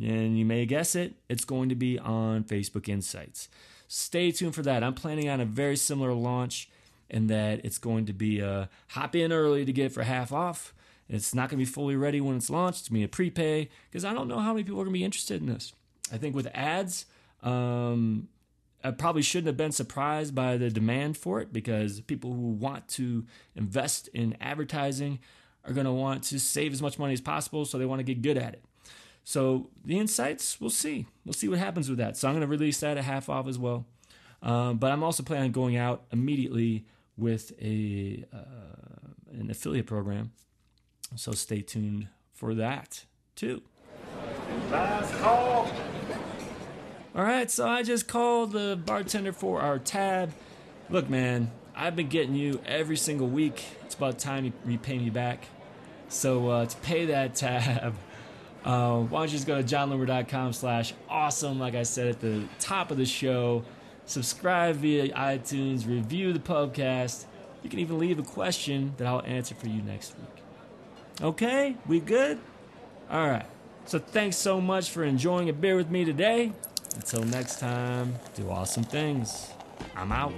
And 0.01 0.39
you 0.39 0.45
may 0.45 0.67
guess 0.67 0.95
it, 0.95 1.15
it's 1.29 1.45
going 1.45 1.71
to 1.71 1.75
be 1.75 1.99
on 1.99 2.45
Facebook 2.45 2.89
Insights. 2.89 3.49
Stay 3.89 4.31
tuned 4.31 4.55
for 4.55 4.63
that. 4.63 4.85
I'm 4.85 4.95
planning 4.95 5.29
on 5.29 5.41
a 5.41 5.45
very 5.45 5.77
similar 5.77 6.13
launch 6.13 6.69
and 7.11 7.29
that 7.31 7.65
it's 7.65 7.79
going 7.79 8.07
to 8.07 8.13
be 8.13 8.41
a 8.41 8.69
hop 8.89 9.17
in 9.17 9.33
early 9.33 9.65
to 9.65 9.73
get 9.73 9.93
for 9.93 10.03
half 10.03 10.31
off. 10.31 10.75
It's 11.09 11.35
not 11.35 11.49
going 11.49 11.59
to 11.59 11.65
be 11.67 11.73
fully 11.73 11.97
ready 11.97 12.21
when 12.21 12.37
it's 12.37 12.51
launched. 12.51 12.81
It's 12.81 12.89
going 12.91 13.01
to 13.01 13.01
be 13.01 13.05
a 13.05 13.09
prepay 13.09 13.71
because 13.91 14.05
I 14.05 14.13
don't 14.13 14.29
know 14.29 14.41
how 14.41 14.53
many 14.53 14.63
people 14.63 14.81
are 14.81 14.85
going 14.85 14.95
to 14.95 14.99
be 14.99 15.05
interested 15.05 15.41
in 15.41 15.47
this. 15.47 15.73
I 16.13 16.19
think 16.19 16.37
with 16.37 16.49
ads, 16.53 17.07
um, 17.43 18.29
I 18.85 18.91
probably 18.91 19.23
shouldn't 19.23 19.47
have 19.47 19.57
been 19.57 19.73
surprised 19.73 20.35
by 20.35 20.59
the 20.59 20.69
demand 20.69 21.17
for 21.17 21.41
it 21.41 21.51
because 21.51 22.01
people 22.03 22.33
who 22.33 22.51
want 22.51 22.89
to 22.89 23.25
invest 23.57 24.09
in 24.09 24.37
advertising 24.41 25.19
are 25.65 25.73
going 25.73 25.87
to 25.87 25.93
want 25.93 26.25
to 26.25 26.39
save 26.39 26.73
as 26.73 26.83
much 26.83 26.99
money 26.99 27.15
as 27.15 27.21
possible, 27.21 27.65
so 27.65 27.79
they 27.79 27.87
want 27.87 28.01
to 28.01 28.05
get 28.05 28.23
good 28.23 28.37
at 28.37 28.53
it. 28.53 28.65
So 29.29 29.69
the 29.85 29.99
insights, 29.99 30.59
we'll 30.59 30.71
see. 30.71 31.07
We'll 31.27 31.35
see 31.35 31.49
what 31.49 31.59
happens 31.59 31.91
with 31.91 31.99
that. 31.99 32.17
So 32.17 32.29
I'm 32.29 32.33
going 32.33 32.41
to 32.41 32.47
release 32.47 32.81
that 32.81 32.97
at 32.97 33.05
half 33.05 33.29
off 33.29 33.47
as 33.47 33.59
well. 33.59 33.85
Um, 34.43 34.79
but 34.79 34.91
I'm 34.91 35.03
also 35.03 35.23
planning 35.23 35.49
on 35.49 35.53
going 35.53 35.77
out 35.77 36.05
immediately 36.11 36.87
with 37.15 37.53
a 37.61 38.25
uh, 38.33 39.37
an 39.39 39.51
affiliate 39.51 39.85
program. 39.85 40.33
So 41.15 41.33
stay 41.33 41.61
tuned 41.61 42.09
for 42.33 42.55
that 42.55 43.05
too. 43.37 43.61
Last 44.71 45.13
call. 45.19 45.71
All 47.15 47.23
right, 47.23 47.51
so 47.51 47.69
I 47.69 47.83
just 47.83 48.09
called 48.09 48.53
the 48.53 48.81
bartender 48.83 49.35
for 49.35 49.61
our 49.61 49.79
tab. 49.79 50.33
Look, 50.89 51.11
man, 51.11 51.51
I've 51.77 51.97
been 51.97 52.09
getting 52.09 52.35
you 52.35 52.63
every 52.65 52.97
single 52.97 53.29
week. 53.29 53.63
It's 53.85 53.95
about 53.95 54.19
time 54.19 54.47
you 54.47 54.55
repay 54.65 54.97
me 54.97 55.11
back. 55.11 55.49
So 56.09 56.49
uh, 56.49 56.65
to 56.65 56.77
pay 56.79 57.05
that 57.07 57.35
tab, 57.35 57.95
uh, 58.69 59.01
why 59.01 59.21
don't 59.21 59.29
you 59.29 59.33
just 59.33 59.47
go 59.47 59.61
to 59.61 59.67
jonloomer.com 59.67 60.53
slash 60.53 60.93
awesome, 61.09 61.59
like 61.59 61.75
I 61.75 61.85
said 61.85 62.09
at 62.09 62.21
the 62.21 62.45
top 62.61 62.91
of 62.91 62.99
the 62.99 63.07
show. 63.07 63.65
Subscribe 64.05 64.77
via 64.77 65.09
iTunes, 65.15 65.89
review 65.89 66.35
the 66.35 66.39
podcast. 66.39 67.25
You 67.63 67.71
can 67.71 67.79
even 67.79 67.99
leave 67.99 68.19
a 68.19 68.23
question 68.23 68.93
that 68.99 69.07
I'll 69.07 69.23
answer 69.23 69.55
for 69.55 69.69
you 69.69 69.81
next 69.81 70.15
week. 70.19 70.43
Okay, 71.23 71.77
we 71.87 71.99
good? 71.99 72.39
All 73.11 73.27
right. 73.27 73.47
So 73.87 73.99
thanks 73.99 74.37
so 74.37 74.61
much 74.61 74.91
for 74.91 75.03
enjoying 75.03 75.49
a 75.49 75.55
beer 75.55 75.75
with 75.75 75.91
me 75.91 76.05
today. 76.05 76.53
Until 76.95 77.23
next 77.23 77.61
time, 77.61 78.17
do 78.35 78.51
awesome 78.51 78.85
things. 78.85 79.49
I'm 79.97 80.13
out. 80.13 80.35